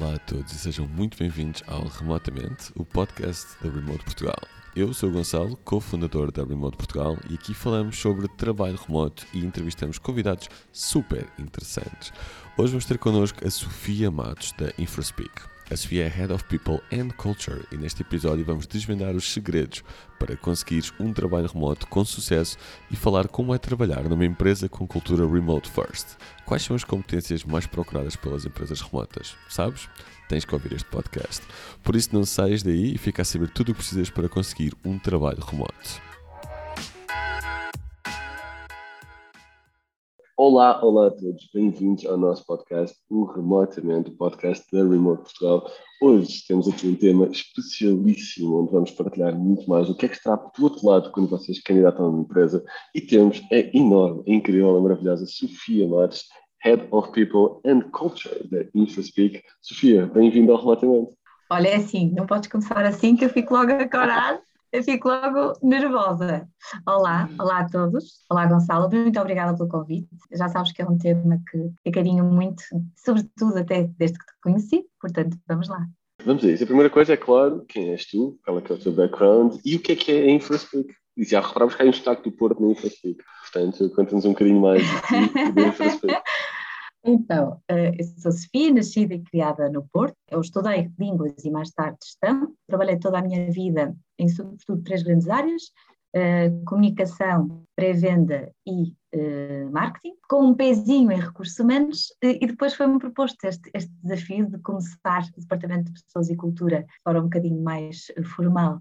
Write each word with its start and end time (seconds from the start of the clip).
Olá 0.00 0.14
a 0.14 0.18
todos 0.18 0.52
e 0.52 0.58
sejam 0.58 0.86
muito 0.86 1.18
bem-vindos 1.18 1.60
ao 1.66 1.84
Remotamente, 1.88 2.70
o 2.76 2.84
podcast 2.84 3.48
da 3.60 3.68
Remote 3.68 4.04
Portugal. 4.04 4.38
Eu 4.76 4.94
sou 4.94 5.08
o 5.08 5.12
Gonçalo, 5.12 5.56
cofundador 5.64 6.30
da 6.30 6.44
Remote 6.44 6.76
Portugal, 6.76 7.18
e 7.28 7.34
aqui 7.34 7.52
falamos 7.52 7.98
sobre 7.98 8.28
trabalho 8.28 8.78
remoto 8.86 9.26
e 9.34 9.44
entrevistamos 9.44 9.98
convidados 9.98 10.48
super 10.70 11.26
interessantes. 11.36 12.12
Hoje 12.56 12.70
vamos 12.70 12.84
ter 12.84 12.96
connosco 12.96 13.44
a 13.44 13.50
Sofia 13.50 14.08
Matos, 14.08 14.52
da 14.52 14.72
InfraSpeak. 14.78 15.57
A 15.70 15.76
Sofia 15.76 16.06
é 16.06 16.08
Head 16.08 16.32
of 16.32 16.44
People 16.44 16.80
and 16.90 17.10
Culture 17.10 17.62
e 17.70 17.76
neste 17.76 18.00
episódio 18.00 18.42
vamos 18.42 18.66
desvendar 18.66 19.14
os 19.14 19.30
segredos 19.30 19.84
para 20.18 20.34
conseguires 20.34 20.94
um 20.98 21.12
trabalho 21.12 21.46
remoto 21.46 21.86
com 21.88 22.02
sucesso 22.06 22.56
e 22.90 22.96
falar 22.96 23.28
como 23.28 23.54
é 23.54 23.58
trabalhar 23.58 24.04
numa 24.08 24.24
empresa 24.24 24.66
com 24.66 24.86
cultura 24.86 25.30
remote 25.30 25.70
first. 25.70 26.16
Quais 26.46 26.62
são 26.62 26.74
as 26.74 26.84
competências 26.84 27.44
mais 27.44 27.66
procuradas 27.66 28.16
pelas 28.16 28.46
empresas 28.46 28.80
remotas? 28.80 29.36
Sabes? 29.46 29.90
Tens 30.26 30.46
que 30.46 30.54
ouvir 30.54 30.72
este 30.72 30.88
podcast. 30.88 31.44
Por 31.82 31.94
isso 31.94 32.14
não 32.14 32.24
saias 32.24 32.62
daí 32.62 32.94
e 32.94 32.98
fica 32.98 33.20
a 33.20 33.24
saber 33.24 33.50
tudo 33.50 33.72
o 33.72 33.74
que 33.74 33.80
precisas 33.80 34.08
para 34.08 34.26
conseguir 34.26 34.72
um 34.82 34.98
trabalho 34.98 35.44
remoto. 35.44 36.00
Olá, 40.40 40.80
olá 40.84 41.08
a 41.08 41.10
todos, 41.10 41.50
bem-vindos 41.52 42.06
ao 42.06 42.16
nosso 42.16 42.46
podcast, 42.46 42.96
o 43.10 43.24
Remotamente, 43.24 44.10
o 44.10 44.16
podcast 44.16 44.64
da 44.70 44.88
Remote 44.88 45.22
Portugal. 45.22 45.68
Hoje 46.00 46.44
temos 46.46 46.68
aqui 46.68 46.86
um 46.86 46.94
tema 46.94 47.26
especialíssimo, 47.26 48.62
onde 48.62 48.70
vamos 48.70 48.92
partilhar 48.92 49.36
muito 49.36 49.68
mais 49.68 49.90
o 49.90 49.96
que 49.96 50.06
é 50.06 50.08
que 50.08 50.14
está 50.14 50.36
do 50.36 50.62
outro 50.62 50.86
lado 50.86 51.10
quando 51.10 51.28
vocês 51.28 51.60
candidatam 51.60 52.06
a 52.06 52.08
uma 52.10 52.20
empresa. 52.20 52.64
E 52.94 53.00
temos 53.00 53.42
a 53.50 53.76
enorme, 53.76 54.22
a 54.28 54.32
incrível, 54.32 54.76
a 54.76 54.80
maravilhosa 54.80 55.26
Sofia 55.26 55.88
Matos, 55.88 56.22
Head 56.62 56.86
of 56.92 57.10
People 57.10 57.60
and 57.68 57.90
Culture 57.90 58.48
da 58.48 58.58
InfoSpeak. 58.76 59.42
Sofia, 59.60 60.06
bem-vinda 60.06 60.52
ao 60.52 60.60
Remotamente. 60.60 61.16
Olha, 61.50 61.66
é 61.66 61.74
assim, 61.74 62.12
não 62.14 62.26
podes 62.26 62.48
começar 62.48 62.84
assim 62.84 63.16
que 63.16 63.24
eu 63.24 63.30
fico 63.30 63.54
logo 63.54 63.72
a 63.72 63.88
corar 63.88 64.40
eu 64.72 64.82
fico 64.82 65.08
logo 65.08 65.58
nervosa. 65.62 66.46
Olá, 66.86 67.28
olá 67.38 67.60
a 67.60 67.68
todos. 67.68 68.24
Olá, 68.30 68.46
Gonçalo. 68.46 68.90
Muito 68.90 69.18
obrigada 69.18 69.56
pelo 69.56 69.68
convite. 69.68 70.08
Já 70.32 70.48
sabes 70.48 70.72
que 70.72 70.82
é 70.82 70.86
um 70.86 70.98
tema 70.98 71.40
que 71.50 71.70
eu 71.84 71.92
carinho 71.92 72.24
muito, 72.24 72.62
sobretudo 72.96 73.58
até 73.58 73.84
desde 73.98 74.18
que 74.18 74.26
te 74.26 74.32
conheci, 74.42 74.84
portanto, 75.00 75.36
vamos 75.46 75.68
lá. 75.68 75.86
Vamos 76.24 76.44
a 76.44 76.50
isso. 76.50 76.64
A 76.64 76.66
primeira 76.66 76.90
coisa 76.90 77.14
é, 77.14 77.16
claro, 77.16 77.64
quem 77.68 77.90
és 77.90 78.06
tu, 78.06 78.38
qual 78.44 78.58
é, 78.58 78.60
que 78.60 78.72
é 78.72 78.74
o 78.74 78.78
teu 78.78 78.92
background 78.92 79.58
e 79.64 79.76
o 79.76 79.80
que 79.80 79.92
é 79.92 79.96
que 79.96 80.12
é 80.12 80.22
a 80.24 80.30
InfraSpeak. 80.30 80.92
E 81.16 81.24
já 81.24 81.40
reparamos 81.40 81.74
que 81.74 81.82
há 81.82 81.86
um 81.86 81.90
destaque 81.90 82.22
do 82.22 82.36
Porto 82.36 82.62
na 82.62 82.70
InfraSpeak. 82.70 83.18
Portanto, 83.40 83.90
conta-nos 83.90 84.24
um 84.24 84.30
bocadinho 84.30 84.60
mais 84.60 84.82
da 85.54 85.62
InfraSpeak. 85.62 86.22
Então, 87.04 87.62
eh, 87.68 87.92
eu 87.98 88.04
sou 88.04 88.32
Sofia, 88.32 88.72
nascida 88.72 89.14
e 89.14 89.22
criada 89.22 89.70
no 89.70 89.86
Porto. 89.88 90.16
Eu 90.30 90.40
estudei 90.40 90.90
línguas 90.98 91.44
e 91.44 91.50
mais 91.50 91.70
tarde 91.70 91.98
gestão. 92.02 92.54
Trabalhei 92.66 92.98
toda 92.98 93.18
a 93.18 93.22
minha 93.22 93.50
vida 93.50 93.96
em, 94.18 94.28
sobretudo, 94.28 94.82
três 94.82 95.02
grandes 95.02 95.28
áreas: 95.28 95.62
uh, 96.16 96.64
comunicação, 96.64 97.62
pré-venda 97.76 98.52
e 98.66 98.94
uh, 99.14 99.70
marketing, 99.70 100.14
com 100.28 100.48
um 100.48 100.54
pezinho 100.54 101.12
em 101.12 101.20
recursos 101.20 101.58
humanos. 101.58 102.08
e 102.22 102.46
depois 102.46 102.74
foi-me 102.74 102.98
proposto 102.98 103.44
este, 103.44 103.70
este, 103.72 103.92
desafio 104.02 104.50
de 104.50 104.58
começar 104.58 105.22
o 105.36 105.40
Departamento 105.40 105.92
de 105.92 106.02
Pessoas 106.02 106.28
e 106.28 106.36
Cultura 106.36 106.84
para 107.04 107.20
um 107.20 107.24
bocadinho 107.24 107.62
mais 107.62 108.06
formal 108.36 108.80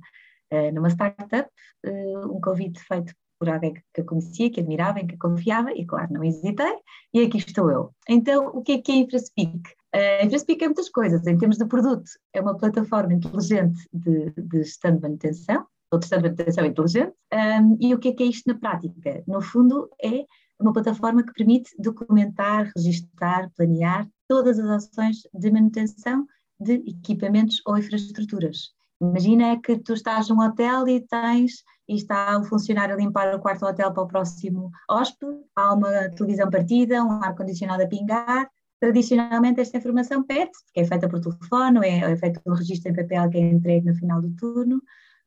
numa 0.73 0.89
startup. 0.89 1.49
um 1.85 2.39
convite 2.39 2.79
feito 2.79 3.13
por 3.39 3.49
alguém 3.49 3.73
que 3.73 4.01
eu 4.01 4.05
conhecia, 4.05 4.49
que 4.49 4.59
admirava, 4.59 4.99
em 4.99 5.07
que 5.07 5.17
confiava, 5.17 5.71
e 5.71 5.85
claro, 5.85 6.13
não 6.13 6.23
hesitei, 6.23 6.75
e 7.13 7.21
aqui 7.21 7.37
estou 7.37 7.69
eu. 7.69 7.91
Então, 8.09 8.47
o 8.47 8.61
que 8.61 8.73
é 8.73 8.81
que 8.81 8.91
é 8.91 8.95
a 8.95 8.97
InfraSpeak? 8.99 9.61
A 9.93 10.25
InfraSpeak 10.25 10.63
é 10.63 10.67
muitas 10.67 10.89
coisas, 10.89 11.25
em 11.25 11.37
termos 11.37 11.57
de 11.57 11.65
produto, 11.65 12.09
é 12.33 12.41
uma 12.41 12.57
plataforma 12.57 13.13
inteligente 13.13 13.87
de, 13.93 14.31
de 14.31 14.63
gestão 14.63 14.95
de 14.95 15.01
manutenção, 15.01 15.65
ou 15.91 15.99
de 15.99 16.05
gestão 16.05 16.19
de 16.19 16.29
manutenção 16.29 16.65
inteligente, 16.65 17.13
um, 17.33 17.77
e 17.79 17.93
o 17.93 17.99
que 17.99 18.09
é 18.09 18.13
que 18.13 18.23
é 18.23 18.27
isto 18.27 18.47
na 18.47 18.59
prática? 18.59 19.23
No 19.27 19.41
fundo, 19.41 19.89
é 20.03 20.25
uma 20.59 20.73
plataforma 20.73 21.23
que 21.23 21.33
permite 21.33 21.71
documentar, 21.79 22.71
registar, 22.75 23.51
planear 23.55 24.07
todas 24.27 24.59
as 24.59 24.69
ações 24.69 25.21
de 25.33 25.51
manutenção 25.51 26.25
de 26.59 26.73
equipamentos 26.87 27.61
ou 27.65 27.77
infraestruturas. 27.77 28.76
Imagina 28.99 29.59
que 29.61 29.77
tu 29.77 29.93
estás 29.93 30.29
num 30.29 30.41
hotel 30.41 30.87
e 30.87 31.01
tens 31.01 31.63
e 31.87 31.95
está 31.95 32.37
o 32.37 32.43
funcionário 32.43 32.95
a 32.95 32.97
limpar 32.97 33.33
o 33.35 33.39
quarto 33.39 33.61
do 33.61 33.67
hotel 33.67 33.93
para 33.93 34.03
o 34.03 34.07
próximo 34.07 34.71
hóspede, 34.89 35.37
há 35.55 35.73
uma 35.73 36.09
televisão 36.09 36.49
partida, 36.49 37.03
um 37.03 37.23
ar-condicionado 37.23 37.83
a 37.83 37.87
pingar. 37.87 38.49
Tradicionalmente 38.79 39.61
esta 39.61 39.77
informação 39.77 40.23
pede, 40.23 40.51
que 40.73 40.81
é 40.81 40.85
feita 40.85 41.07
por 41.07 41.19
telefone, 41.19 41.79
é, 41.87 42.11
é 42.11 42.15
feito 42.15 42.41
um 42.45 42.53
registro 42.53 42.91
em 42.91 42.95
papel 42.95 43.29
que 43.29 43.37
é 43.37 43.41
entregue 43.41 43.87
no 43.87 43.95
final 43.95 44.21
do 44.21 44.35
turno. 44.35 44.81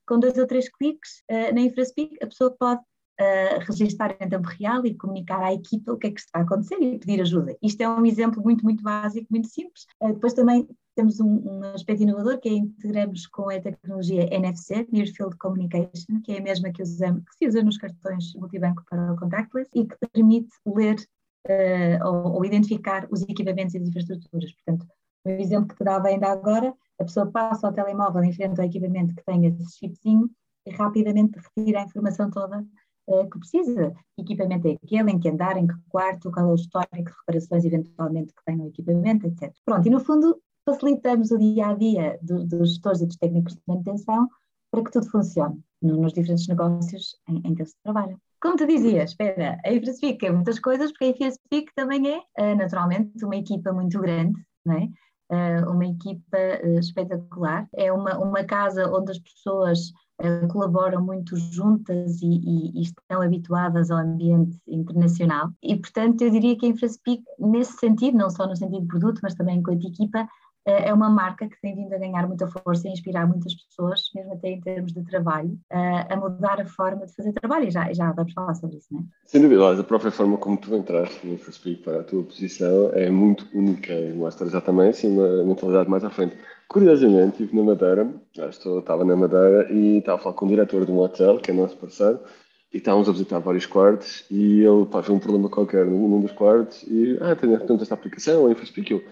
Com 0.06 0.18
dois 0.18 0.36
ou 0.36 0.46
três 0.46 0.68
cliques 0.68 1.22
uh, 1.30 1.54
na 1.54 1.60
InfraSpeak, 1.60 2.16
a 2.22 2.26
pessoa 2.26 2.54
pode 2.58 2.80
uh, 3.20 3.58
registar 3.68 4.16
em 4.20 4.28
tempo 4.28 4.48
real 4.48 4.84
e 4.86 4.94
comunicar 4.94 5.42
à 5.42 5.52
equipa 5.52 5.92
o 5.92 5.98
que 5.98 6.08
é 6.08 6.10
que 6.10 6.20
está 6.20 6.40
a 6.40 6.42
acontecer 6.42 6.76
e 6.80 6.98
pedir 6.98 7.20
ajuda. 7.20 7.56
Isto 7.62 7.82
é 7.82 7.88
um 7.88 8.06
exemplo 8.06 8.42
muito, 8.42 8.64
muito 8.64 8.82
básico, 8.82 9.26
muito 9.30 9.48
simples. 9.48 9.86
Uh, 10.02 10.14
depois 10.14 10.32
também 10.32 10.66
temos 10.96 11.20
um, 11.20 11.28
um, 11.28 11.64
aspecto 11.74 12.02
inovador 12.02 12.38
que 12.40 12.48
é 12.48 12.52
integramos 12.52 13.26
com 13.26 13.48
a 13.50 13.60
tecnologia 13.60 14.34
NFC, 14.34 14.86
Near 14.90 15.06
Field 15.08 15.36
Communication, 15.38 16.20
que 16.24 16.32
é 16.32 16.38
a 16.38 16.42
mesma 16.42 16.72
que, 16.72 16.82
usamos, 16.82 17.22
que 17.24 17.36
se 17.36 17.48
usa 17.48 17.62
nos 17.62 17.78
cartões 17.78 18.34
multibanco 18.34 18.82
para 18.88 19.12
o 19.12 19.16
contactless 19.16 19.70
e 19.74 19.86
que 19.86 19.96
permite 20.12 20.50
ler 20.66 20.96
uh, 21.48 22.06
ou, 22.06 22.32
ou, 22.34 22.44
identificar 22.44 23.06
os 23.10 23.22
equipamentos 23.22 23.74
e 23.74 23.78
as 23.78 23.88
infraestruturas. 23.88 24.52
Portanto, 24.52 24.86
o 25.24 25.30
exemplo 25.30 25.68
que 25.68 25.76
te 25.76 25.84
dava 25.84 26.08
ainda 26.08 26.28
agora, 26.28 26.74
a 26.98 27.04
pessoa 27.04 27.30
passa 27.30 27.66
ao 27.66 27.72
telemóvel 27.72 28.24
em 28.24 28.32
frente 28.32 28.58
ao 28.58 28.66
equipamento 28.66 29.14
que 29.14 29.24
tem 29.24 29.46
esse 29.46 29.78
chipzinho 29.78 30.30
e 30.66 30.70
rapidamente 30.70 31.38
retira 31.56 31.80
a 31.80 31.84
informação 31.84 32.30
toda 32.30 32.64
que 33.30 33.38
precisa. 33.38 33.94
Equipamento 34.18 34.68
é 34.68 34.72
aquele, 34.72 35.10
em 35.10 35.18
que 35.18 35.28
andar, 35.28 35.56
em 35.56 35.66
que 35.66 35.74
quarto, 35.88 36.30
qual 36.30 36.46
é 36.46 36.52
o 36.52 36.54
histórico 36.54 37.12
reparações 37.20 37.64
eventualmente 37.64 38.32
que 38.34 38.44
tem 38.44 38.56
no 38.56 38.68
equipamento, 38.68 39.26
etc. 39.26 39.52
Pronto, 39.64 39.86
e 39.86 39.90
no 39.90 40.00
fundo 40.00 40.40
facilitamos 40.64 41.30
o 41.30 41.38
dia 41.38 41.68
a 41.68 41.74
dia 41.74 42.18
do, 42.22 42.44
dos 42.46 42.70
gestores 42.70 43.00
e 43.00 43.06
dos 43.06 43.16
técnicos 43.16 43.54
de 43.54 43.62
manutenção 43.66 44.28
para 44.70 44.84
que 44.84 44.90
tudo 44.92 45.10
funcione 45.10 45.60
no, 45.82 45.96
nos 45.96 46.12
diferentes 46.12 46.46
negócios 46.46 47.16
em, 47.28 47.42
em, 47.44 47.54
que 47.54 47.64
se 47.64 47.74
trabalha. 47.82 48.16
Como 48.40 48.56
te 48.56 48.66
dizia, 48.66 49.02
espera, 49.02 49.58
a 49.64 49.72
InfraSpeak 49.72 50.24
é 50.24 50.30
muitas 50.30 50.58
coisas, 50.58 50.90
porque 50.90 51.04
a 51.04 51.08
InfraSpeak 51.08 51.74
também 51.74 52.08
é, 52.08 52.18
uh, 52.18 52.56
naturalmente, 52.56 53.24
uma 53.24 53.36
equipa 53.36 53.72
muito 53.72 54.00
grande, 54.00 54.40
não 54.64 54.74
é? 54.74 54.88
Uh, 55.32 55.70
uma 55.70 55.86
equipa 55.86 56.38
espetacular. 56.78 57.68
É 57.74 57.92
uma, 57.92 58.18
uma 58.18 58.44
casa 58.44 58.90
onde 58.90 59.12
as 59.12 59.18
pessoas 59.18 59.92
colaboram 60.50 61.02
muito 61.02 61.36
juntas 61.36 62.20
e, 62.22 62.26
e, 62.26 62.78
e, 62.78 62.82
estão 62.82 63.22
habituadas 63.22 63.90
ao 63.90 63.98
ambiente 63.98 64.58
internacional. 64.66 65.50
E, 65.62 65.76
portanto, 65.76 66.22
eu 66.22 66.30
diria 66.30 66.56
que 66.56 66.66
a 66.66 66.68
InfraSpeak, 66.68 67.22
nesse 67.38 67.72
sentido, 67.78 68.18
não 68.18 68.30
só 68.30 68.46
no 68.46 68.56
sentido 68.56 68.82
de 68.82 68.88
produto, 68.88 69.20
mas 69.22 69.34
também 69.34 69.58
enquanto 69.58 69.86
equipa, 69.86 70.28
eh, 70.66 70.88
é 70.88 70.94
uma 70.94 71.08
marca 71.08 71.48
que 71.48 71.60
tem 71.60 71.74
vindo 71.74 71.92
a 71.94 71.98
ganhar 71.98 72.26
muita 72.26 72.46
força 72.46 72.86
e 72.86 72.92
inspirar 72.92 73.26
muitas 73.26 73.54
pessoas, 73.54 74.02
mesmo 74.14 74.34
até 74.34 74.50
em 74.50 74.60
termos 74.60 74.92
de 74.92 75.02
trabalho, 75.04 75.58
eh, 75.70 76.06
a 76.08 76.16
mudar 76.16 76.60
a 76.60 76.66
forma 76.66 77.06
de 77.06 77.14
fazer 77.14 77.32
trabalho. 77.32 77.68
E 77.68 77.70
já, 77.70 77.92
já 77.92 78.12
vamos 78.12 78.32
falar 78.32 78.54
sobre 78.54 78.76
isso, 78.76 78.88
não 78.90 79.00
é? 79.00 79.04
Sem 79.24 79.40
dúvida, 79.40 79.80
a 79.80 79.84
própria 79.84 80.10
forma 80.10 80.36
como 80.36 80.58
tu 80.58 80.74
entraste 80.74 81.26
no 81.26 81.38
FirstPeak 81.38 81.82
para 81.82 82.00
a 82.00 82.04
tua 82.04 82.22
posição 82.24 82.90
é 82.92 83.10
muito 83.10 83.46
única 83.54 83.92
e 83.92 84.12
mostra 84.12 84.60
também 84.60 84.90
assim, 84.90 85.08
uma 85.08 85.44
mentalidade 85.44 85.88
mais 85.88 86.04
à 86.04 86.10
frente. 86.10 86.36
Curiosamente, 86.70 87.42
estive 87.42 87.56
na 87.56 87.64
Madeira, 87.64 88.08
estou, 88.48 88.78
estava 88.78 89.04
na 89.04 89.16
Madeira 89.16 89.72
e 89.72 89.98
estava 89.98 90.20
a 90.20 90.22
falar 90.22 90.36
com 90.36 90.46
o 90.46 90.48
diretor 90.48 90.86
de 90.86 90.92
um 90.92 91.00
hotel, 91.00 91.38
que 91.38 91.50
é 91.50 91.54
nosso 91.54 91.76
parceiro, 91.76 92.20
e 92.72 92.76
estávamos 92.76 93.08
a 93.08 93.12
visitar 93.12 93.40
vários 93.40 93.66
quartos 93.66 94.24
e 94.30 94.60
ele 94.60 94.86
pá, 94.86 95.00
um 95.10 95.18
problema 95.18 95.48
qualquer 95.48 95.84
num 95.84 96.20
dos 96.20 96.30
quartos 96.30 96.84
e, 96.84 97.18
ah, 97.20 97.34
tenho 97.34 97.56
esta 97.56 97.94
aplicação, 97.94 98.46
a 98.46 98.52
InfoSpeak, 98.52 98.92
eu, 98.92 99.04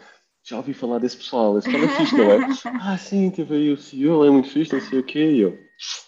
já 0.44 0.56
ouvi 0.56 0.73
falar 0.73 1.00
desse 1.00 1.17
pessoal, 1.17 1.59
esse 1.59 1.69
pessoal 1.69 1.91
é 1.91 1.97
fixe, 1.97 2.17
não 2.17 2.31
é? 2.31 2.38
ah, 2.81 2.97
sim, 2.97 3.29
teve 3.29 3.56
aí 3.56 3.73
o 3.73 3.77
CEO, 3.77 4.25
é 4.25 4.31
muito 4.31 4.50
fixe, 4.50 4.73
não 4.73 4.81
sei 4.81 5.00
o 5.00 5.03
quê, 5.03 5.32
e 5.32 5.41
eu, 5.41 5.59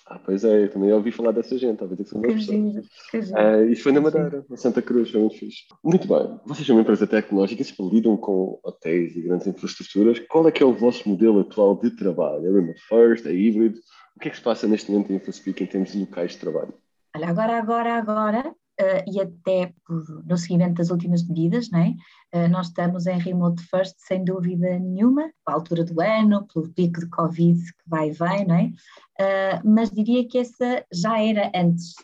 ah, 0.07 0.19
pois 0.19 0.45
é, 0.45 0.65
eu 0.65 0.71
também 0.71 0.93
ouvi 0.93 1.13
falar 1.13 1.33
dessa 1.33 1.57
gente, 1.57 1.79
talvez 1.79 2.01
que 2.01 2.09
são 2.09 2.21
boas 2.21 2.47
pessoas. 2.47 3.33
Ah, 3.35 3.63
isso 3.63 3.83
foi 3.83 3.93
na 3.93 4.01
Madeira, 4.01 4.45
na 4.49 4.57
Santa 4.57 4.83
Cruz, 4.83 5.11
foi 5.11 5.21
muito 5.21 5.37
fixe. 5.37 5.65
Muito 5.85 6.09
bem, 6.09 6.41
vocês 6.45 6.67
são 6.67 6.77
uma 6.77 6.83
empresa 6.83 7.07
tecnológica, 7.07 7.63
se 7.63 7.75
lidam 7.81 8.17
com 8.17 8.59
hotéis 8.63 9.17
e 9.17 9.23
grandes 9.23 9.47
infraestruturas, 9.47 10.19
qual 10.29 10.49
é 10.49 10.53
que 10.53 10.63
é 10.63 10.67
o 10.67 10.75
vosso 10.75 11.09
modelo 11.09 11.41
atual 11.41 11.79
de 11.79 11.91
trabalho? 11.91 12.47
É 12.47 12.61
remote 12.61 12.81
first, 12.89 13.27
é 13.27 13.33
híbrido? 13.33 13.79
O 14.17 14.21
que 14.21 14.29
é 14.29 14.31
que 14.31 14.37
se 14.37 14.43
passa 14.43 14.67
neste 14.67 14.91
momento 14.91 15.13
em 15.13 15.17
InfoSpeak 15.17 15.63
em 15.63 15.67
termos 15.67 15.93
de 15.93 16.01
locais 16.01 16.33
de 16.33 16.39
trabalho? 16.39 16.75
Olha, 17.17 17.29
agora, 17.29 17.59
agora, 17.59 17.95
agora, 17.95 18.55
uh, 18.81 19.05
e 19.07 19.21
até 19.21 19.73
por, 19.87 20.25
no 20.25 20.37
seguimento 20.37 20.75
das 20.75 20.91
últimas 20.91 21.27
medidas, 21.27 21.71
não 21.71 21.81
é? 21.81 21.95
Uh, 22.35 22.49
nós 22.49 22.69
estamos 22.69 23.07
em 23.07 23.19
remote 23.19 23.63
first, 23.65 23.95
sem 23.99 24.25
dúvida 24.25 24.79
nenhuma, 24.79 25.31
à 25.47 25.53
altura 25.53 25.85
do 25.85 26.01
ano, 26.01 26.47
pelo 26.53 26.69
pico 26.71 27.01
de 27.01 27.09
Covid 27.09 27.61
que 27.61 27.89
vai 27.89 28.09
e 28.09 28.13
vem, 28.13 28.47
não 28.47 28.55
é? 28.55 28.73
Uh, 29.21 29.69
mas 29.69 29.91
diria 29.91 30.27
que 30.27 30.39
essa 30.39 30.85
já 30.93 31.23
era 31.23 31.53
antes, 31.55 31.95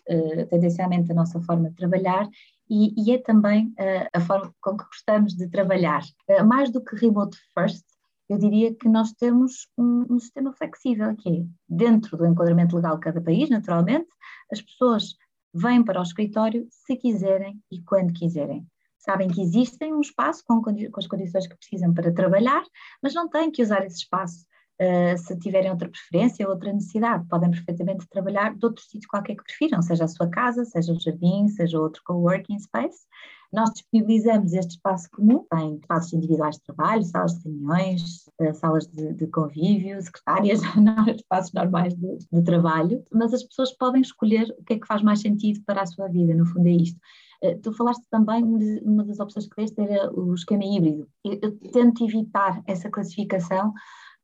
tendencialmente, 0.51 1.11
a 1.11 1.15
nossa 1.15 1.41
forma 1.41 1.71
de 1.71 1.77
trabalhar 1.77 2.29
e, 2.69 2.93
e 2.97 3.15
é 3.15 3.19
também 3.19 3.73
a 4.13 4.21
forma 4.21 4.53
com 4.61 4.77
que 4.77 4.85
gostamos 4.85 5.35
de 5.35 5.49
trabalhar. 5.49 6.03
mais 6.45 6.71
do 6.71 6.83
que 6.83 6.97
remote 6.97 7.39
first, 7.55 7.85
eu 8.29 8.39
diria 8.39 8.75
que 8.75 8.89
nós 8.89 9.13
temos 9.13 9.69
um, 9.79 10.05
um, 10.11 10.19
sistema 10.19 10.53
flexível, 10.53 11.15
que 11.17 11.29
é 11.29 11.45
dentro 11.69 12.17
do 12.17 12.27
enquadramento 12.27 12.75
legal 12.77 12.97
de 12.97 13.01
cada 13.01 13.21
país, 13.21 13.49
naturalmente, 13.49 14.09
as 14.51 14.61
pessoas 14.61 15.17
vêm 15.57 15.83
para 15.83 16.01
o 16.01 16.03
escritório 16.03 16.67
se 16.71 16.97
quiserem 16.97 17.61
e 17.71 17.83
quando 17.83 18.13
quiserem. 18.13 18.67
Sabem 18.99 19.29
que 19.29 19.41
existem 19.41 19.95
um 19.95 20.01
espaço 20.01 20.43
com, 20.47 20.61
com 20.61 20.73
as 20.99 21.07
condições 21.07 21.47
que 21.47 21.57
precisam 21.57 21.95
para 21.95 22.13
trabalhar, 22.13 22.65
mas 23.03 23.15
não 23.15 23.29
têm 23.29 23.51
que 23.51 23.63
usar 23.63 23.85
esse 23.85 23.99
espaço 23.99 24.45
Uh, 24.79 25.17
se 25.17 25.35
tiverem 25.39 25.71
outra 25.71 25.89
preferência, 25.89 26.47
outra 26.47 26.71
necessidade, 26.71 27.27
podem 27.29 27.51
perfeitamente 27.51 28.07
trabalhar 28.11 28.55
de 28.55 28.67
outro 28.67 28.85
sítio 28.85 29.09
qualquer 29.09 29.35
que 29.35 29.43
prefiram, 29.43 29.81
seja 29.81 30.05
a 30.05 30.09
sua 30.09 30.29
casa, 30.29 30.67
seja 30.67 30.93
o 30.93 31.01
jardim, 31.01 31.49
seja 31.49 31.81
outro 31.81 32.03
coworking 32.05 32.59
space. 32.59 33.07
Nós 33.53 33.71
disponibilizamos 33.71 34.53
este 34.53 34.73
espaço 34.73 35.09
comum, 35.11 35.45
tem 35.51 35.77
espaços 35.77 36.13
individuais 36.13 36.57
de 36.57 36.63
trabalho, 36.63 37.03
salas 37.05 37.35
de 37.35 37.49
reuniões, 37.49 38.27
uh, 38.41 38.55
salas 38.55 38.87
de, 38.87 39.15
de, 39.15 39.27
convívio, 39.29 40.01
secretárias, 40.03 40.61
não, 40.77 41.07
espaços 41.09 41.53
normais 41.53 41.95
de, 41.95 42.19
de 42.33 42.43
trabalho, 42.43 43.05
mas 43.13 43.33
as 43.33 43.43
pessoas 43.43 43.73
podem 43.73 44.03
escolher 44.03 44.55
o 44.59 44.65
que 44.65 44.75
é 44.75 44.79
que 44.79 44.87
faz 44.87 45.03
mais 45.03 45.21
sentido 45.21 45.61
para 45.65 45.83
a 45.83 45.87
sua 45.87 46.09
vida, 46.09 46.35
no 46.35 46.47
fundo 46.47 46.67
é 46.69 46.73
isto. 46.73 46.99
Uh, 47.43 47.59
tu 47.61 47.73
falaste 47.73 48.05
também, 48.11 48.43
uma 48.83 49.05
das 49.05 49.21
opções 49.21 49.47
que 49.47 49.57
deste 49.57 49.81
era 49.81 50.13
o 50.13 50.35
esquema 50.35 50.65
híbrido. 50.65 51.09
Eu, 51.25 51.57
tento 51.71 52.05
evitar 52.05 52.63
essa 52.67 52.91
classificação 52.91 53.73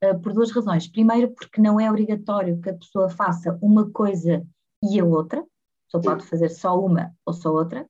uh, 0.04 0.18
por 0.20 0.32
duas 0.32 0.50
razões. 0.50 0.88
Primeiro, 0.88 1.30
porque 1.30 1.60
não 1.60 1.78
é 1.78 1.88
obrigatório 1.88 2.60
que 2.60 2.70
a 2.70 2.74
pessoa 2.74 3.08
faça 3.08 3.58
uma 3.62 3.90
coisa 3.90 4.44
e 4.82 4.98
a 4.98 5.04
outra, 5.04 5.40
a 5.40 5.44
pessoa 5.86 6.02
pode 6.02 6.28
fazer 6.28 6.48
só 6.48 6.78
uma 6.78 7.12
ou 7.24 7.32
só 7.32 7.52
outra, 7.52 7.86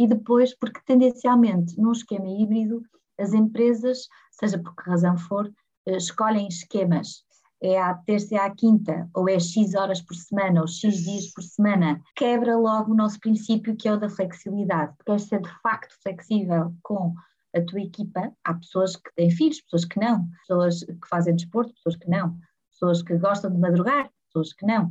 e 0.00 0.06
depois, 0.06 0.54
porque 0.54 0.80
tendencialmente 0.86 1.78
num 1.78 1.92
esquema 1.92 2.26
híbrido, 2.26 2.82
as 3.18 3.34
empresas, 3.34 4.08
seja 4.30 4.58
por 4.58 4.74
que 4.74 4.88
razão 4.88 5.14
for, 5.18 5.46
uh, 5.46 5.96
escolhem 5.96 6.48
esquemas. 6.48 7.22
É 7.62 7.78
à 7.78 7.92
terça 7.92 8.34
e 8.34 8.38
à 8.38 8.48
quinta, 8.48 9.10
ou 9.14 9.28
é 9.28 9.38
X 9.38 9.74
horas 9.74 10.00
por 10.00 10.14
semana, 10.14 10.62
ou 10.62 10.66
X 10.66 11.04
dias 11.04 11.30
por 11.34 11.42
semana, 11.42 12.00
quebra 12.16 12.56
logo 12.56 12.92
o 12.92 12.96
nosso 12.96 13.20
princípio 13.20 13.76
que 13.76 13.86
é 13.86 13.92
o 13.92 14.00
da 14.00 14.08
flexibilidade. 14.08 14.94
Quer 15.04 15.20
ser 15.20 15.42
de 15.42 15.50
facto 15.60 15.94
flexível 16.02 16.74
com 16.82 17.12
a 17.54 17.60
tua 17.60 17.82
equipa, 17.82 18.32
há 18.42 18.54
pessoas 18.54 18.96
que 18.96 19.14
têm 19.14 19.30
filhos, 19.30 19.60
pessoas 19.60 19.84
que 19.84 20.00
não, 20.00 20.26
pessoas 20.38 20.82
que 20.82 21.08
fazem 21.10 21.36
desporto, 21.36 21.74
pessoas 21.74 21.96
que 21.96 22.08
não, 22.08 22.38
pessoas 22.70 23.02
que 23.02 23.18
gostam 23.18 23.50
de 23.50 23.58
madrugar, 23.58 24.10
pessoas 24.28 24.54
que 24.54 24.64
não. 24.64 24.86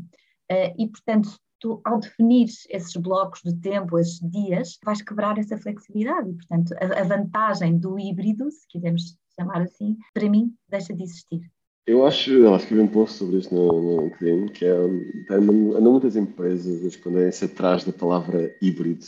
Uh, 0.51 0.75
e, 0.77 0.87
portanto, 0.87 1.29
tu, 1.59 1.81
ao 1.85 1.99
definir 1.99 2.47
esses 2.69 2.95
blocos 2.95 3.41
de 3.43 3.55
tempo, 3.55 3.97
esses 3.97 4.19
dias, 4.19 4.77
vais 4.83 5.01
quebrar 5.01 5.37
essa 5.37 5.57
flexibilidade. 5.57 6.29
E, 6.29 6.33
portanto, 6.33 6.73
a, 6.79 7.01
a 7.01 7.03
vantagem 7.03 7.77
do 7.77 7.99
híbrido, 7.99 8.51
se 8.51 8.67
quisermos 8.67 9.17
chamar 9.39 9.61
assim, 9.61 9.97
para 10.13 10.29
mim, 10.29 10.53
deixa 10.69 10.93
de 10.93 11.03
existir. 11.03 11.41
Eu 11.87 12.05
acho, 12.05 12.31
ela 12.45 12.57
escrevi 12.57 12.81
um 12.81 12.87
post 12.87 13.17
sobre 13.17 13.37
isto 13.37 13.53
no, 13.55 14.03
LinkedIn, 14.03 14.47
que 14.47 14.65
é, 14.65 14.75
andam 15.31 15.91
muitas 15.91 16.15
empresas 16.15 16.83
a 16.83 16.87
esconderem-se 16.87 17.45
atrás 17.45 17.83
da 17.83 17.91
palavra 17.91 18.55
híbrido 18.61 19.05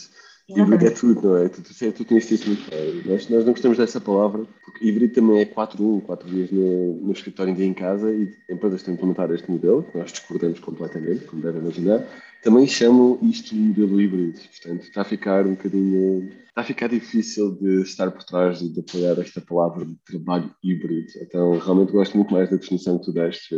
Híbrido 0.58 0.86
é 0.86 0.90
tudo, 0.90 1.22
não 1.22 1.38
é? 1.38 1.50
Tu, 1.50 1.62
tu, 1.62 1.92
tu 1.92 2.06
conheces 2.06 2.32
isso 2.32 2.48
muito 2.48 2.70
bem. 2.70 3.02
Nós, 3.06 3.30
nós 3.30 3.46
não 3.46 3.54
gostamos 3.54 3.78
dessa 3.78 4.02
palavra, 4.02 4.46
porque 4.66 4.86
híbrido 4.86 5.14
também 5.14 5.42
é 5.42 5.46
4-1, 5.46 6.02
4 6.02 6.30
dias 6.30 6.52
no, 6.52 6.96
no 6.96 7.12
escritório, 7.12 7.54
um 7.54 7.56
dia 7.56 7.66
em 7.66 7.74
casa, 7.74 8.12
e 8.12 8.34
empresas 8.50 8.82
estão 8.82 8.94
a 8.94 8.96
implementar 8.96 9.32
este 9.32 9.50
modelo, 9.50 9.84
que 9.84 9.98
nós 9.98 10.12
discordamos 10.12 10.60
completamente, 10.60 11.26
como 11.26 11.42
devem 11.42 11.62
imaginar. 11.62 12.06
Também 12.42 12.68
chamam 12.68 13.20
isto 13.22 13.50
de 13.54 13.62
modelo 13.62 14.02
híbrido, 14.02 14.40
portanto, 14.40 14.84
está 14.84 15.02
a 15.02 15.06
ficar 15.06 15.46
um 15.46 15.52
bocadinho. 15.52 16.30
Está 16.48 16.62
a 16.62 16.64
ficar 16.64 16.88
difícil 16.88 17.56
de 17.56 17.82
estar 17.84 18.12
por 18.12 18.24
trás 18.24 18.62
e 18.62 18.70
de 18.70 18.80
apoiar 18.80 19.20
esta 19.20 19.40
palavra 19.40 19.86
de 19.86 19.96
trabalho 20.06 20.54
híbrido. 20.64 21.08
Então, 21.22 21.58
realmente 21.60 21.92
gosto 21.92 22.18
muito 22.18 22.34
mais 22.34 22.50
da 22.50 22.58
definição 22.58 22.98
que 22.98 23.06
tu 23.06 23.14
deste, 23.14 23.56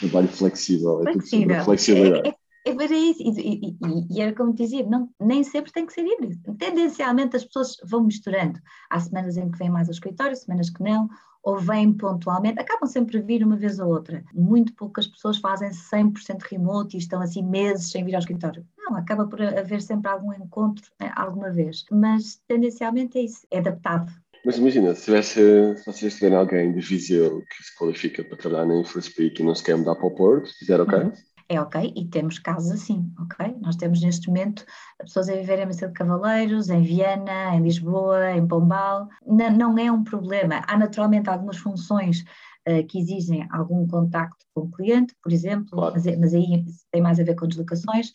trabalho 0.00 0.28
flexível. 0.28 1.00
Flexível. 1.02 1.54
É 1.54 1.64
flexibilidade. 1.64 2.28
É, 2.28 2.30
é 2.30 2.34
é 2.66 2.74
ver 2.74 2.90
isso. 2.90 3.22
E, 3.22 3.30
e, 3.40 3.76
e, 4.10 4.20
era 4.20 4.34
como 4.34 4.52
dizia, 4.52 4.84
não, 4.84 5.08
nem 5.20 5.44
sempre 5.44 5.72
tem 5.72 5.86
que 5.86 5.92
ser 5.92 6.04
híbrido. 6.04 6.36
Tendencialmente 6.58 7.36
as 7.36 7.44
pessoas 7.44 7.76
vão 7.88 8.02
misturando. 8.02 8.58
Há 8.90 8.98
semanas 8.98 9.36
em 9.36 9.48
que 9.48 9.58
vêm 9.58 9.70
mais 9.70 9.88
ao 9.88 9.92
escritório, 9.92 10.34
semanas 10.34 10.68
que 10.68 10.82
não, 10.82 11.08
ou 11.46 11.60
vêm 11.60 11.92
pontualmente, 11.92 12.58
acabam 12.58 12.88
sempre 12.88 13.18
a 13.18 13.22
vir 13.22 13.44
uma 13.44 13.56
vez 13.56 13.78
ou 13.78 13.88
outra. 13.88 14.24
Muito 14.34 14.74
poucas 14.74 15.06
pessoas 15.06 15.38
fazem 15.38 15.70
100% 15.70 16.42
remote 16.50 16.96
e 16.96 16.98
estão 16.98 17.22
assim 17.22 17.40
meses 17.40 17.88
sem 17.92 18.04
vir 18.04 18.16
ao 18.16 18.18
escritório. 18.18 18.66
Não, 18.76 18.96
acaba 18.96 19.28
por 19.28 19.40
haver 19.40 19.80
sempre 19.80 20.10
algum 20.10 20.32
encontro 20.32 20.90
né, 21.00 21.12
alguma 21.14 21.52
vez. 21.52 21.84
Mas 21.88 22.42
tendencialmente 22.48 23.16
é 23.16 23.22
isso, 23.22 23.46
é 23.48 23.58
adaptado. 23.58 24.12
Mas 24.44 24.58
imagina, 24.58 24.92
se, 24.92 25.04
tivesse, 25.04 25.76
se 25.76 25.86
vocês 25.86 26.14
tiverem 26.14 26.36
alguém 26.36 26.72
de 26.72 26.80
Viseu 26.80 27.40
que 27.48 27.62
se 27.62 27.76
qualifica 27.78 28.24
para 28.24 28.36
trabalhar 28.36 28.66
na 28.66 28.80
InfoSpeak 28.80 29.40
e 29.40 29.44
não 29.44 29.54
se 29.54 29.62
quer 29.62 29.76
mudar 29.76 29.94
para 29.94 30.06
o 30.06 30.14
Porto, 30.14 30.50
dizer 30.60 30.80
ok? 30.80 30.98
Uhum 30.98 31.12
é 31.48 31.60
ok, 31.60 31.92
e 31.94 32.04
temos 32.06 32.38
casos 32.38 32.70
assim, 32.72 33.12
ok? 33.20 33.56
Nós 33.60 33.76
temos 33.76 34.00
neste 34.00 34.28
momento 34.28 34.64
pessoas 34.98 35.28
a 35.28 35.34
viver 35.34 35.60
em 35.60 35.66
Macedo 35.66 35.92
de 35.92 35.98
Cavaleiros, 35.98 36.68
em 36.68 36.82
Viana, 36.82 37.54
em 37.54 37.62
Lisboa, 37.62 38.32
em 38.32 38.46
Pombal, 38.46 39.08
não, 39.24 39.50
não 39.50 39.78
é 39.78 39.90
um 39.90 40.02
problema. 40.02 40.62
Há 40.66 40.76
naturalmente 40.76 41.30
algumas 41.30 41.56
funções 41.56 42.24
uh, 42.68 42.84
que 42.88 42.98
exigem 42.98 43.46
algum 43.50 43.86
contacto 43.86 44.44
com 44.54 44.62
o 44.62 44.70
cliente, 44.70 45.14
por 45.22 45.32
exemplo, 45.32 45.70
claro. 45.70 45.94
mas, 45.94 46.04
mas 46.18 46.34
aí 46.34 46.64
tem 46.90 47.00
mais 47.00 47.20
a 47.20 47.24
ver 47.24 47.36
com 47.36 47.46
deslocações. 47.46 48.10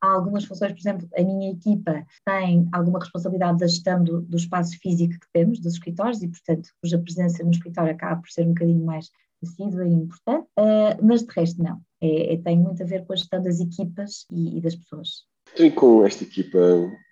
Há 0.00 0.14
algumas 0.14 0.44
funções, 0.44 0.72
por 0.72 0.80
exemplo, 0.80 1.08
a 1.16 1.22
minha 1.22 1.52
equipa 1.52 2.04
tem 2.26 2.68
alguma 2.72 2.98
responsabilidade 2.98 3.58
da 3.58 3.68
gestão 3.68 4.02
do, 4.02 4.22
do 4.22 4.36
espaço 4.36 4.76
físico 4.80 5.14
que 5.14 5.28
temos, 5.32 5.60
dos 5.60 5.74
escritórios, 5.74 6.20
e, 6.22 6.28
portanto, 6.28 6.70
cuja 6.82 6.98
presença 6.98 7.44
no 7.44 7.52
escritório 7.52 7.92
acaba 7.92 8.20
por 8.20 8.28
ser 8.28 8.42
um 8.42 8.48
bocadinho 8.48 8.84
mais 8.84 9.08
assídua 9.40 9.86
e 9.86 9.92
importante, 9.92 10.48
uh, 10.58 10.98
mas 11.06 11.22
de 11.22 11.32
resto 11.32 11.62
não. 11.62 11.80
É, 12.02 12.34
é, 12.34 12.36
tem 12.36 12.58
muito 12.58 12.82
a 12.82 12.86
ver 12.86 13.06
com 13.06 13.12
a 13.12 13.16
gestão 13.16 13.40
das 13.40 13.60
equipas 13.60 14.26
e, 14.32 14.58
e 14.58 14.60
das 14.60 14.74
pessoas. 14.74 15.24
Então, 15.54 15.66
e 15.66 15.70
com 15.70 16.04
esta 16.04 16.24
equipa, 16.24 16.58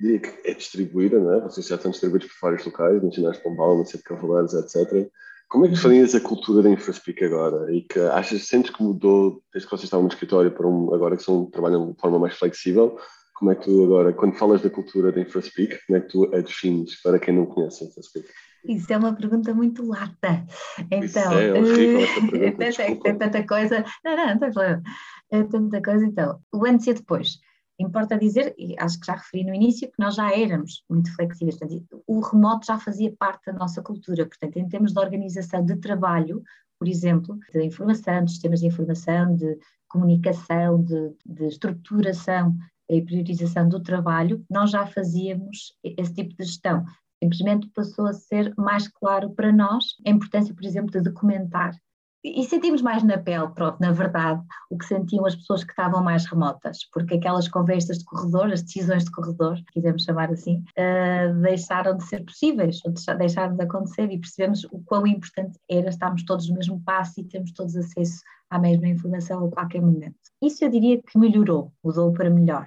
diria 0.01 0.19
que 0.19 0.51
é 0.51 0.55
distribuída, 0.55 1.21
não 1.21 1.35
é? 1.35 1.41
Vocês 1.43 1.69
já 1.69 1.77
estão 1.77 1.93
distribuídos 1.93 2.29
por 2.29 2.49
vários 2.49 2.67
locais, 2.67 3.03
mencionaste 3.03 3.43
Pombal, 3.43 3.79
Macedo 3.79 3.99
de 3.99 4.05
Cavaleiros, 4.05 4.55
etc. 4.55 5.09
Como 5.49 5.65
é 5.65 5.69
que 5.69 5.75
definias 5.75 6.15
a 6.15 6.21
cultura 6.21 6.63
da 6.63 6.71
InfraSpeak 6.71 7.25
agora? 7.25 7.73
E 7.73 7.83
que 7.83 8.01
achas, 8.01 8.47
sentes 8.47 8.73
que 8.73 8.83
mudou 8.83 9.43
desde 9.53 9.69
que 9.69 9.77
vocês 9.77 9.85
estavam 9.85 10.05
no 10.05 10.13
escritório 10.13 10.51
para 10.51 10.67
um, 10.67 10.93
agora 10.95 11.17
que 11.17 11.23
são, 11.23 11.47
trabalham 11.47 11.93
de 11.93 12.01
forma 12.01 12.19
mais 12.19 12.35
flexível? 12.37 12.99
Como 13.35 13.53
é 13.53 13.55
que 13.55 13.65
tu 13.65 13.85
agora, 13.85 14.13
quando 14.13 14.37
falas 14.37 14.61
da 14.61 14.71
cultura 14.71 15.13
da 15.13 15.21
InfraSpeak, 15.21 15.87
como 15.87 15.99
é 15.99 16.01
que 16.01 16.09
tu 16.09 16.25
a 16.35 16.41
defines 16.41 17.01
para 17.03 17.19
quem 17.19 17.35
não 17.35 17.47
conhece 17.47 17.85
a 17.85 17.87
InfraSpeak? 17.87 18.29
Isso 18.65 18.93
é 18.93 18.97
uma 18.97 19.15
pergunta 19.15 19.55
muito 19.55 19.87
lata. 19.87 20.45
Então, 20.91 21.33
é 21.33 21.53
horrível 21.53 22.01
pergunta, 22.57 22.83
é, 22.83 23.11
é, 23.11 23.15
tanta 23.15 23.47
coisa. 23.47 23.85
Não, 24.05 24.17
não, 24.17 24.27
não 24.29 24.39
tem 24.39 24.53
problema. 24.53 24.83
É 25.31 25.43
tanta 25.45 25.83
coisa. 25.83 26.05
Então, 26.05 26.41
o 26.53 26.67
antes 26.67 26.87
e 26.87 26.95
depois. 26.95 27.39
Importa 27.79 28.19
dizer, 28.19 28.55
e 28.59 28.75
acho 28.79 29.01
que 29.01 29.07
já 29.07 29.15
referi 29.15 29.43
no 29.43 29.55
início, 29.55 29.89
que 29.89 29.99
nós 29.99 30.15
já 30.15 30.31
éramos 30.37 30.85
muito 30.89 31.15
flexíveis. 31.15 31.59
Portanto, 31.59 32.03
o 32.07 32.21
remoto 32.21 32.67
já 32.67 32.79
fazia 32.79 33.15
parte 33.19 33.47
da 33.47 33.55
nossa 33.55 33.81
cultura. 33.81 34.27
Portanto, 34.27 34.59
em 34.59 34.69
termos 34.69 34.93
de 34.93 34.99
organização 34.99 35.65
de 35.65 35.77
trabalho, 35.77 36.43
por 36.79 36.87
exemplo, 36.87 37.39
de 37.53 37.63
informação, 37.63 38.25
de 38.25 38.33
sistemas 38.33 38.61
de 38.61 38.67
informação, 38.67 39.35
de 39.35 39.59
comunicação, 39.89 40.83
de, 40.83 41.15
de 41.25 41.47
estruturação 41.47 42.55
e 42.89 43.01
priorização 43.01 43.69
do 43.69 43.81
trabalho, 43.81 44.45
nós 44.51 44.71
já 44.71 44.87
fazíamos 44.87 45.75
esse 45.83 46.15
tipo 46.15 46.35
de 46.37 46.45
gestão 46.45 46.85
simplesmente 47.23 47.69
passou 47.75 48.07
a 48.07 48.13
ser 48.13 48.53
mais 48.57 48.89
claro 48.89 49.31
para 49.31 49.53
nós 49.53 49.85
a 50.07 50.11
importância, 50.11 50.55
por 50.55 50.65
exemplo, 50.65 50.91
de 50.91 51.03
documentar. 51.03 51.75
E 52.23 52.45
sentimos 52.45 52.83
mais 52.83 53.03
na 53.03 53.17
pele, 53.17 53.49
pronto, 53.49 53.79
na 53.81 53.93
verdade, 53.93 54.43
o 54.69 54.77
que 54.77 54.85
sentiam 54.85 55.25
as 55.25 55.35
pessoas 55.35 55.65
que 55.65 55.71
estavam 55.71 56.05
mais 56.05 56.27
remotas, 56.27 56.81
porque 56.93 57.15
aquelas 57.15 57.49
conversas 57.49 57.99
de 57.99 58.05
corredor, 58.05 58.53
as 58.53 58.63
decisões 58.63 59.07
de 59.07 59.11
corredor, 59.11 59.59
quisermos 59.73 60.05
chamar 60.05 60.31
assim, 60.31 60.63
uh, 60.77 61.41
deixaram 61.41 61.97
de 61.97 62.05
ser 62.05 62.23
possíveis, 62.23 62.81
deixaram 63.17 63.57
de 63.57 63.63
acontecer 63.63 64.11
e 64.13 64.19
percebemos 64.19 64.65
o 64.65 64.83
quão 64.85 65.07
importante 65.07 65.59
era 65.71 65.89
estarmos 65.89 66.23
todos 66.27 66.47
no 66.51 66.57
mesmo 66.57 66.79
passo 66.83 67.21
e 67.21 67.25
termos 67.25 67.53
todos 67.53 67.75
acesso 67.75 68.21
à 68.51 68.59
mesma 68.59 68.89
informação 68.89 69.47
a 69.47 69.51
qualquer 69.51 69.81
momento. 69.81 70.19
Isso 70.43 70.63
eu 70.63 70.71
diria 70.71 71.01
que 71.03 71.19
melhorou, 71.19 71.73
mudou 71.83 72.13
para 72.13 72.29
melhor. 72.29 72.67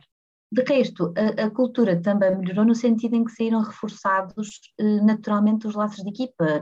De 0.53 0.61
resto, 0.61 1.11
a, 1.17 1.45
a, 1.45 1.49
cultura 1.49 1.99
também 1.99 2.37
melhorou 2.37 2.63
no 2.63 2.75
sentido 2.75 3.15
em 3.15 3.23
que 3.23 3.31
saíram 3.31 3.63
reforçados 3.63 4.59
eh, 4.79 5.01
naturalmente 5.01 5.65
os 5.65 5.73
laços 5.73 6.03
de 6.03 6.09
equipa. 6.11 6.61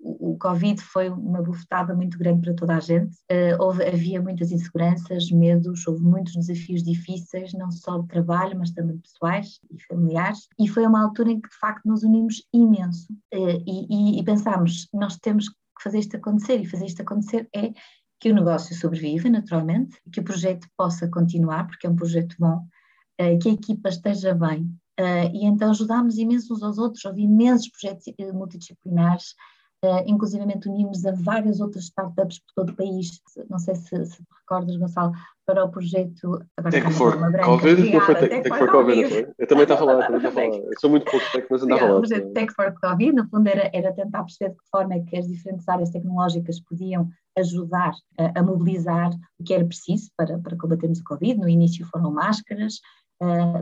O, 0.00 0.38
Covid 0.38 0.80
foi 0.80 1.08
uma 1.08 1.42
bufetada 1.42 1.96
muito 1.96 2.16
grande 2.16 2.42
para 2.42 2.54
toda 2.54 2.76
a 2.76 2.80
gente. 2.80 3.16
Uh, 3.32 3.56
houve, 3.58 3.82
havia 3.84 4.22
muitas 4.22 4.52
inseguranças, 4.52 5.30
medos, 5.32 5.84
houve 5.86 6.02
muitos 6.02 6.34
desafios 6.34 6.82
difíceis, 6.84 7.52
não 7.54 7.72
só 7.72 7.98
de 7.98 8.06
trabalho, 8.06 8.56
mas 8.56 8.70
também 8.70 8.98
pessoais 8.98 9.58
e 9.68 9.82
familiares. 9.84 10.46
E 10.60 10.68
foi 10.68 10.86
uma 10.86 11.02
altura 11.02 11.32
em 11.32 11.40
que, 11.40 11.48
de 11.48 11.58
facto, 11.58 11.86
nos 11.86 12.04
unimos 12.04 12.46
imenso 12.52 13.12
uh, 13.34 13.64
e, 13.66 13.86
e, 14.16 14.20
e 14.20 14.24
pensámos: 14.24 14.86
nós 14.92 15.16
temos 15.16 15.48
que 15.48 15.56
fazer 15.82 15.98
isto 15.98 16.16
acontecer, 16.16 16.60
e 16.60 16.66
fazer 16.66 16.86
isto 16.86 17.02
acontecer 17.02 17.48
é 17.52 17.72
que 18.20 18.30
o 18.30 18.34
negócio 18.34 18.74
sobreviva, 18.74 19.28
naturalmente, 19.28 19.98
que 20.10 20.20
o 20.20 20.24
projeto 20.24 20.66
possa 20.76 21.08
continuar, 21.08 21.66
porque 21.66 21.86
é 21.86 21.90
um 21.90 21.96
projeto 21.96 22.34
bom, 22.38 22.66
eh, 22.72 22.73
que 23.40 23.48
a 23.48 23.52
equipa 23.52 23.88
esteja 23.88 24.34
bem. 24.34 24.62
Uh, 24.98 25.26
e 25.32 25.44
então 25.44 25.70
ajudámos 25.70 26.18
imenso 26.18 26.54
uns 26.54 26.62
aos 26.62 26.78
outros, 26.78 27.04
houve 27.04 27.22
imensos 27.22 27.68
projetos 27.68 28.06
uh, 28.06 28.32
multidisciplinares, 28.32 29.34
inclusivamente 30.06 30.66
unimos 30.66 31.04
a 31.04 31.12
várias 31.12 31.60
outras 31.60 31.84
startups 31.84 32.38
por 32.38 32.54
todo 32.54 32.70
o 32.70 32.76
país, 32.76 33.20
não 33.50 33.58
sei 33.58 33.74
se, 33.74 34.06
se 34.06 34.18
recordas, 34.40 34.76
Gonçalo, 34.78 35.12
para 35.44 35.62
o 35.62 35.70
projeto. 35.70 36.42
Agora 36.56 36.70
Tech 36.70 36.90
for 36.92 37.18
Covid, 37.44 37.92
não 37.92 38.00
foi 38.00 38.14
Tech, 38.14 38.48
for 38.48 38.70
Covid, 38.70 39.08
foi? 39.10 39.34
Eu 39.38 39.46
também 39.46 39.62
estava 39.64 39.84
lá, 39.84 40.06
também 40.06 40.16
estava 40.16 40.40
lá. 40.40 40.56
Eu 40.56 40.80
sou 40.80 40.88
muito 40.88 41.10
pouco 41.10 41.26
tech, 41.32 41.46
mas 41.50 41.62
andava 41.62 41.84
lá. 41.84 41.96
O 41.96 41.98
projeto 41.98 42.32
Tech 42.32 42.54
for 42.54 42.74
Covid, 42.80 43.12
no 43.12 43.28
fundo, 43.28 43.46
era, 43.46 43.70
era 43.74 43.92
tentar 43.92 44.22
perceber 44.22 44.52
de 44.52 44.56
que 44.56 44.68
forma 44.70 44.94
é 44.94 45.00
que 45.00 45.16
as 45.16 45.26
diferentes 45.26 45.68
áreas 45.68 45.90
tecnológicas 45.90 46.60
podiam 46.60 47.08
ajudar 47.36 47.92
a, 48.18 48.40
a 48.40 48.42
mobilizar 48.42 49.10
o 49.38 49.44
que 49.44 49.52
era 49.52 49.66
preciso 49.66 50.10
para, 50.16 50.38
para 50.38 50.56
combatermos 50.56 51.00
o 51.00 51.04
Covid. 51.04 51.38
No 51.38 51.48
início 51.48 51.84
foram 51.86 52.10
máscaras, 52.10 52.80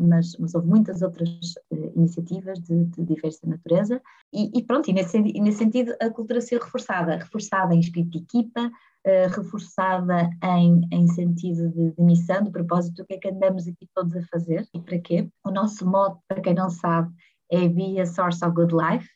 mas, 0.01 0.37
mas, 0.39 0.55
houve 0.55 0.67
muitas 0.67 1.03
outras 1.03 1.29
uh, 1.71 1.93
iniciativas 1.97 2.59
de, 2.61 2.85
de, 2.87 3.05
diversa 3.05 3.47
natureza. 3.47 4.01
E, 4.33 4.51
e 4.59 4.63
pronto, 4.63 4.91
e 4.91 4.93
nesse, 4.93 5.19
e 5.19 5.41
nesse, 5.41 5.59
sentido 5.59 5.95
a 6.01 6.11
cultura 6.11 6.41
ser 6.41 6.61
reforçada, 6.61 7.17
reforçada 7.17 7.75
em 7.75 7.81
espírito 7.81 8.11
de 8.13 8.19
equipa, 8.19 8.67
uh, 8.67 9.29
reforçada 9.35 10.31
em, 10.43 10.81
em 10.91 11.07
sentido 11.09 11.69
de, 11.71 11.93
de, 11.93 12.03
missão, 12.03 12.43
de 12.43 12.51
propósito, 12.51 13.03
o 13.03 13.07
que 13.07 13.15
é 13.15 13.19
que 13.19 13.29
andamos 13.29 13.69
aqui 13.69 13.89
todos 13.95 14.17
a 14.17 14.23
fazer? 14.31 14.67
E 14.75 14.81
para 14.81 14.99
quê? 14.99 15.29
O 15.45 15.51
nosso 15.51 15.87
modo, 15.87 16.19
para 16.27 16.41
quem 16.41 16.55
não 16.55 16.71
sabe, 16.71 17.13
é 17.51 17.69
Be 17.69 18.01
a 18.01 18.07
Source 18.07 18.45
of 18.45 18.55
Good 18.55 18.75
Life, 18.75 19.09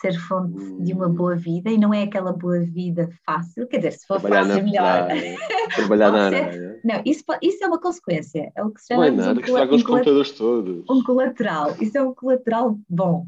ser 0.00 0.18
fonte 0.20 0.82
de 0.82 0.92
uma 0.92 1.08
boa 1.08 1.36
vida 1.36 1.70
e 1.70 1.78
não 1.78 1.92
é 1.92 2.02
aquela 2.02 2.32
boa 2.32 2.60
vida 2.60 3.08
fácil, 3.24 3.66
quer 3.66 3.78
dizer, 3.78 3.92
se 3.92 4.06
for 4.06 4.20
trabalhar 4.20 4.46
fácil, 4.46 4.64
melhor. 4.64 5.08
trabalhar 5.74 6.12
na 6.12 6.26
área. 6.26 6.80
Não, 6.84 7.02
isso, 7.04 7.24
isso 7.42 7.64
é 7.64 7.66
uma 7.66 7.80
consequência, 7.80 8.52
é 8.54 8.64
o 8.64 8.70
que 8.70 8.80
se 8.80 8.88
chama. 8.88 9.10
Não 9.10 9.22
é 9.22 9.26
nada, 9.26 9.40
um, 9.40 9.42
que 9.42 9.48
estraga 9.50 9.74
os 9.74 9.82
computadores 9.82 10.30
todos. 10.32 10.84
Um 10.88 11.02
colateral, 11.02 11.74
isso 11.80 11.98
é 11.98 12.02
um 12.02 12.14
colateral 12.14 12.78
bom. 12.88 13.26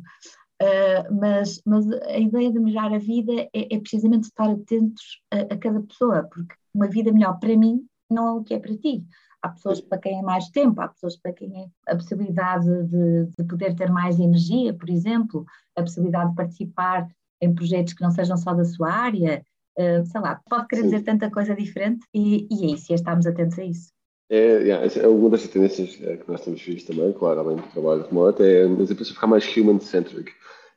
Uh, 0.63 1.15
mas, 1.19 1.61
mas 1.65 1.91
a 1.91 2.19
ideia 2.19 2.53
de 2.53 2.61
melhorar 2.61 2.93
a 2.93 2.99
vida 2.99 3.33
é, 3.33 3.75
é 3.75 3.79
precisamente 3.79 4.25
estar 4.25 4.51
atentos 4.51 5.21
a, 5.31 5.55
a 5.55 5.57
cada 5.57 5.81
pessoa, 5.81 6.29
porque 6.31 6.55
uma 6.75 6.87
vida 6.87 7.11
melhor 7.13 7.39
para 7.41 7.57
mim 7.57 7.83
não 8.11 8.27
é 8.27 8.33
o 8.33 8.43
que 8.43 8.55
é 8.55 8.59
para 8.59 8.77
ti. 8.77 9.05
Há 9.43 9.49
pessoas 9.49 9.81
para 9.81 9.99
quem 9.99 10.19
é 10.19 10.23
mais 10.23 10.49
tempo, 10.51 10.81
há 10.81 10.89
pessoas 10.89 11.17
para 11.17 11.33
quem 11.33 11.51
é 11.63 11.93
a 11.93 11.97
possibilidade 11.97 12.67
de, 12.85 13.27
de 13.39 13.45
poder 13.45 13.75
ter 13.75 13.91
mais 13.91 14.21
energia, 14.21 14.75
por 14.75 14.91
exemplo, 14.91 15.47
a 15.77 15.83
possibilidade 15.83 16.31
de 16.31 16.37
participar 16.37 17.09
em 17.41 17.55
projetos 17.55 17.95
que 17.95 18.03
não 18.03 18.11
sejam 18.11 18.37
só 18.37 18.53
da 18.53 18.65
sua 18.65 18.93
área, 18.93 19.43
uh, 19.79 20.05
sei 20.05 20.21
lá, 20.21 20.41
pode 20.49 20.69
querer 20.69 20.83
Sim. 20.83 20.89
dizer 20.89 21.03
tanta 21.05 21.31
coisa 21.31 21.55
diferente 21.55 22.07
e, 22.15 22.47
e 22.51 22.65
é 22.65 22.75
isso, 22.75 22.91
e 22.91 22.93
é 22.93 22.97
estarmos 22.97 23.27
atentos 23.27 23.59
a 23.59 23.65
isso. 23.65 23.89
É, 24.29 24.63
yeah, 24.63 24.87
é 25.01 25.09
uma 25.09 25.29
das 25.29 25.49
tendências 25.49 25.99
é, 26.03 26.17
que 26.17 26.31
nós 26.31 26.41
temos 26.43 26.63
visto 26.63 26.93
também, 26.93 27.13
claro, 27.13 27.41
além 27.41 27.57
do 27.57 27.63
trabalho 27.65 28.07
remoto, 28.07 28.45
é 28.45 28.63
as 28.63 28.91
empresas 28.91 29.11
ficar 29.11 29.27
mais 29.27 29.57
human-centric. 29.57 30.33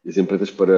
As 0.05 0.17
empresas, 0.17 0.50
para, 0.50 0.74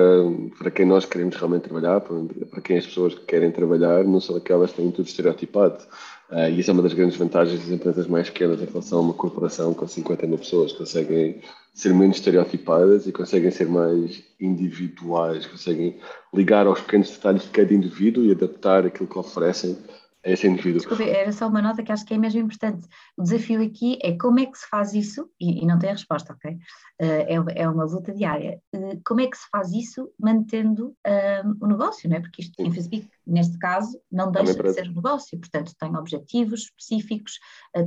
para 0.57 0.69
quem 0.69 0.85
nós 0.85 1.05
queremos 1.05 1.35
realmente 1.35 1.63
trabalhar, 1.63 2.01
para, 2.01 2.15
para 2.51 2.61
quem 2.61 2.77
as 2.77 2.85
pessoas 2.85 3.15
querem 3.15 3.49
trabalhar, 3.49 4.03
não 4.03 4.19
são 4.19 4.35
aquelas 4.35 4.71
que 4.71 4.77
têm 4.77 4.91
tudo 4.91 5.07
estereotipado. 5.07 5.83
Uh, 6.29 6.49
e 6.49 6.59
isso 6.59 6.71
é 6.71 6.73
uma 6.73 6.81
das 6.81 6.93
grandes 6.93 7.17
vantagens 7.17 7.59
das 7.59 7.69
empresas 7.69 8.07
mais 8.07 8.29
pequenas 8.29 8.59
em 8.59 8.65
relação 8.65 8.97
a 8.97 9.01
uma 9.01 9.13
corporação 9.13 9.73
com 9.73 9.87
50 9.87 10.25
mil 10.25 10.37
pessoas. 10.37 10.73
Conseguem 10.73 11.39
ser 11.73 11.93
menos 11.93 12.17
estereotipadas 12.17 13.05
e 13.05 13.11
conseguem 13.11 13.51
ser 13.51 13.67
mais 13.67 14.23
individuais, 14.39 15.45
conseguem 15.45 15.99
ligar 16.33 16.65
aos 16.65 16.81
pequenos 16.81 17.11
detalhes 17.11 17.43
de 17.43 17.49
cada 17.49 17.73
indivíduo 17.73 18.25
e 18.25 18.31
adaptar 18.31 18.85
aquilo 18.85 19.07
que 19.07 19.19
oferecem 19.19 19.77
a 20.25 20.31
esse 20.31 20.47
indivíduo. 20.47 20.79
Desculpe, 20.79 21.07
era 21.07 21.31
só 21.31 21.47
uma 21.47 21.61
nota 21.61 21.83
que 21.83 21.91
acho 21.91 22.03
que 22.03 22.13
é 22.15 22.17
mesmo 22.17 22.41
importante. 22.41 22.87
O 23.15 23.21
desafio 23.21 23.61
aqui 23.61 23.99
é 24.01 24.17
como 24.17 24.39
é 24.39 24.45
que 24.47 24.57
se 24.57 24.67
faz 24.67 24.93
isso, 24.93 25.29
e, 25.39 25.63
e 25.63 25.65
não 25.65 25.77
tem 25.77 25.91
a 25.91 25.93
resposta, 25.93 26.33
ok? 26.33 26.51
Uh, 26.53 26.59
é, 26.99 27.61
é 27.61 27.69
uma 27.69 27.85
luta 27.85 28.11
diária. 28.11 28.59
Uh, 28.73 28.99
como 29.05 29.21
é 29.21 29.27
que 29.27 29.37
se 29.37 29.47
faz 29.51 29.71
isso 29.71 30.09
mantendo 30.19 30.87
uh, 31.07 31.57
o 31.61 31.67
negócio, 31.67 32.09
não 32.09 32.17
é? 32.17 32.19
Porque 32.19 32.41
isto, 32.41 32.59
Infospeak, 32.59 33.07
neste 33.25 33.57
caso, 33.59 33.99
não 34.11 34.31
deixa 34.31 34.55
de 34.55 34.73
ser 34.73 34.89
um 34.89 34.95
negócio, 34.95 35.39
portanto, 35.39 35.73
tem 35.79 35.95
objetivos 35.95 36.61
específicos, 36.61 37.39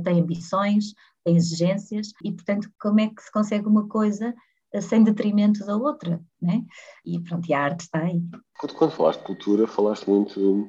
tem 0.03 0.21
ambições, 0.21 0.93
tem 1.25 1.35
exigências, 1.35 2.13
e, 2.23 2.31
portanto, 2.31 2.69
como 2.79 3.01
é 3.01 3.09
que 3.09 3.21
se 3.21 3.31
consegue 3.31 3.67
uma 3.67 3.87
coisa 3.87 4.33
sem 4.81 5.03
detrimento 5.03 5.65
da 5.65 5.75
outra, 5.75 6.21
né? 6.41 6.63
E 7.03 7.19
pronto, 7.19 7.49
e 7.49 7.53
a 7.53 7.63
arte 7.63 7.81
está 7.81 7.99
aí. 7.99 8.21
Quando, 8.59 8.75
quando 8.75 8.91
falaste 8.91 9.19
de 9.19 9.25
cultura, 9.25 9.67
falaste 9.67 10.07
muito 10.07 10.67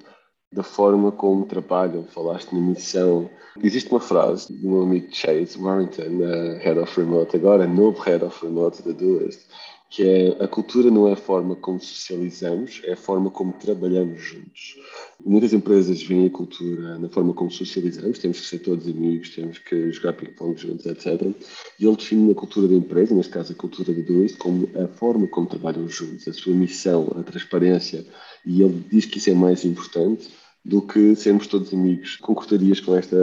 da 0.53 0.63
forma 0.63 1.13
como 1.13 1.47
trabalham, 1.47 2.05
falaste 2.05 2.53
na 2.53 2.61
missão. 2.61 3.31
Existe 3.63 3.91
uma 3.91 4.01
frase 4.01 4.53
do 4.53 4.69
meu 4.69 4.83
amigo 4.83 5.09
Chase 5.13 5.59
Warrington, 5.59 6.19
Head 6.61 6.79
of 6.79 7.01
Remote, 7.01 7.37
agora 7.37 7.67
novo 7.67 8.01
Head 8.03 8.25
of 8.25 8.45
Remote 8.45 8.83
da 8.83 8.93
Doest, 8.93 9.47
que 9.91 10.05
é 10.05 10.45
a 10.45 10.47
cultura 10.47 10.89
não 10.89 11.09
é 11.09 11.13
a 11.13 11.17
forma 11.17 11.57
como 11.57 11.81
socializamos, 11.81 12.81
é 12.85 12.93
a 12.93 12.97
forma 12.97 13.29
como 13.29 13.53
trabalhamos 13.53 14.21
juntos. 14.21 14.77
Muitas 15.25 15.53
empresas 15.53 16.01
veem 16.03 16.27
a 16.27 16.31
cultura 16.31 16.97
na 16.99 17.09
forma 17.09 17.35
como 17.35 17.51
socializamos, 17.51 18.21
temos 18.21 18.41
que 18.41 18.47
ser 18.47 18.61
todos 18.61 18.87
amigos, 18.87 19.31
temos 19.31 19.59
que 19.59 19.91
jogar 19.91 20.13
ping-pong 20.13 20.57
juntos, 20.57 20.87
etc. 20.87 21.35
E 21.79 21.87
ele 21.87 21.97
define 21.97 22.31
a 22.31 22.37
cultura 22.37 22.69
da 22.69 22.75
empresa, 22.75 23.15
neste 23.15 23.33
caso 23.33 23.53
a 23.53 23.57
cultura 23.57 23.93
da 23.93 24.03
Doist, 24.03 24.37
como 24.39 24.69
a 24.77 24.87
forma 24.87 25.27
como 25.27 25.49
trabalham 25.49 25.89
juntos, 25.89 26.27
a 26.29 26.33
sua 26.33 26.55
missão, 26.55 27.13
a 27.17 27.23
transparência. 27.25 28.07
E 28.47 28.63
ele 28.63 28.85
diz 28.91 29.07
que 29.07 29.19
isso 29.19 29.31
é 29.31 29.35
mais 29.35 29.65
importante 29.65 30.31
do 30.65 30.83
que 30.83 31.17
sermos 31.17 31.47
todos 31.47 31.73
amigos. 31.73 32.17
Concordarias 32.17 32.81
com 32.81 32.95
esta, 32.95 33.17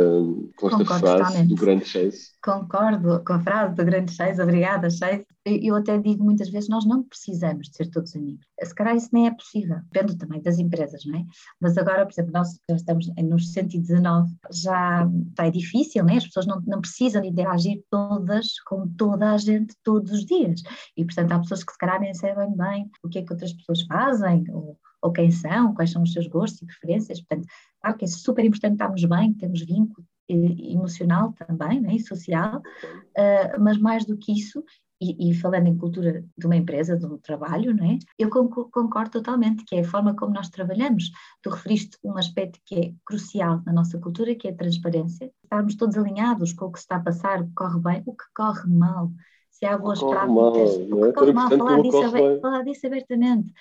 com 0.57 0.69
esta 0.69 0.85
frase 0.85 1.01
totalmente. 1.01 1.47
do 1.47 1.55
grande 1.55 1.85
Chase? 1.85 2.31
Concordo 2.43 3.23
com 3.23 3.33
a 3.33 3.39
frase 3.39 3.75
do 3.75 3.85
grande 3.85 4.11
Chase, 4.11 4.41
obrigada 4.41 4.89
Chase. 4.89 5.25
Eu 5.45 5.75
até 5.75 5.97
digo 5.97 6.23
muitas 6.23 6.49
vezes, 6.49 6.67
nós 6.67 6.85
não 6.85 7.03
precisamos 7.03 7.69
de 7.69 7.77
ser 7.77 7.89
todos 7.89 8.15
amigos. 8.15 8.45
Se 8.61 8.75
calhar 8.75 8.95
isso 8.95 9.09
nem 9.13 9.27
é 9.27 9.31
possível, 9.31 9.77
depende 9.91 10.17
também 10.17 10.41
das 10.41 10.57
empresas, 10.57 11.05
não 11.05 11.19
é? 11.19 11.23
Mas 11.61 11.77
agora, 11.77 12.05
por 12.05 12.11
exemplo, 12.11 12.33
nós 12.33 12.49
já 12.69 12.75
estamos 12.75 13.07
nos 13.15 13.53
119, 13.53 14.29
já 14.51 15.07
está 15.29 15.45
é 15.45 15.51
difícil, 15.51 16.03
não 16.03 16.13
é? 16.13 16.17
As 16.17 16.25
pessoas 16.25 16.47
não, 16.47 16.61
não 16.65 16.81
precisam 16.81 17.21
de 17.21 17.29
interagir 17.29 17.81
todas 17.89 18.59
com 18.65 18.87
toda 18.97 19.31
a 19.31 19.37
gente 19.37 19.75
todos 19.83 20.11
os 20.11 20.25
dias. 20.25 20.61
E, 20.97 21.05
portanto, 21.05 21.31
há 21.31 21.39
pessoas 21.39 21.63
que 21.63 21.71
se 21.71 21.77
calhar 21.77 21.99
nem 22.01 22.13
sabem 22.13 22.53
bem 22.55 22.89
o 23.03 23.07
que 23.07 23.19
é 23.19 23.21
que 23.23 23.31
outras 23.31 23.53
pessoas 23.53 23.83
fazem, 23.83 24.43
ou 24.51 24.77
ou 25.01 25.11
quem 25.11 25.31
são, 25.31 25.73
quais 25.73 25.91
são 25.91 26.03
os 26.03 26.13
seus 26.13 26.27
gostos 26.27 26.61
e 26.61 26.65
preferências. 26.65 27.21
Portanto, 27.21 27.47
claro 27.81 27.97
que 27.97 28.05
é 28.05 28.07
super 28.07 28.43
importante 28.43 28.73
estarmos 28.73 29.03
bem, 29.05 29.33
termos 29.33 29.61
vínculo 29.61 30.05
emocional 30.29 31.33
também, 31.33 31.79
né, 31.79 31.95
e 31.95 31.99
social, 31.99 32.57
uh, 32.57 33.61
mas 33.61 33.77
mais 33.77 34.05
do 34.05 34.17
que 34.17 34.33
isso, 34.33 34.63
e, 34.99 35.29
e, 35.29 35.33
falando 35.35 35.67
em 35.67 35.77
cultura 35.77 36.25
de 36.35 36.45
uma 36.45 36.55
empresa, 36.55 36.97
de 36.97 37.05
um 37.05 37.19
trabalho, 37.19 37.75
não 37.75 37.85
é? 37.85 37.99
eu 38.17 38.29
concordo 38.29 39.11
totalmente, 39.11 39.63
que 39.63 39.75
é 39.75 39.81
a 39.81 39.87
forma 39.87 40.15
como 40.15 40.33
nós 40.33 40.49
trabalhamos. 40.49 41.11
Tu 41.43 41.51
referiste 41.51 41.97
um 42.03 42.17
aspecto 42.17 42.59
que 42.65 42.75
é 42.75 42.93
crucial 43.05 43.61
na 43.63 43.71
nossa 43.71 43.99
cultura, 43.99 44.33
que 44.33 44.47
é 44.47 44.51
a 44.51 44.55
transparência. 44.55 45.31
Estarmos 45.43 45.75
todos 45.75 45.97
alinhados 45.97 46.51
com 46.51 46.65
o 46.65 46.71
que 46.71 46.79
se 46.79 46.85
está 46.85 46.95
a 46.95 47.01
passar, 47.01 47.41
o 47.41 47.45
que 47.45 47.53
corre 47.53 47.79
bem, 47.79 48.03
o 48.07 48.13
que 48.15 48.25
corre 48.35 48.67
mal. 48.67 49.11
Se 49.51 49.67
há 49.67 49.77
boas 49.77 49.99
práticas, 49.99 50.29
mal, 50.29 50.49
o 50.49 50.53
que 50.53 51.09
é? 51.09 51.11
corre 51.13 51.31
mal, 51.31 51.49
falar 51.51 51.81
disso, 51.81 52.41
falar 52.41 52.63
disso 52.63 52.87
abertamente 52.87 53.53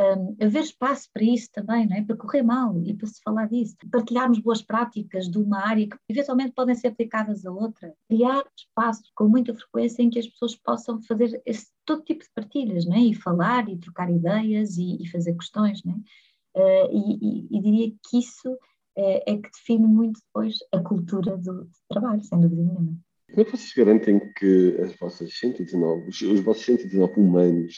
um, 0.00 0.36
haver 0.40 0.62
espaço 0.62 1.08
para 1.12 1.22
isso 1.22 1.50
também, 1.52 1.86
não 1.86 1.96
é? 1.96 2.02
para 2.02 2.16
correr 2.16 2.42
mal 2.42 2.80
e 2.84 2.94
para 2.94 3.06
se 3.06 3.20
falar 3.22 3.46
disso. 3.46 3.76
Partilharmos 3.90 4.38
boas 4.38 4.62
práticas 4.62 5.28
de 5.28 5.38
uma 5.38 5.58
área 5.66 5.86
que 5.86 5.96
eventualmente 6.08 6.52
podem 6.52 6.74
ser 6.74 6.88
aplicadas 6.88 7.44
a 7.44 7.52
outra. 7.52 7.94
Criar 8.08 8.42
espaço 8.56 9.02
com 9.14 9.28
muita 9.28 9.54
frequência 9.54 10.02
em 10.02 10.10
que 10.10 10.18
as 10.18 10.26
pessoas 10.26 10.56
possam 10.56 11.00
fazer 11.02 11.40
esse, 11.44 11.70
todo 11.84 12.04
tipo 12.04 12.24
de 12.24 12.30
partilhas 12.34 12.86
não 12.86 12.96
é? 12.96 13.00
e 13.00 13.14
falar 13.14 13.68
e 13.68 13.78
trocar 13.78 14.10
ideias 14.10 14.76
e, 14.76 15.02
e 15.02 15.06
fazer 15.08 15.34
questões. 15.34 15.82
Não 15.84 15.94
é? 15.94 15.96
Uh, 16.54 16.88
e, 16.92 17.18
e, 17.22 17.58
e, 17.58 17.60
diria 17.62 17.94
que 18.08 18.18
isso 18.18 18.58
é, 18.96 19.32
é, 19.32 19.36
que 19.38 19.50
define 19.50 19.86
muito 19.86 20.20
depois 20.20 20.58
a 20.70 20.80
cultura 20.80 21.36
do, 21.36 21.64
do 21.64 21.70
trabalho, 21.88 22.22
sem 22.22 22.40
dúvida 22.40 22.62
nenhuma. 22.62 22.98
Como 23.32 23.40
é 23.40 23.44
que 23.46 23.56
vocês 23.56 23.72
garantem 23.72 24.20
que 24.34 24.76
as 24.82 24.94
vossas 24.96 25.38
119, 25.38 26.10
os, 26.10 26.20
os 26.20 26.40
vossos 26.40 26.66
119 26.66 27.18
humanos 27.18 27.76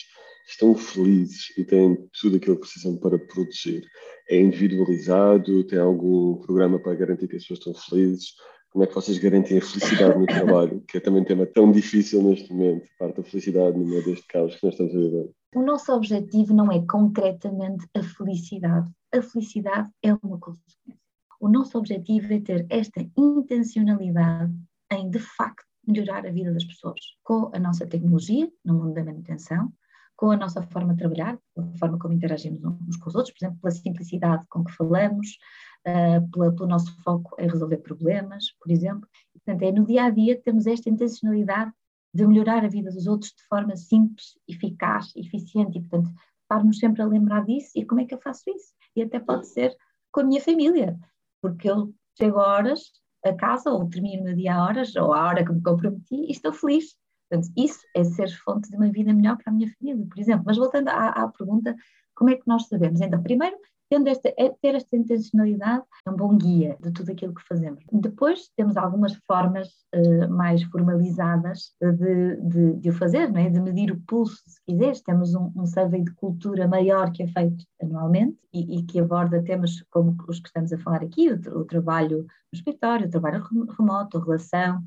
estão 0.49 0.75
felizes 0.75 1.57
e 1.57 1.65
têm 1.65 1.97
tudo 2.21 2.39
aquilo 2.39 2.57
que 2.57 2.63
precisam 2.63 2.97
para 2.97 3.17
produzir. 3.21 3.87
É 4.29 4.37
individualizado? 4.37 5.63
Tem 5.65 5.79
algum 5.79 6.41
programa 6.41 6.81
para 6.81 6.97
garantir 6.97 7.29
que 7.29 7.37
as 7.37 7.43
pessoas 7.43 7.61
estão 7.61 7.75
felizes? 7.75 8.35
Como 8.71 8.83
é 8.83 8.89
que 8.89 8.95
vocês 8.95 9.17
garantem 9.19 9.59
a 9.59 9.63
felicidade 9.63 10.19
no 10.19 10.27
trabalho, 10.27 10.83
que 10.89 10.97
é 10.97 11.01
também 11.01 11.23
um 11.23 11.25
tema 11.25 11.47
tão 11.47 11.71
difícil 11.71 12.21
neste 12.25 12.53
momento, 12.53 12.89
parte 12.99 13.19
da 13.19 13.23
felicidade 13.23 13.79
no 13.79 13.87
meio 13.87 14.05
deste 14.05 14.27
caos 14.27 14.57
que 14.57 14.67
nós 14.67 14.75
estamos 14.75 14.93
a 14.93 14.99
viver? 14.99 15.31
O 15.55 15.63
nosso 15.63 15.93
objetivo 15.93 16.53
não 16.53 16.73
é 16.73 16.85
concretamente 16.85 17.87
a 17.95 18.03
felicidade. 18.03 18.91
A 19.13 19.23
felicidade 19.23 19.89
é 20.03 20.13
uma 20.15 20.37
consequência. 20.41 21.01
O 21.41 21.49
nosso 21.49 21.79
objetivo 21.79 22.33
é 22.33 22.41
ter 22.41 22.67
esta 22.69 23.07
intencionalidade 23.17 24.53
em, 24.91 25.11
de 25.11 25.19
facto, 25.19 25.65
melhorar 25.87 26.27
a 26.27 26.31
vida 26.31 26.53
das 26.53 26.65
pessoas 26.65 27.01
com 27.23 27.51
a 27.55 27.59
nossa 27.59 27.87
tecnologia 27.87 28.51
no 28.65 28.75
mundo 28.75 28.95
da 28.95 29.05
manutenção, 29.05 29.73
com 30.17 30.31
a 30.31 30.37
nossa 30.37 30.63
forma 30.63 30.93
de 30.93 31.01
trabalhar, 31.01 31.39
a 31.59 31.79
forma 31.79 31.99
como 31.99 32.15
interagimos 32.15 32.63
uns 32.65 32.97
com 32.97 33.09
os 33.09 33.15
outros, 33.15 33.35
por 33.35 33.45
exemplo, 33.45 33.61
pela 33.61 33.71
simplicidade 33.73 34.47
com 34.49 34.65
que 34.65 34.73
falamos, 34.73 35.39
uh, 35.87 36.31
pela, 36.31 36.55
pelo 36.55 36.69
nosso 36.69 36.95
foco 37.03 37.35
em 37.39 37.49
resolver 37.49 37.79
problemas, 37.79 38.53
por 38.61 38.71
exemplo. 38.71 39.09
Portanto, 39.33 39.63
é 39.63 39.73
no 39.73 39.85
dia 39.85 40.05
a 40.05 40.11
dia 40.11 40.37
que 40.37 40.43
temos 40.43 40.67
esta 40.67 40.89
intencionalidade 40.89 41.73
de 42.15 42.27
melhorar 42.27 42.65
a 42.65 42.69
vida 42.69 42.91
dos 42.91 43.07
outros 43.07 43.33
de 43.33 43.43
forma 43.49 43.77
simples, 43.77 44.39
eficaz, 44.49 45.13
eficiente 45.17 45.79
e, 45.79 45.81
portanto, 45.81 46.11
estarmos 46.43 46.79
sempre 46.79 47.03
a 47.03 47.07
lembrar 47.07 47.45
disso 47.45 47.73
e 47.75 47.85
como 47.85 48.01
é 48.01 48.05
que 48.05 48.15
eu 48.15 48.21
faço 48.21 48.45
isso. 48.51 48.73
E 48.95 49.03
até 49.03 49.19
pode 49.19 49.49
ser 49.49 49.77
com 50.13 50.21
a 50.21 50.25
minha 50.25 50.41
família, 50.41 50.97
porque 51.43 51.69
eu 51.69 51.93
chego 52.17 52.39
a 52.39 52.47
horas 52.47 52.93
a 53.25 53.35
casa 53.35 53.71
ou 53.71 53.89
termino 53.89 54.23
o 54.23 54.25
meu 54.25 54.35
dia 54.35 54.55
a 54.55 54.65
horas 54.65 54.95
ou 54.97 55.13
à 55.13 55.27
hora 55.27 55.45
que 55.45 55.53
me 55.53 55.63
comprometi 55.63 56.15
e 56.15 56.31
estou 56.31 56.53
feliz. 56.53 56.95
Portanto, 57.29 57.53
isso 57.57 57.81
é 57.97 58.05
ser 58.05 58.29
fonte 58.45 58.71
de 58.71 58.77
uma 58.77 58.91
vida 58.91 59.13
melhor 59.13 59.37
para 59.37 59.51
a 59.51 59.55
minha 59.55 59.71
família, 59.79 60.07
por 60.07 60.19
exemplo. 60.19 60.45
Mas 60.47 60.57
voltando 60.57 60.89
à, 60.89 61.09
à 61.09 61.29
pergunta, 61.29 61.75
como 62.15 62.31
é 62.31 62.37
que 62.37 62.47
nós 62.47 62.69
sabemos? 62.69 63.01
Então, 63.01 63.23
primeiro, 63.23 63.57
tendo 63.95 64.09
esta, 64.09 64.29
é 64.37 64.49
ter 64.49 64.75
esta 64.75 64.97
intencionalidade 64.97 65.85
é 66.05 66.11
um 66.11 66.17
bom 66.17 66.37
guia 66.37 66.77
de 66.83 66.91
tudo 66.91 67.13
aquilo 67.13 67.33
que 67.33 67.47
fazemos. 67.47 67.85
Depois 67.93 68.51
temos 68.57 68.77
algumas 68.77 69.15
formas 69.25 69.69
uh, 69.95 70.29
mais 70.29 70.65
formalizadas 70.65 71.77
de, 71.81 72.37
de, 72.41 72.73
de, 72.81 72.91
o 72.91 72.93
fazer, 72.93 73.31
não 73.31 73.41
é? 73.41 73.49
de 73.49 73.61
medir 73.61 73.93
o 73.93 74.01
pulso, 74.01 74.43
se 74.49 74.61
quiseres. 74.67 75.01
Temos 75.01 75.37
um, 75.37 75.53
um 75.55 75.65
survey 75.65 76.03
de 76.03 76.13
cultura 76.15 76.67
maior 76.67 77.13
que 77.13 77.23
é 77.23 77.29
feito 77.29 77.65
anualmente 77.81 78.37
e, 78.53 78.81
e, 78.81 78.83
que 78.83 78.99
aborda 78.99 79.45
temas 79.45 79.81
como 79.91 80.17
os 80.29 80.41
que 80.41 80.49
estamos 80.49 80.73
a 80.73 80.79
falar 80.79 81.05
aqui, 81.05 81.31
o, 81.31 81.61
o 81.61 81.65
trabalho 81.65 82.19
no 82.19 82.57
escritório, 82.57 83.07
o 83.07 83.11
trabalho 83.11 83.45
remoto, 83.79 84.19
a 84.19 84.25
relação, 84.25 84.79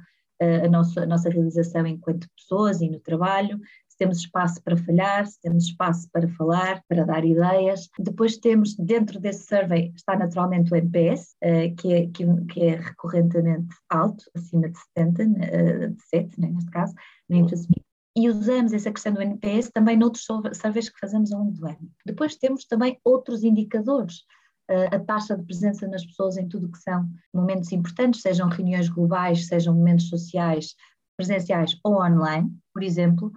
uh, 0.41 0.65
a, 0.65 0.67
nossa, 0.67 1.03
a 1.03 1.05
nossa 1.05 1.29
realização 1.29 1.87
enquanto 1.87 2.27
pessoas 2.35 2.81
e 2.81 2.89
no 2.89 2.99
trabalho, 2.99 3.57
se 3.97 4.03
temos 4.03 4.19
espaço 4.19 4.61
para 4.63 4.77
falhar, 4.77 5.25
se 5.25 5.41
temos 5.41 5.65
espaço 5.65 6.07
para 6.11 6.27
falar, 6.29 6.83
para 6.87 7.03
dar 7.03 7.25
ideias. 7.25 7.89
Depois 7.97 8.37
temos, 8.37 8.75
dentro 8.75 9.19
desse 9.19 9.47
survey, 9.47 9.91
está 9.95 10.15
naturalmente 10.15 10.71
o 10.71 10.75
NPS, 10.75 11.35
uh, 11.43 11.75
que, 11.75 11.93
é, 11.93 12.07
que, 12.07 12.61
é 12.61 12.75
recorrentemente 12.75 13.75
alto, 13.89 14.23
acima 14.35 14.69
de 14.69 14.77
70, 14.95 15.23
uh, 15.23 15.27
eh, 15.41 15.87
de 15.87 16.03
7, 16.03 16.39
né, 16.39 16.49
neste 16.49 16.69
caso, 16.69 16.93
na 17.27 17.37
InfoSpeak. 17.37 17.83
E 18.15 18.29
usamos 18.29 18.73
essa 18.73 18.91
questão 18.91 19.13
do 19.13 19.21
NPS 19.21 19.71
também 19.71 19.97
noutros 19.97 20.25
surveys 20.53 20.89
que 20.89 20.99
fazemos 20.99 21.31
ao 21.31 21.39
longo 21.39 21.51
do 21.51 21.67
ano. 21.67 21.91
Depois 22.05 22.35
temos 22.35 22.65
também 22.65 22.99
outros 23.03 23.43
indicadores, 23.43 24.23
eh, 24.69 24.95
a 24.95 24.99
taxa 24.99 25.37
de 25.37 25.43
presença 25.43 25.87
nas 25.87 26.03
pessoas 26.03 26.35
em 26.35 26.47
tudo 26.47 26.65
o 26.67 26.71
que 26.71 26.79
são 26.79 27.07
momentos 27.33 27.71
importantes, 27.71 28.21
sejam 28.21 28.49
reuniões 28.49 28.89
globais, 28.89 29.47
sejam 29.47 29.75
momentos 29.75 30.09
sociais, 30.09 30.75
presenciais 31.17 31.77
ou 31.83 32.01
online, 32.01 32.49
por 32.77 32.83
exemplo, 32.83 33.31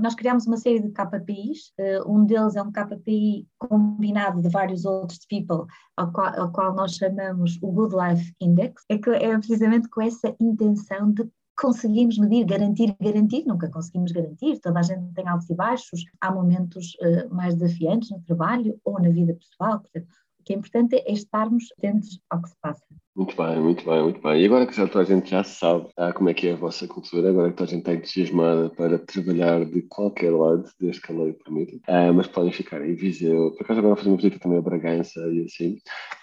nós 0.00 0.16
criamos 0.16 0.44
uma 0.44 0.56
série 0.56 0.80
de 0.80 0.90
KPIs, 0.90 1.72
eh, 1.78 2.02
um 2.04 2.26
deles 2.26 2.56
é 2.56 2.62
um 2.62 2.72
KPI 2.72 3.46
combinado 3.56 4.42
de 4.42 4.48
vários 4.48 4.84
outros 4.84 5.24
people, 5.26 5.66
ao 5.96 6.10
qual, 6.10 6.40
ao 6.40 6.50
qual 6.50 6.74
nós 6.74 6.96
chamamos 6.96 7.58
o 7.62 7.70
Good 7.70 7.94
Life 7.94 8.34
Index, 8.40 8.82
é, 8.88 8.98
que 8.98 9.10
é 9.10 9.38
precisamente 9.38 9.88
com 9.88 10.02
essa 10.02 10.34
intenção 10.40 11.12
de 11.12 11.30
conseguimos 11.56 12.18
medir, 12.18 12.44
garantir, 12.44 12.96
garantir, 13.00 13.44
nunca 13.46 13.70
conseguimos 13.70 14.10
garantir, 14.10 14.58
toda 14.58 14.80
a 14.80 14.82
gente 14.82 15.14
tem 15.14 15.28
altos 15.28 15.48
e 15.48 15.54
baixos, 15.54 16.04
há 16.20 16.32
momentos 16.32 16.96
uh, 16.96 17.32
mais 17.32 17.54
desafiantes 17.54 18.10
no 18.10 18.20
trabalho 18.22 18.80
ou 18.84 19.00
na 19.00 19.10
vida 19.10 19.34
pessoal, 19.34 19.78
portanto, 19.78 20.08
o 20.40 20.42
que 20.42 20.54
é 20.54 20.56
importante 20.56 20.96
é 20.96 21.12
estarmos 21.12 21.66
atentos 21.78 22.20
ao 22.28 22.42
que 22.42 22.48
se 22.48 22.56
passa. 22.60 22.82
Muito 23.14 23.36
bem, 23.36 23.60
muito 23.60 23.84
bem, 23.84 24.02
muito 24.02 24.22
bem. 24.22 24.40
E 24.40 24.46
agora 24.46 24.66
que 24.66 24.74
já 24.74 24.88
toda 24.88 25.04
a 25.04 25.06
gente 25.06 25.28
já 25.28 25.44
sabe 25.44 25.86
ah, 25.98 26.14
como 26.14 26.30
é 26.30 26.34
que 26.34 26.48
é 26.48 26.52
a 26.54 26.56
vossa 26.56 26.88
cultura, 26.88 27.28
agora 27.28 27.50
que 27.50 27.56
toda 27.58 27.68
a 27.68 27.74
gente 27.74 27.80
está 27.80 27.92
entusiasmada 27.92 28.70
para 28.70 28.98
trabalhar 28.98 29.66
de 29.66 29.82
qualquer 29.82 30.30
lado, 30.32 30.64
desde 30.80 31.02
que 31.02 31.12
a 31.12 31.14
lei 31.16 31.34
permita, 31.34 31.78
ah, 31.88 32.10
mas 32.10 32.26
podem 32.26 32.50
ficar 32.50 32.80
em 32.80 32.94
Viseu. 32.94 33.50
Por 33.50 33.64
acaso 33.64 33.80
agora 33.80 33.94
vou 33.94 33.96
fazer 33.96 34.08
uma 34.08 34.16
visita 34.16 34.38
também 34.38 34.58
a 34.58 34.62
Bragança 34.62 35.20
e 35.28 35.44
assim. 35.44 35.76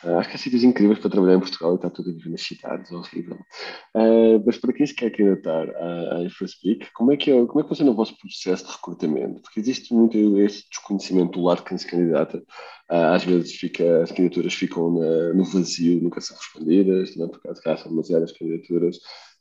Ah, 0.03 0.17
acho 0.17 0.29
que 0.29 0.35
há 0.35 0.39
sítios 0.39 0.63
incríveis 0.63 0.97
para 0.97 1.11
trabalhar 1.11 1.35
em 1.35 1.39
Portugal 1.39 1.73
e 1.73 1.75
está 1.75 1.91
tudo 1.91 2.09
a 2.09 2.13
viver 2.13 2.29
nas 2.31 2.41
cidades, 2.41 2.91
horrível. 2.91 3.37
Ah, 3.93 4.41
mas 4.43 4.57
para 4.57 4.73
quem 4.73 4.87
se 4.87 4.95
quer 4.95 5.11
candidatar 5.11 5.69
à, 5.69 6.23
InfoSpeak, 6.23 6.91
como 6.93 7.11
é, 7.11 7.17
que 7.17 7.29
é, 7.29 7.45
como 7.45 7.59
é 7.59 7.63
que 7.63 7.69
funciona 7.69 7.91
o 7.91 7.95
vosso 7.95 8.17
processo 8.17 8.65
de 8.65 8.71
recrutamento? 8.71 9.41
Porque 9.43 9.59
existe 9.59 9.93
muito 9.93 10.17
esse 10.39 10.67
desconhecimento 10.67 11.33
do 11.33 11.45
lado 11.45 11.59
de 11.59 11.65
quem 11.65 11.77
se 11.77 11.85
candidata. 11.85 12.41
Ah, 12.89 13.13
às 13.13 13.23
vezes 13.23 13.53
fica, 13.55 14.01
as 14.01 14.11
candidaturas 14.11 14.55
ficam 14.55 14.91
na, 14.91 15.33
no 15.35 15.43
vazio, 15.45 16.01
nunca 16.01 16.19
se 16.19 16.33
responder 16.33 16.78
não 16.83 17.25
é? 17.25 17.29
por 17.29 17.41
causa 17.41 17.61
que 17.61 17.69
há 17.69 17.75
demasiadas 17.75 18.31
candidaturas, 18.31 18.97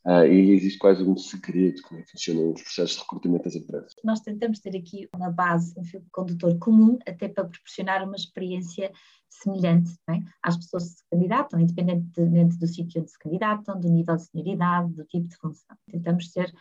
uh, 0.07 0.24
e 0.24 0.53
existe 0.53 0.79
quase 0.79 1.03
um 1.03 1.16
segredo 1.16 1.83
como 1.83 2.01
é 2.01 2.03
que 2.03 2.11
funcionam 2.11 2.53
os 2.53 2.62
processos 2.62 2.96
de 2.96 3.03
recrutamento 3.03 3.44
das 3.44 3.57
empresas. 3.57 3.94
Nós 4.05 4.20
tentamos 4.20 4.61
ter 4.61 4.77
aqui 4.77 5.09
uma 5.14 5.31
base, 5.31 5.74
um 5.79 5.85
fio 5.85 6.05
condutor 6.12 6.59
comum, 6.59 6.98
até 7.07 7.29
para 7.29 7.44
proporcionar 7.44 8.05
uma 8.05 8.16
experiência 8.16 8.90
semelhante 9.31 9.90
é? 10.11 10.20
às 10.42 10.57
pessoas 10.57 10.85
que 10.85 10.96
se 10.98 11.05
candidatam, 11.11 11.61
independentemente 11.61 12.59
do 12.59 12.66
sítio 12.66 13.01
onde 13.01 13.11
se 13.11 13.18
candidatam, 13.18 13.79
do 13.79 13.88
nível 13.88 14.16
de 14.16 14.24
senioridade, 14.24 14.94
do 14.94 15.05
tipo 15.05 15.29
de 15.29 15.37
função. 15.37 15.77
Tentamos 15.90 16.31
ter 16.31 16.53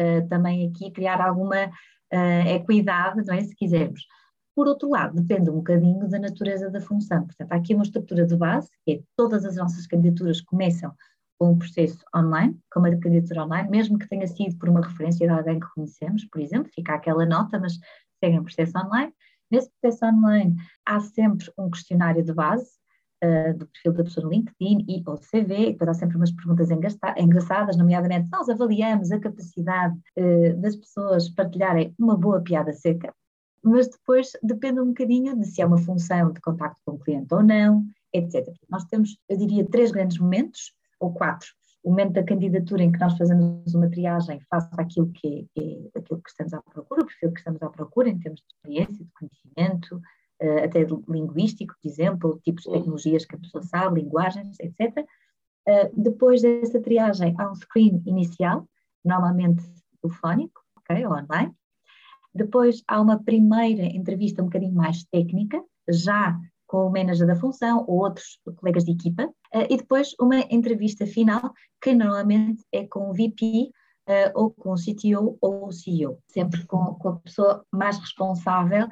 uh, 0.00 0.28
também 0.28 0.68
aqui, 0.68 0.90
criar 0.90 1.20
alguma 1.20 1.66
uh, 1.66 2.48
equidade, 2.48 3.22
não 3.26 3.34
é? 3.34 3.42
se 3.42 3.54
quisermos. 3.54 4.06
Por 4.54 4.68
outro 4.68 4.88
lado, 4.88 5.20
depende 5.20 5.50
um 5.50 5.56
bocadinho 5.56 6.08
da 6.08 6.18
natureza 6.18 6.70
da 6.70 6.80
função. 6.80 7.26
Portanto, 7.26 7.50
há 7.52 7.56
aqui 7.56 7.74
uma 7.74 7.82
estrutura 7.82 8.24
de 8.24 8.36
base, 8.36 8.70
que 8.84 8.92
é 8.92 9.02
todas 9.16 9.44
as 9.44 9.56
nossas 9.56 9.86
candidaturas 9.86 10.40
começam 10.40 10.94
com 11.38 11.52
um 11.52 11.58
processo 11.58 11.98
online, 12.14 12.56
com 12.72 12.80
uma 12.80 12.96
candidatura 12.96 13.44
online, 13.44 13.68
mesmo 13.68 13.98
que 13.98 14.08
tenha 14.08 14.26
sido 14.26 14.56
por 14.56 14.68
uma 14.68 14.80
referência 14.80 15.26
de 15.26 15.32
alguém 15.32 15.58
que 15.58 15.66
conhecemos, 15.74 16.24
por 16.26 16.40
exemplo, 16.40 16.70
fica 16.72 16.94
aquela 16.94 17.26
nota, 17.26 17.58
mas 17.58 17.78
segue 18.22 18.38
um 18.38 18.44
processo 18.44 18.78
online. 18.78 19.12
Nesse 19.50 19.70
processo 19.80 20.06
online 20.06 20.56
há 20.86 21.00
sempre 21.00 21.52
um 21.58 21.70
questionário 21.70 22.24
de 22.24 22.32
base 22.32 22.70
uh, 23.24 23.58
do 23.58 23.66
perfil 23.66 23.92
da 23.92 24.04
pessoa 24.04 24.24
no 24.24 24.32
LinkedIn 24.32 24.86
e 24.88 25.02
ou 25.06 25.18
CV, 25.18 25.68
e 25.68 25.72
depois 25.72 25.90
há 25.90 25.94
sempre 25.94 26.16
umas 26.16 26.32
perguntas 26.32 26.70
engraçadas, 26.70 27.76
nomeadamente 27.76 28.28
nós 28.30 28.48
avaliamos 28.48 29.10
a 29.10 29.18
capacidade 29.18 29.98
uh, 30.16 30.60
das 30.60 30.76
pessoas 30.76 31.28
partilharem 31.28 31.94
uma 31.98 32.16
boa 32.16 32.40
piada 32.40 32.72
seca, 32.72 33.12
mas 33.64 33.88
depois 33.88 34.32
depende 34.42 34.80
um 34.80 34.88
bocadinho 34.88 35.36
de 35.36 35.46
se 35.46 35.62
é 35.62 35.66
uma 35.66 35.78
função 35.78 36.32
de 36.32 36.40
contacto 36.40 36.80
com 36.84 36.92
o 36.92 36.98
cliente 36.98 37.32
ou 37.32 37.42
não, 37.42 37.84
etc. 38.12 38.46
Nós 38.68 38.84
temos, 38.84 39.18
eu 39.28 39.36
diria, 39.36 39.64
três 39.64 39.90
grandes 39.90 40.18
momentos, 40.18 40.72
ou 41.00 41.12
quatro. 41.12 41.48
O 41.82 41.90
momento 41.90 42.12
da 42.12 42.22
candidatura 42.22 42.82
em 42.82 42.92
que 42.92 42.98
nós 42.98 43.16
fazemos 43.16 43.74
uma 43.74 43.90
triagem 43.90 44.40
face 44.48 44.68
àquilo 44.78 45.10
que 45.12 45.48
é, 45.56 45.60
é 45.60 45.98
aquilo 45.98 46.22
que 46.22 46.30
estamos 46.30 46.54
à 46.54 46.62
procura, 46.62 47.02
o 47.02 47.06
perfil 47.06 47.32
que 47.32 47.38
estamos 47.38 47.62
à 47.62 47.68
procura 47.68 48.08
em 48.08 48.18
termos 48.18 48.40
de 48.40 48.46
experiência, 48.46 49.04
de 49.04 49.10
conhecimento, 49.12 49.96
uh, 49.96 50.64
até 50.64 50.86
linguístico, 51.08 51.74
por 51.80 51.88
exemplo, 51.88 52.40
tipos 52.42 52.64
de 52.64 52.70
tecnologias 52.70 53.26
que 53.26 53.34
a 53.34 53.38
pessoa 53.38 53.62
sabe, 53.62 54.00
linguagens, 54.00 54.56
etc. 54.60 55.06
Eh, 55.66 55.90
depois 55.96 56.42
dessa 56.42 56.80
triagem 56.80 57.34
há 57.38 57.50
um 57.50 57.54
screen 57.54 58.02
inicial, 58.06 58.68
normalmente 59.04 59.64
telefónico, 60.00 60.62
ok, 60.76 61.06
ou 61.06 61.12
online, 61.12 61.54
depois 62.34 62.82
há 62.88 63.00
uma 63.00 63.22
primeira 63.22 63.84
entrevista 63.84 64.42
um 64.42 64.46
bocadinho 64.46 64.74
mais 64.74 65.04
técnica, 65.04 65.62
já 65.88 66.38
com 66.66 66.86
o 66.86 66.90
manager 66.90 67.26
da 67.26 67.36
função 67.36 67.84
ou 67.86 67.98
outros 67.98 68.38
colegas 68.56 68.84
de 68.84 68.92
equipa, 68.92 69.30
eh, 69.52 69.68
e 69.70 69.76
depois 69.76 70.14
uma 70.20 70.40
entrevista 70.50 71.06
final, 71.06 71.52
que 71.80 71.94
normalmente 71.94 72.64
é 72.72 72.86
com 72.86 73.10
o 73.10 73.12
VP 73.12 73.70
eh, 74.06 74.32
ou 74.34 74.50
com 74.50 74.72
o 74.72 74.76
CTO 74.76 75.38
ou 75.40 75.68
o 75.68 75.72
CEO, 75.72 76.18
sempre 76.26 76.66
com, 76.66 76.94
com 76.94 77.08
a 77.10 77.16
pessoa 77.20 77.64
mais 77.72 77.98
responsável 77.98 78.88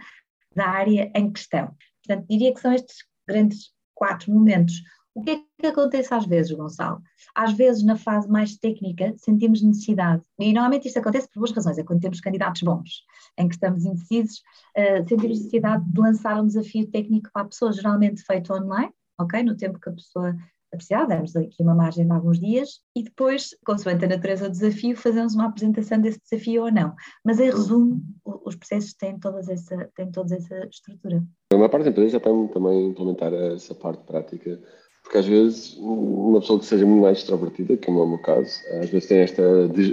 da 0.55 0.69
área 0.69 1.11
em 1.15 1.33
questão. 1.33 1.75
Portanto, 2.05 2.27
diria 2.29 2.53
que 2.55 2.61
são 2.61 2.73
estes 2.73 2.99
grandes 3.27 3.73
quatro 3.95 4.33
momentos. 4.33 4.75
O 5.14 5.22
que 5.22 5.31
é 5.31 5.40
que 5.59 5.66
acontece 5.66 6.12
às 6.14 6.25
vezes, 6.25 6.53
Gonçalo? 6.53 7.03
Às 7.35 7.53
vezes, 7.53 7.83
na 7.83 7.96
fase 7.96 8.29
mais 8.29 8.57
técnica, 8.57 9.14
sentimos 9.18 9.62
necessidade, 9.62 10.22
e 10.38 10.53
normalmente 10.53 10.88
isto 10.88 10.98
acontece 10.98 11.29
por 11.29 11.40
duas 11.40 11.53
razões: 11.53 11.79
é 11.79 11.85
quando 11.85 12.01
temos 12.01 12.20
candidatos 12.20 12.62
bons, 12.62 13.03
em 13.38 13.46
que 13.46 13.55
estamos 13.55 13.85
indecisos, 13.85 14.38
uh, 14.77 15.07
sentimos 15.07 15.38
necessidade 15.38 15.85
de 15.85 16.01
lançar 16.01 16.40
um 16.40 16.46
desafio 16.46 16.90
técnico 16.90 17.31
para 17.33 17.42
a 17.42 17.46
pessoa, 17.46 17.72
geralmente 17.72 18.22
feito 18.22 18.55
online, 18.55 18.92
ok? 19.18 19.42
No 19.42 19.57
tempo 19.57 19.79
que 19.79 19.90
a 19.90 19.92
pessoa 19.92 20.35
precisar, 20.77 21.05
damos 21.05 21.37
aqui 21.37 21.62
uma 21.62 21.75
margem 21.75 22.07
de 22.07 22.12
alguns 22.12 22.40
dias 22.40 22.81
e 22.96 23.03
depois, 23.03 23.51
consoante 23.64 24.05
a 24.05 24.09
natureza 24.09 24.48
do 24.48 24.53
desafio, 24.53 24.96
fazemos 24.96 25.35
uma 25.35 25.46
apresentação 25.46 26.01
desse 26.01 26.20
desafio 26.20 26.64
ou 26.64 26.72
não. 26.72 26.94
Mas 27.25 27.38
em 27.38 27.51
resumo, 27.51 28.03
os 28.25 28.57
processos 28.57 28.94
têm, 28.94 29.18
todas 29.18 29.48
essa, 29.48 29.90
têm 29.94 30.11
toda 30.11 30.35
essa 30.35 30.66
estrutura. 30.66 31.22
A 31.53 31.57
maior 31.57 31.68
parte 31.68 31.85
das 31.85 31.92
empresas 31.92 32.12
já 32.12 32.18
estão 32.18 32.48
também 32.48 32.87
a 32.87 32.88
implementar 32.88 33.33
essa 33.35 33.75
parte 33.75 34.03
prática 34.05 34.59
porque 35.03 35.19
às 35.19 35.27
vezes 35.27 35.77
uma 35.79 36.41
pessoa 36.41 36.59
que 36.59 36.65
seja 36.65 36.87
muito 36.87 37.03
mais 37.03 37.19
extrovertida, 37.19 37.77
como 37.77 38.01
é 38.01 38.05
o 38.05 38.09
meu 38.09 38.19
caso, 38.19 38.61
às 38.81 38.88
vezes 38.88 39.09
tem 39.09 39.19
esta, 39.19 39.43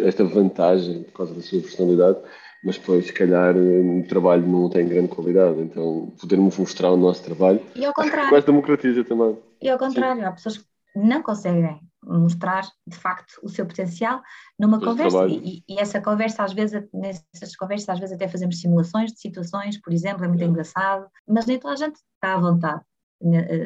esta 0.06 0.24
vantagem 0.24 1.04
por 1.04 1.14
causa 1.14 1.34
da 1.34 1.42
sua 1.42 1.62
personalidade, 1.62 2.20
mas 2.64 2.78
depois, 2.78 3.06
se 3.06 3.14
calhar, 3.14 3.56
o 3.56 4.06
trabalho 4.08 4.46
não 4.46 4.70
tem 4.70 4.88
grande 4.88 5.08
qualidade. 5.08 5.62
Então, 5.62 6.14
podermos 6.20 6.58
mostrar 6.58 6.92
o 6.92 6.98
nosso 6.98 7.24
trabalho. 7.24 7.62
E 7.74 7.86
ao 7.86 7.94
contrário. 7.94 8.32
Mais 8.32 8.44
democratiza 8.44 9.04
também. 9.04 9.38
E 9.62 9.70
ao 9.70 9.80
contrário, 9.80 10.22
Sim. 10.22 10.28
há 10.28 10.32
pessoas 10.32 10.58
que 10.58 10.66
não 10.96 11.22
conseguem 11.22 11.80
mostrar 12.04 12.64
de 12.88 12.98
facto 12.98 13.40
o 13.44 13.50
seu 13.50 13.66
potencial 13.66 14.22
numa 14.58 14.80
conversa 14.80 15.28
e, 15.28 15.64
e, 15.68 15.80
essa 15.80 16.02
conversa 16.02 16.44
às 16.44 16.54
vezes 16.54 16.82
nessas 16.94 17.56
conversas 17.56 17.90
às 17.90 18.00
vezes 18.00 18.16
até 18.16 18.28
fazemos 18.28 18.60
simulações 18.60 19.12
de 19.12 19.20
situações 19.20 19.80
por 19.80 19.92
exemplo 19.92 20.24
é 20.24 20.28
muito 20.28 20.42
é. 20.42 20.48
engraçado 20.48 21.08
mas 21.28 21.46
nem 21.46 21.60
toda 21.60 21.74
a 21.74 21.78
gente 21.78 21.96
está 21.96 22.36
à 22.36 22.40
vontade 22.40 22.82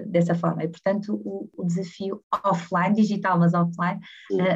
dessa 0.07 0.33
forma. 0.35 0.63
E, 0.63 0.67
portanto, 0.67 1.21
o, 1.23 1.49
o 1.55 1.65
desafio 1.65 2.21
offline, 2.43 2.95
digital, 2.95 3.39
mas 3.39 3.53
offline, 3.53 3.99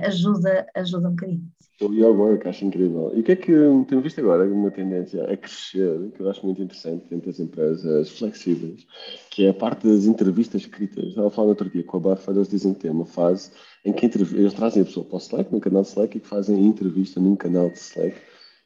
ajuda, 0.03 0.65
ajuda 0.75 1.07
um 1.07 1.12
bocadinho. 1.12 1.43
O 1.79 1.93
Your 1.93 2.15
Work, 2.17 2.47
acho 2.47 2.65
incrível. 2.65 3.12
E 3.13 3.19
o 3.19 3.23
que 3.23 3.33
é 3.33 3.36
que 3.36 3.51
temos 3.88 4.03
visto 4.03 4.19
agora 4.19 4.51
uma 4.51 4.71
tendência 4.71 5.23
a 5.31 5.38
crescer, 5.38 6.12
que 6.12 6.21
eu 6.21 6.29
acho 6.29 6.43
muito 6.43 6.62
interessante 6.62 7.07
dentro 7.07 7.27
das 7.27 7.39
empresas 7.39 8.10
flexíveis, 8.17 8.88
que 9.29 9.45
é 9.45 9.49
a 9.49 9.53
parte 9.53 9.88
das 9.88 10.05
entrevistas 10.05 10.62
escritas. 10.62 11.10
Estava 11.10 11.27
a 11.27 11.31
falar 11.31 11.49
outro 11.49 11.69
dia 11.69 11.83
com 11.83 11.97
a 11.97 11.99
Baffa, 11.99 12.31
eles 12.31 12.47
dizem 12.47 12.73
que 12.73 12.79
tem 12.79 12.89
uma 12.89 13.05
fase 13.05 13.51
em 13.86 13.93
que 13.93 14.07
eles 14.07 14.53
trazem 14.55 14.81
a 14.81 14.86
pessoa 14.86 15.05
para 15.05 15.15
o 15.17 15.19
Slack, 15.19 15.53
no 15.53 15.60
canal 15.60 15.83
de 15.83 15.89
Slack, 15.89 16.17
e 16.17 16.19
que 16.19 16.27
fazem 16.27 16.65
entrevista 16.65 17.19
num 17.19 17.36
canal 17.36 17.69
de 17.69 17.77
Slack. 17.77 18.15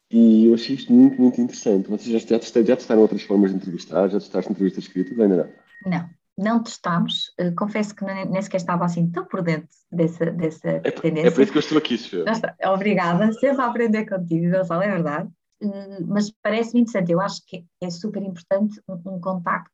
E 0.09 0.45
eu 0.45 0.53
achei 0.53 0.75
isto 0.75 0.93
muito, 0.93 1.21
muito 1.21 1.41
interessante. 1.41 1.89
Vocês 1.89 2.21
já, 2.21 2.37
já, 2.37 2.63
já 2.63 2.75
testaram 2.77 3.01
outras 3.01 3.23
formas 3.23 3.51
de 3.51 3.57
entrevistar? 3.57 4.07
Já 4.07 4.19
testaram 4.19 4.51
entrevistas 4.51 4.85
escritas? 4.85 5.19
Ainda 5.19 5.51
não? 5.83 5.91
Não 5.91 6.20
não 6.41 6.61
testámos, 6.61 7.31
uh, 7.39 7.53
confesso 7.55 7.95
que 7.95 8.03
nem, 8.03 8.25
nem, 8.25 8.41
sequer 8.41 8.57
estava 8.57 8.85
assim 8.85 9.09
tão 9.09 9.25
por 9.25 9.41
dentro 9.41 9.69
dessa, 9.91 10.25
dessa 10.31 10.69
é, 10.69 10.91
tendência. 10.91 11.27
É 11.27 11.31
por 11.31 11.41
isso 11.41 11.51
que 11.51 11.57
eu 11.57 11.61
estou 11.61 11.77
aqui, 11.77 11.97
Sofia. 11.97 12.25
Obrigada, 12.73 13.31
sempre 13.33 13.61
a 13.61 13.67
aprender 13.67 14.05
contigo, 14.05 14.51
Gonçalo, 14.51 14.83
é 14.83 14.91
verdade. 14.91 15.29
Uh, 15.61 16.07
mas 16.07 16.31
parece-me 16.41 16.81
interessante, 16.81 17.11
eu 17.11 17.21
acho 17.21 17.41
que 17.45 17.63
é 17.81 17.89
super 17.91 18.23
importante 18.23 18.81
um, 18.89 18.93
um 19.13 19.19
contacto 19.19 19.71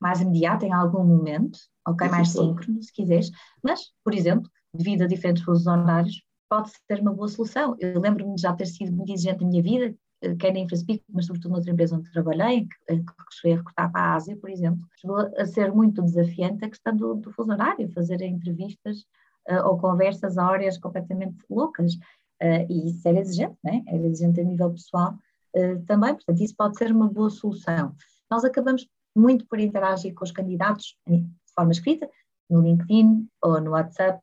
mais 0.00 0.20
imediato 0.20 0.64
em 0.64 0.72
algum 0.72 1.02
momento, 1.02 1.58
ok, 1.86 2.08
mais 2.08 2.28
síncrono, 2.28 2.80
se 2.80 2.92
quiseres, 2.92 3.30
mas, 3.62 3.80
por 4.04 4.14
exemplo, 4.14 4.48
devido 4.72 5.02
a 5.02 5.06
diferentes 5.08 5.42
fusos 5.42 5.66
horários, 5.66 6.22
pode 6.48 6.70
ser 6.70 7.00
uma 7.00 7.12
boa 7.12 7.28
solução. 7.28 7.74
Eu 7.80 8.00
lembro-me 8.00 8.36
de 8.36 8.42
já 8.42 8.52
ter 8.52 8.66
sido 8.66 8.92
muito 8.92 9.12
exigente 9.12 9.42
na 9.42 9.48
minha 9.48 9.62
vida, 9.62 9.94
quer 10.38 10.52
na 10.52 10.60
InfraSpeak, 10.60 11.02
mas 11.12 11.26
sobretudo 11.26 11.52
noutra 11.52 11.70
empresa 11.70 11.96
onde 11.96 12.10
trabalhei, 12.12 12.66
que, 12.86 12.96
que 12.96 13.04
cheguei 13.32 13.54
a 13.54 13.56
recrutar 13.58 13.92
para 13.92 14.00
a 14.00 14.14
Ásia, 14.14 14.36
por 14.36 14.50
exemplo, 14.50 14.86
chegou 14.96 15.16
a 15.16 15.46
ser 15.46 15.72
muito 15.72 16.02
desafiante 16.02 16.64
a 16.64 16.68
questão 16.68 16.96
do, 16.96 17.14
do 17.14 17.32
fuso 17.32 17.52
horário, 17.52 17.90
fazer 17.92 18.22
entrevistas 18.22 19.00
uh, 19.48 19.66
ou 19.66 19.78
conversas 19.78 20.38
a 20.38 20.48
horas 20.48 20.78
completamente 20.78 21.44
loucas. 21.48 21.94
Uh, 22.42 22.66
e 22.68 22.90
isso 22.90 23.06
era 23.08 23.20
exigente, 23.20 23.56
né? 23.62 23.82
era 23.86 24.06
exigente 24.06 24.40
a 24.40 24.44
nível 24.44 24.70
pessoal 24.70 25.14
uh, 25.56 25.82
também, 25.86 26.14
portanto, 26.14 26.40
isso 26.40 26.54
pode 26.56 26.76
ser 26.76 26.92
uma 26.92 27.08
boa 27.08 27.30
solução. 27.30 27.94
Nós 28.30 28.44
acabamos 28.44 28.88
muito 29.14 29.46
por 29.46 29.60
interagir 29.60 30.12
com 30.14 30.24
os 30.24 30.32
candidatos 30.32 30.96
de 31.06 31.24
forma 31.54 31.72
escrita, 31.72 32.08
no 32.50 32.60
LinkedIn 32.60 33.28
ou 33.42 33.60
no 33.60 33.70
WhatsApp 33.72 34.20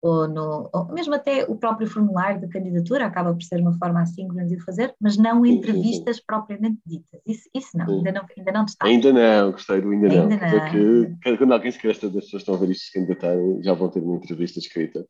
ou, 0.00 0.28
no, 0.28 0.70
ou 0.72 0.92
mesmo 0.92 1.14
até 1.14 1.44
o 1.44 1.56
próprio 1.56 1.88
formulário 1.88 2.40
de 2.40 2.48
candidatura 2.48 3.06
acaba 3.06 3.32
por 3.32 3.42
ser 3.42 3.60
uma 3.60 3.76
forma 3.78 4.02
assíncrona 4.02 4.46
de 4.46 4.56
o 4.56 4.64
fazer, 4.64 4.94
mas 5.00 5.16
não 5.16 5.44
entrevistas 5.44 6.16
sim, 6.16 6.20
sim. 6.20 6.26
propriamente 6.26 6.78
ditas. 6.86 7.20
Isso, 7.26 7.48
isso 7.54 7.76
não, 7.76 7.86
ainda 7.86 8.12
não, 8.12 8.26
ainda 8.36 8.52
não 8.52 8.64
está. 8.64 8.86
Ainda 8.86 9.12
não, 9.12 9.52
gostei 9.52 9.80
do 9.80 9.90
ainda, 9.90 10.08
ainda 10.08 10.36
não. 10.36 10.38
não. 10.38 11.20
Que, 11.20 11.36
quando 11.36 11.52
alguém 11.52 11.70
se 11.72 11.78
cresta 11.78 12.08
das 12.08 12.24
pessoas 12.24 12.42
estão 12.42 12.54
a 12.54 12.58
ver 12.58 12.70
isto 12.70 12.84
se 12.84 12.92
candidatarem, 12.92 13.62
já 13.62 13.74
vão 13.74 13.88
ter 13.88 14.00
uma 14.00 14.16
entrevista 14.16 14.58
escrita. 14.58 15.04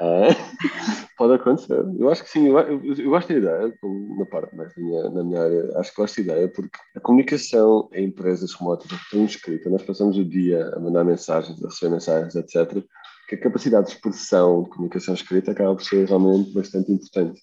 Ah, 0.00 0.28
pode 1.16 1.34
acontecer. 1.34 1.84
Eu 1.98 2.10
acho 2.10 2.24
que 2.24 2.30
sim, 2.30 2.48
eu, 2.48 2.58
eu, 2.58 2.94
eu 2.94 3.10
gosto 3.10 3.28
da 3.28 3.38
ideia, 3.38 3.74
na 4.18 4.26
parte 4.26 4.56
mais 4.56 4.76
na 4.76 4.82
minha, 4.82 5.10
na 5.10 5.24
minha 5.24 5.42
área, 5.42 5.78
acho 5.78 5.90
que 5.90 5.96
gosto 5.96 6.16
da 6.16 6.22
ideia, 6.22 6.48
porque 6.48 6.78
a 6.96 7.00
comunicação 7.00 7.88
em 7.92 8.06
empresas 8.06 8.54
remotas 8.54 8.90
é 8.90 8.96
tão 9.10 9.24
escrita, 9.24 9.70
nós 9.70 9.82
passamos 9.82 10.18
o 10.18 10.24
dia 10.24 10.72
a 10.74 10.80
mandar 10.80 11.04
mensagens, 11.04 11.62
a 11.62 11.68
receber 11.68 11.92
mensagens, 11.92 12.34
etc 12.34 12.84
que 13.32 13.36
a 13.36 13.42
capacidade 13.42 13.86
de 13.86 13.92
expressão 13.94 14.64
de 14.64 14.70
comunicação 14.70 15.14
escrita 15.14 15.52
acaba 15.52 15.74
por 15.74 15.82
ser 15.82 16.06
realmente 16.06 16.52
bastante 16.52 16.92
importante. 16.92 17.40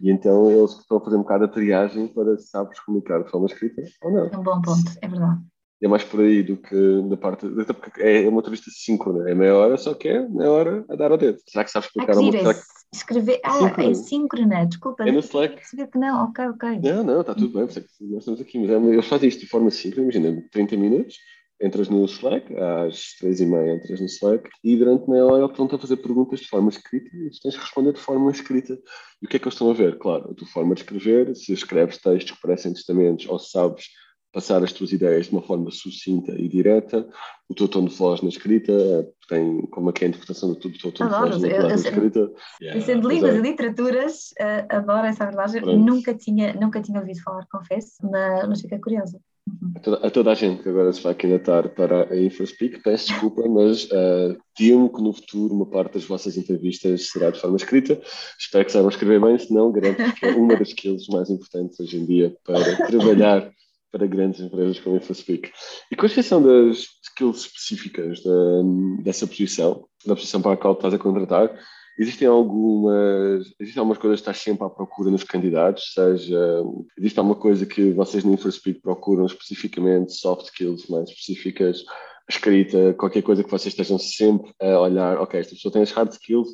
E 0.00 0.10
então 0.10 0.50
eles 0.50 0.72
estão 0.72 0.98
a 0.98 1.00
fazer 1.00 1.16
um 1.16 1.20
bocado 1.22 1.44
a 1.44 1.48
triagem 1.48 2.08
para 2.08 2.36
se 2.38 2.48
sabes 2.48 2.78
comunicar 2.80 3.22
de 3.22 3.30
forma 3.30 3.46
escrita 3.46 3.82
ou 4.02 4.12
não. 4.12 4.26
É 4.26 4.36
um 4.36 4.42
bom 4.42 4.60
ponto, 4.60 4.90
é 5.00 5.08
verdade. 5.08 5.40
É 5.82 5.88
mais 5.88 6.04
por 6.04 6.20
aí 6.20 6.42
do 6.42 6.58
que 6.58 7.02
da 7.08 7.16
parte. 7.16 7.46
É 7.98 8.28
uma 8.28 8.40
entrevista 8.40 8.70
síncrona, 8.70 9.30
é 9.30 9.34
meia 9.34 9.56
hora, 9.56 9.78
só 9.78 9.94
que 9.94 10.08
é 10.08 10.28
meia 10.28 10.50
hora 10.50 10.84
a 10.90 10.94
dar 10.94 11.10
ao 11.10 11.16
dedo. 11.16 11.38
Será 11.48 11.64
que 11.64 11.70
sabes 11.70 11.88
explicar 11.88 12.16
ah, 12.16 12.20
uma 12.20 12.30
coisa? 12.32 12.62
Escrever. 12.92 13.40
Ah, 13.42 13.52
síncrona. 13.52 13.90
é 13.90 13.94
síncrona, 13.94 14.66
desculpa. 14.66 15.08
É 15.08 15.12
no 15.12 15.20
Slack. 15.20 15.62
que 15.70 15.98
não, 15.98 16.24
ok, 16.24 16.48
ok. 16.48 16.80
Não, 16.82 17.02
não, 17.02 17.20
está 17.22 17.34
tudo 17.34 17.54
bem, 17.54 17.62
nós 17.62 17.76
estamos 18.18 18.40
aqui. 18.40 18.58
Mas 18.58 18.70
é, 18.70 18.76
eles 18.76 19.06
fazem 19.06 19.28
isto 19.28 19.40
de 19.40 19.46
forma 19.46 19.70
síncrona, 19.70 20.02
imagina, 20.02 20.42
30 20.50 20.76
minutos, 20.76 21.16
entras 21.60 21.88
no 21.88 22.04
Slack, 22.04 22.54
às 22.56 23.14
três 23.18 23.40
e 23.40 23.46
meia 23.46 23.74
entras 23.74 24.00
no 24.00 24.06
Slack, 24.06 24.48
e 24.64 24.76
durante 24.76 25.08
meia 25.08 25.26
hora 25.26 25.44
estão 25.44 25.66
a 25.66 25.78
fazer 25.78 25.96
perguntas 25.96 26.40
de 26.40 26.48
forma 26.48 26.70
escrita 26.70 27.08
e 27.14 27.30
tu 27.30 27.40
tens 27.42 27.54
de 27.54 27.60
responder 27.60 27.92
de 27.92 28.00
forma 28.00 28.30
escrita. 28.30 28.78
E 29.20 29.26
o 29.26 29.28
que 29.28 29.36
é 29.36 29.38
que 29.38 29.44
eles 29.44 29.54
estão 29.54 29.70
a 29.70 29.74
ver? 29.74 29.98
Claro, 29.98 30.30
a 30.30 30.34
tua 30.34 30.48
forma 30.48 30.74
de 30.74 30.80
escrever, 30.80 31.36
se 31.36 31.52
escreves 31.52 31.98
textos 31.98 32.32
que 32.32 32.42
parecem 32.42 32.72
testamentos 32.72 33.28
ou 33.28 33.38
sabes 33.38 33.88
passar 34.32 34.62
as 34.62 34.72
tuas 34.72 34.92
ideias 34.92 35.26
de 35.26 35.32
uma 35.32 35.42
forma 35.42 35.70
sucinta 35.70 36.32
e 36.32 36.48
direta, 36.48 37.06
o 37.48 37.54
teu 37.54 37.66
tom 37.66 37.84
de 37.84 37.94
voz 37.94 38.22
na 38.22 38.28
escrita, 38.28 38.72
tem 39.28 39.66
como 39.66 39.90
é 39.90 39.92
que 39.92 40.04
é 40.04 40.06
a 40.06 40.10
interpretação 40.10 40.50
do 40.50 40.56
teu 40.56 40.92
tom 40.92 41.04
adoro, 41.04 41.38
de 41.38 41.48
voz 41.48 41.62
na, 41.62 41.68
eu, 41.68 41.74
escrita. 41.74 42.32
Yeah, 42.62 42.80
sendo 42.80 43.08
línguas 43.08 43.34
é. 43.34 43.38
e 43.38 43.42
literaturas, 43.42 44.30
uh, 44.40 44.76
adoro 44.76 45.06
essa 45.06 45.24
verdade. 45.24 45.60
Nunca 45.60 46.14
tinha, 46.14 46.54
nunca 46.54 46.80
tinha 46.80 47.00
ouvido 47.00 47.20
falar, 47.22 47.44
confesso, 47.50 47.96
mas, 48.02 48.48
mas 48.48 48.60
fiquei 48.60 48.78
curiosa. 48.78 49.20
A 49.76 49.80
toda, 49.80 50.06
a 50.06 50.10
toda, 50.10 50.30
a 50.30 50.34
gente 50.34 50.62
que 50.62 50.68
agora 50.68 50.92
se 50.92 51.02
vai 51.02 51.14
candidatar 51.14 51.68
para 51.70 52.12
a 52.12 52.16
InfoSpeak, 52.16 52.82
peço 52.82 53.08
desculpa, 53.08 53.48
mas 53.48 53.84
uh, 53.84 54.36
temo 54.54 54.92
que 54.92 55.02
no 55.02 55.12
futuro 55.12 55.54
uma 55.54 55.66
parte 55.66 55.94
das 55.94 56.04
vossas 56.04 56.36
entrevistas 56.36 57.08
será 57.08 57.30
de 57.30 57.40
forma 57.40 57.56
escrita. 57.56 58.00
Espero 58.38 58.64
que 58.64 58.72
saibam 58.72 58.90
escrever 58.90 59.20
bem, 59.20 59.38
senão 59.38 59.72
garanto 59.72 60.14
que 60.14 60.26
é 60.26 60.34
uma 60.34 60.56
das 60.56 60.68
skills 60.68 61.08
mais 61.08 61.30
importantes 61.30 61.80
hoje 61.80 61.96
em 61.96 62.06
dia 62.06 62.36
para 62.44 62.86
trabalhar 62.86 63.50
para 63.90 64.06
grandes 64.06 64.40
empresas 64.40 64.78
como 64.78 64.96
a 64.96 64.98
InfoSpeak. 64.98 65.50
E 65.90 65.96
quais 65.96 66.12
são 66.24 66.42
das 66.42 66.86
skills 67.02 67.46
específicas 67.46 68.22
dessa 69.02 69.26
posição, 69.26 69.84
da 70.06 70.14
posição 70.14 70.40
para 70.40 70.52
a 70.52 70.56
qual 70.56 70.74
estás 70.74 70.94
a 70.94 70.98
contratar? 70.98 71.50
Existem 71.98 72.26
algumas, 72.26 73.52
existem 73.60 73.80
algumas 73.80 73.98
coisas 73.98 74.20
que 74.20 74.22
estás 74.22 74.38
sempre 74.38 74.64
à 74.64 74.70
procura 74.70 75.10
nos 75.10 75.24
candidatos, 75.24 75.92
seja, 75.92 76.64
existe 76.96 77.18
alguma 77.18 77.36
coisa 77.36 77.66
que 77.66 77.92
vocês 77.92 78.24
no 78.24 78.32
InfoSpeak 78.32 78.80
procuram 78.80 79.26
especificamente, 79.26 80.14
soft 80.14 80.46
skills 80.46 80.86
mais 80.88 81.10
específicas, 81.10 81.84
escrita, 82.28 82.94
qualquer 82.94 83.22
coisa 83.22 83.44
que 83.44 83.50
vocês 83.50 83.74
estejam 83.74 83.98
sempre 83.98 84.52
a 84.62 84.80
olhar, 84.80 85.18
ok, 85.18 85.38
esta 85.38 85.54
pessoa 85.54 85.72
tem 85.72 85.82
as 85.82 85.90
hard 85.90 86.12
skills, 86.12 86.48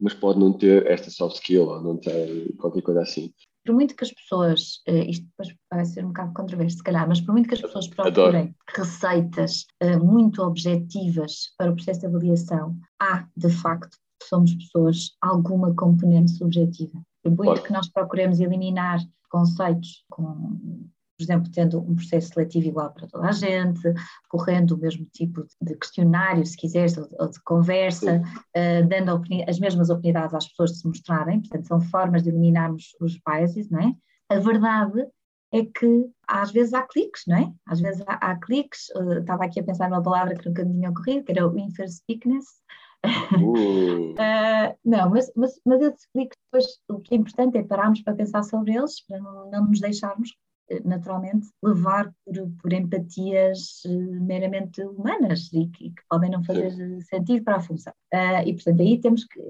mas 0.00 0.14
pode 0.14 0.38
não 0.38 0.52
ter 0.52 0.86
esta 0.86 1.10
soft 1.10 1.36
skill, 1.36 1.68
ou 1.68 1.82
não 1.82 1.96
ter 1.96 2.52
qualquer 2.56 2.82
coisa 2.82 3.02
assim. 3.02 3.32
Por 3.64 3.74
muito 3.74 3.94
que 3.94 4.04
as 4.04 4.12
pessoas, 4.12 4.80
eh, 4.86 5.10
isto 5.10 5.26
depois 5.26 5.54
vai 5.70 5.84
ser 5.84 6.04
um 6.04 6.08
bocado 6.08 6.32
controverso 6.32 6.78
se 6.78 6.82
calhar, 6.82 7.06
mas 7.06 7.20
por 7.20 7.32
muito 7.32 7.48
que 7.48 7.54
as 7.54 7.60
pessoas 7.60 7.86
procurem 7.88 8.24
Adoro. 8.24 8.54
receitas 8.74 9.66
eh, 9.80 9.98
muito 9.98 10.42
objetivas 10.42 11.52
para 11.58 11.70
o 11.70 11.74
processo 11.74 12.00
de 12.00 12.06
avaliação, 12.06 12.76
há 12.98 13.26
de 13.36 13.50
facto 13.50 13.98
somos 14.24 14.54
pessoas 14.54 15.16
alguma 15.20 15.74
componente 15.74 16.32
subjetiva. 16.32 17.00
Por 17.22 17.34
muito 17.34 17.62
que 17.62 17.72
nós 17.72 17.88
procuremos 17.88 18.40
eliminar 18.40 19.00
conceitos 19.30 20.04
com 20.10 20.88
por 21.18 21.24
exemplo, 21.24 21.50
tendo 21.52 21.80
um 21.80 21.96
processo 21.96 22.28
seletivo 22.28 22.68
igual 22.68 22.92
para 22.92 23.08
toda 23.08 23.26
a 23.26 23.32
gente, 23.32 23.92
correndo 24.28 24.76
o 24.76 24.78
mesmo 24.78 25.04
tipo 25.06 25.44
de 25.60 25.74
questionário, 25.74 26.46
se 26.46 26.56
quiseres, 26.56 26.96
ou 26.96 27.28
de 27.28 27.42
conversa, 27.42 28.22
uh, 28.22 28.88
dando 28.88 29.20
as 29.48 29.58
mesmas 29.58 29.90
oportunidades 29.90 30.32
às 30.32 30.46
pessoas 30.46 30.70
de 30.70 30.78
se 30.78 30.86
mostrarem, 30.86 31.40
portanto, 31.40 31.66
são 31.66 31.80
formas 31.80 32.22
de 32.22 32.28
eliminarmos 32.28 32.94
os 33.00 33.18
biases, 33.26 33.68
não 33.68 33.80
é? 33.80 33.92
A 34.30 34.38
verdade 34.38 35.08
é 35.52 35.64
que 35.64 36.06
às 36.28 36.52
vezes 36.52 36.72
há 36.72 36.82
cliques, 36.82 37.22
não 37.26 37.36
é? 37.36 37.52
Às 37.66 37.80
vezes 37.80 38.00
há, 38.06 38.14
há 38.14 38.38
cliques, 38.38 38.88
uh, 38.94 39.14
estava 39.14 39.44
aqui 39.44 39.58
a 39.58 39.64
pensar 39.64 39.90
numa 39.90 40.02
palavra 40.02 40.36
que 40.36 40.48
nunca 40.48 40.64
me 40.64 40.74
tinha 40.74 40.90
ocorrido, 40.90 41.24
que 41.24 41.32
era 41.32 41.48
o 41.48 41.58
interspeakness, 41.58 42.46
Uh. 43.04 44.12
uh, 44.18 44.76
não, 44.84 45.10
mas, 45.10 45.30
mas, 45.36 45.60
mas 45.64 45.80
eu 45.80 45.92
te 45.92 45.98
explico 45.98 46.34
depois 46.44 46.66
o 46.88 47.00
que 47.00 47.14
é 47.14 47.18
importante 47.18 47.58
é 47.58 47.62
pararmos 47.62 48.02
para 48.02 48.14
pensar 48.14 48.42
sobre 48.42 48.74
eles, 48.74 49.04
para 49.06 49.18
não, 49.18 49.50
não 49.50 49.66
nos 49.66 49.80
deixarmos 49.80 50.30
eh, 50.70 50.80
naturalmente 50.84 51.48
levar 51.62 52.12
por, 52.24 52.34
por 52.60 52.72
empatias 52.72 53.82
uh, 53.86 54.24
meramente 54.24 54.82
humanas 54.82 55.50
e 55.52 55.66
que, 55.68 55.90
que, 55.90 56.02
podem 56.08 56.30
não 56.30 56.42
fazer 56.42 56.70
Sim. 56.72 57.00
sentido 57.02 57.44
para 57.44 57.56
a 57.56 57.60
função. 57.60 57.92
Uh, 58.12 58.46
e 58.46 58.54
portanto 58.54 58.80
aí 58.80 59.00
temos 59.00 59.24
que 59.24 59.40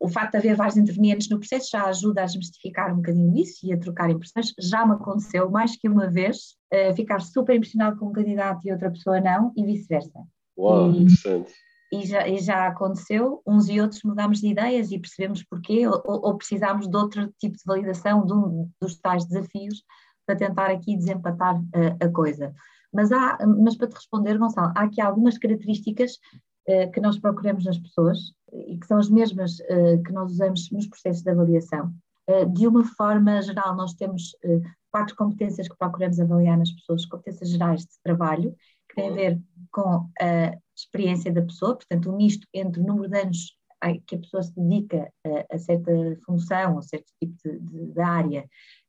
o 0.00 0.08
facto 0.08 0.32
de 0.32 0.38
haver 0.38 0.56
vários 0.56 0.76
intervenientes 0.76 1.28
no 1.28 1.38
processo 1.38 1.70
já 1.70 1.84
ajuda 1.84 2.22
a 2.22 2.24
desmistificar 2.24 2.92
um 2.92 2.96
bocadinho 2.96 3.36
isso 3.36 3.66
e 3.66 3.72
a 3.72 3.78
trocar 3.78 4.10
impressões. 4.10 4.52
Já 4.58 4.84
me 4.86 4.94
aconteceu 4.94 5.48
mais 5.50 5.76
que 5.76 5.88
uma 5.88 6.08
vez 6.08 6.56
uh, 6.72 6.94
ficar 6.94 7.20
super 7.20 7.54
impressionado 7.54 7.98
com 7.98 8.08
um 8.08 8.12
candidato 8.12 8.66
e 8.66 8.72
outra 8.72 8.90
pessoa 8.90 9.20
não, 9.20 9.52
e 9.56 9.64
vice-versa. 9.64 10.20
Uau, 10.56 10.90
e, 10.92 11.02
interessante 11.02 11.52
e 11.92 12.06
já, 12.06 12.26
e 12.26 12.38
já 12.38 12.66
aconteceu, 12.66 13.42
uns 13.46 13.68
e 13.68 13.78
outros 13.78 14.02
mudámos 14.02 14.40
de 14.40 14.48
ideias 14.48 14.90
e 14.90 14.98
percebemos 14.98 15.44
porquê, 15.44 15.86
ou, 15.86 16.02
ou 16.06 16.38
precisámos 16.38 16.88
de 16.88 16.96
outro 16.96 17.30
tipo 17.38 17.54
de 17.54 17.64
validação 17.66 18.24
de 18.24 18.32
um 18.32 18.70
dos 18.80 18.98
tais 18.98 19.26
desafios 19.26 19.84
para 20.24 20.36
tentar 20.36 20.70
aqui 20.70 20.96
desempatar 20.96 21.60
a, 22.00 22.06
a 22.06 22.08
coisa. 22.10 22.54
Mas, 22.90 23.12
há, 23.12 23.38
mas 23.46 23.76
para 23.76 23.88
te 23.88 23.94
responder, 23.94 24.38
Gonçalo, 24.38 24.72
há 24.74 24.84
aqui 24.84 25.02
algumas 25.02 25.36
características 25.36 26.12
uh, 26.68 26.90
que 26.92 27.00
nós 27.00 27.18
procuramos 27.18 27.66
nas 27.66 27.78
pessoas 27.78 28.18
e 28.52 28.78
que 28.78 28.86
são 28.86 28.98
as 28.98 29.10
mesmas 29.10 29.58
uh, 29.60 30.02
que 30.02 30.12
nós 30.12 30.32
usamos 30.32 30.70
nos 30.70 30.86
processos 30.86 31.22
de 31.22 31.30
avaliação. 31.30 31.92
Uh, 32.26 32.48
de 32.50 32.66
uma 32.66 32.84
forma 32.84 33.42
geral, 33.42 33.76
nós 33.76 33.92
temos 33.94 34.34
quatro 34.90 35.14
competências 35.16 35.68
que 35.68 35.76
procuramos 35.76 36.20
avaliar 36.20 36.56
nas 36.56 36.70
pessoas, 36.70 37.04
competências 37.04 37.50
gerais 37.50 37.82
de 37.82 38.00
trabalho, 38.02 38.54
que 38.88 38.96
têm 38.96 39.10
a 39.10 39.14
ver 39.14 39.40
com 39.70 40.08
a 40.20 40.52
experiência 40.84 41.32
da 41.32 41.42
pessoa, 41.42 41.76
portanto, 41.76 42.10
um 42.10 42.16
misto 42.16 42.46
entre 42.52 42.80
o 42.80 42.86
número 42.86 43.08
de 43.08 43.18
anos 43.18 43.56
que 44.06 44.14
a 44.14 44.18
pessoa 44.18 44.42
se 44.42 44.54
dedica 44.54 45.12
a, 45.26 45.56
a 45.56 45.58
certa 45.58 45.90
função 46.24 46.76
ou 46.76 46.82
certo 46.82 47.10
tipo 47.20 47.34
de, 47.44 47.58
de, 47.58 47.86
de, 47.92 48.00
área 48.00 48.48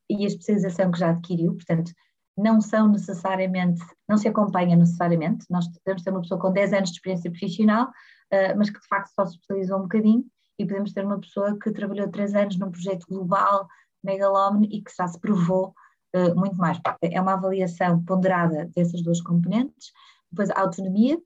e 0.09 0.23
a 0.23 0.27
especialização 0.27 0.91
que 0.91 0.99
já 0.99 1.09
adquiriu, 1.09 1.55
portanto, 1.55 1.91
não 2.37 2.61
são 2.61 2.87
necessariamente, 2.91 3.81
não 4.07 4.17
se 4.17 4.27
acompanha 4.27 4.75
necessariamente, 4.75 5.45
nós 5.49 5.67
podemos 5.67 6.03
ter 6.03 6.09
uma 6.11 6.21
pessoa 6.21 6.39
com 6.39 6.51
10 6.51 6.73
anos 6.73 6.89
de 6.89 6.97
experiência 6.97 7.31
profissional, 7.31 7.87
uh, 7.87 8.57
mas 8.57 8.69
que 8.69 8.79
de 8.79 8.87
facto 8.87 9.11
só 9.13 9.25
se 9.25 9.33
especializou 9.33 9.79
um 9.79 9.83
bocadinho, 9.83 10.25
e 10.59 10.65
podemos 10.65 10.93
ter 10.93 11.03
uma 11.03 11.19
pessoa 11.19 11.57
que 11.57 11.71
trabalhou 11.71 12.09
3 12.09 12.35
anos 12.35 12.57
num 12.57 12.71
projeto 12.71 13.05
global, 13.07 13.67
megalómano, 14.03 14.65
e 14.65 14.81
que 14.81 14.91
já 14.95 15.07
se 15.07 15.19
provou 15.19 15.73
uh, 16.15 16.35
muito 16.35 16.57
mais. 16.57 16.79
É 17.01 17.21
uma 17.21 17.33
avaliação 17.33 18.03
ponderada 18.03 18.69
dessas 18.75 19.01
duas 19.01 19.21
componentes, 19.21 19.91
depois 20.31 20.49
a 20.49 20.59
autonomia, 20.59 21.19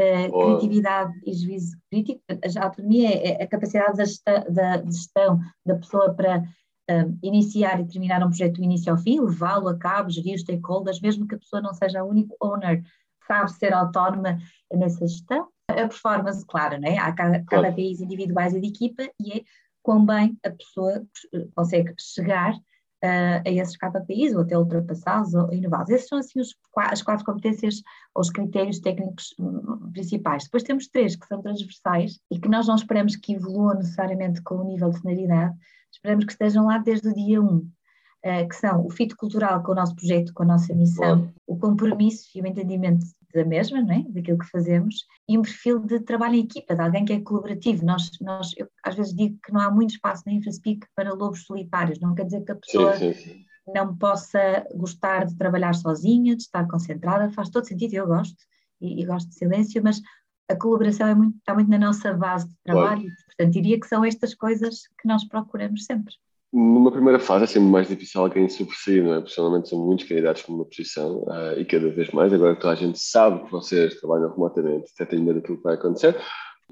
uh, 0.00 0.32
criatividade 0.32 1.12
e 1.24 1.32
juízo 1.32 1.76
crítico. 1.90 2.20
A 2.30 2.64
autonomia 2.64 3.10
é 3.10 3.42
a 3.42 3.46
capacidade 3.46 3.96
da 3.96 4.04
gestão, 4.04 4.44
da 4.52 4.82
gestão 4.84 5.40
da 5.66 5.76
pessoa 5.76 6.14
para 6.14 6.40
uh, 6.40 7.18
iniciar 7.22 7.80
e 7.80 7.86
terminar 7.86 8.22
um 8.22 8.28
projeto 8.28 8.56
do 8.56 8.64
início 8.64 8.92
ao 8.92 8.98
fim, 8.98 9.20
levá-lo 9.20 9.68
a 9.68 9.76
cabo, 9.76 10.10
gerir 10.10 10.34
os 10.34 10.42
stakeholders, 10.42 11.00
mesmo 11.00 11.26
que 11.26 11.34
a 11.34 11.38
pessoa 11.38 11.62
não 11.62 11.74
seja 11.74 12.04
o 12.04 12.08
único 12.08 12.36
owner, 12.40 12.82
sabe 13.26 13.52
ser 13.52 13.72
autónoma 13.72 14.38
nessa 14.72 15.06
gestão. 15.06 15.48
A 15.70 15.74
performance, 15.74 16.44
claro, 16.46 16.78
né? 16.78 16.96
há 16.98 17.12
cada, 17.12 17.44
cada 17.44 17.70
país 17.70 18.00
individuais 18.00 18.54
e 18.54 18.60
de 18.60 18.68
equipa 18.68 19.02
e 19.20 19.40
é 19.40 19.42
quão 19.82 20.04
bem 20.04 20.38
a 20.44 20.50
pessoa 20.50 21.02
consegue 21.54 21.94
chegar 21.98 22.54
uh, 23.04 23.42
a 23.44 23.50
esses 23.50 23.76
KPIs 23.76 24.34
ou 24.34 24.42
até 24.42 24.58
ultrapassá-los 24.58 25.34
ou 25.34 25.52
inová-los. 25.52 25.90
Esses 25.90 26.08
são 26.08 26.18
assim 26.18 26.40
os, 26.40 26.54
as 26.76 27.02
quatro 27.02 27.24
competências 27.24 27.82
ou 28.14 28.22
os 28.22 28.30
critérios 28.30 28.80
técnicos 28.80 29.34
hum, 29.38 29.90
principais. 29.92 30.44
Depois 30.44 30.62
temos 30.62 30.88
três 30.88 31.16
que 31.16 31.26
são 31.26 31.40
transversais 31.40 32.18
e 32.30 32.38
que 32.38 32.48
nós 32.48 32.66
não 32.66 32.76
esperamos 32.76 33.16
que 33.16 33.34
evoluam 33.34 33.74
necessariamente 33.74 34.42
com 34.42 34.56
o 34.56 34.64
nível 34.64 34.90
de 34.90 35.00
cenaridade, 35.00 35.54
esperamos 35.92 36.24
que 36.24 36.32
estejam 36.32 36.66
lá 36.66 36.78
desde 36.78 37.08
o 37.08 37.14
dia 37.14 37.40
1. 37.40 37.44
Um. 37.44 37.70
Uh, 38.18 38.48
que 38.48 38.56
são 38.56 38.84
o 38.84 38.90
fito 38.90 39.16
cultural 39.16 39.62
com 39.62 39.70
o 39.70 39.74
nosso 39.76 39.94
projeto, 39.94 40.34
com 40.34 40.42
a 40.42 40.46
nossa 40.46 40.74
missão, 40.74 41.20
Bom. 41.20 41.32
o 41.46 41.56
compromisso 41.56 42.28
e 42.34 42.42
o 42.42 42.46
entendimento 42.48 43.06
da 43.34 43.44
mesma, 43.44 43.82
não 43.82 43.94
é? 43.94 44.02
daquilo 44.08 44.38
que 44.38 44.50
fazemos, 44.50 45.04
e 45.28 45.36
um 45.36 45.42
perfil 45.42 45.78
de 45.80 46.00
trabalho 46.00 46.36
em 46.36 46.44
equipa, 46.44 46.74
de 46.74 46.80
alguém 46.80 47.04
que 47.04 47.12
é 47.12 47.20
colaborativo. 47.20 47.84
Nós, 47.84 48.10
nós, 48.20 48.52
eu 48.56 48.68
às 48.82 48.94
vezes 48.94 49.14
digo 49.14 49.38
que 49.44 49.52
não 49.52 49.60
há 49.60 49.70
muito 49.70 49.90
espaço 49.90 50.22
na 50.26 50.32
InfraSpeak 50.32 50.86
para 50.94 51.12
lobos 51.12 51.44
solitários, 51.44 52.00
não 52.00 52.14
quer 52.14 52.24
dizer 52.24 52.44
que 52.44 52.52
a 52.52 52.56
pessoa 52.56 52.96
sim, 52.96 53.12
sim, 53.12 53.22
sim. 53.22 53.44
não 53.74 53.96
possa 53.96 54.66
gostar 54.74 55.26
de 55.26 55.36
trabalhar 55.36 55.74
sozinha, 55.74 56.34
de 56.34 56.42
estar 56.42 56.66
concentrada, 56.66 57.30
faz 57.32 57.50
todo 57.50 57.66
sentido, 57.66 57.94
eu 57.94 58.06
gosto, 58.06 58.36
e, 58.80 59.02
e 59.02 59.04
gosto 59.04 59.28
de 59.28 59.34
silêncio, 59.34 59.82
mas 59.82 60.00
a 60.48 60.56
colaboração 60.56 61.06
é 61.06 61.14
muito, 61.14 61.36
está 61.36 61.54
muito 61.54 61.70
na 61.70 61.78
nossa 61.78 62.14
base 62.14 62.48
de 62.48 62.56
trabalho, 62.64 63.02
claro. 63.02 63.16
portanto 63.26 63.52
diria 63.52 63.78
que 63.78 63.86
são 63.86 64.04
estas 64.04 64.34
coisas 64.34 64.88
que 65.00 65.06
nós 65.06 65.24
procuramos 65.24 65.84
sempre. 65.84 66.14
Numa 66.50 66.90
primeira 66.90 67.18
fase 67.18 67.44
é 67.44 67.46
sempre 67.46 67.68
mais 67.68 67.88
difícil 67.88 68.22
alguém 68.22 68.48
sobressair, 68.48 69.04
não 69.04 69.14
é? 69.14 69.20
Pessoalmente 69.20 69.68
são 69.68 69.84
muitos 69.84 70.06
candidatos 70.06 70.42
para 70.42 70.54
uma 70.54 70.64
posição 70.64 71.18
uh, 71.24 71.58
e 71.58 71.64
cada 71.64 71.90
vez 71.90 72.10
mais, 72.10 72.32
agora 72.32 72.54
que 72.54 72.60
toda 72.62 72.72
a 72.72 72.76
gente 72.76 72.98
sabe 72.98 73.44
que 73.44 73.52
vocês 73.52 74.00
trabalham 74.00 74.30
remotamente, 74.30 74.90
até 74.94 75.04
tem 75.04 75.20
medo 75.20 75.40
daquilo 75.40 75.58
que 75.58 75.64
vai 75.64 75.74
acontecer, 75.74 76.16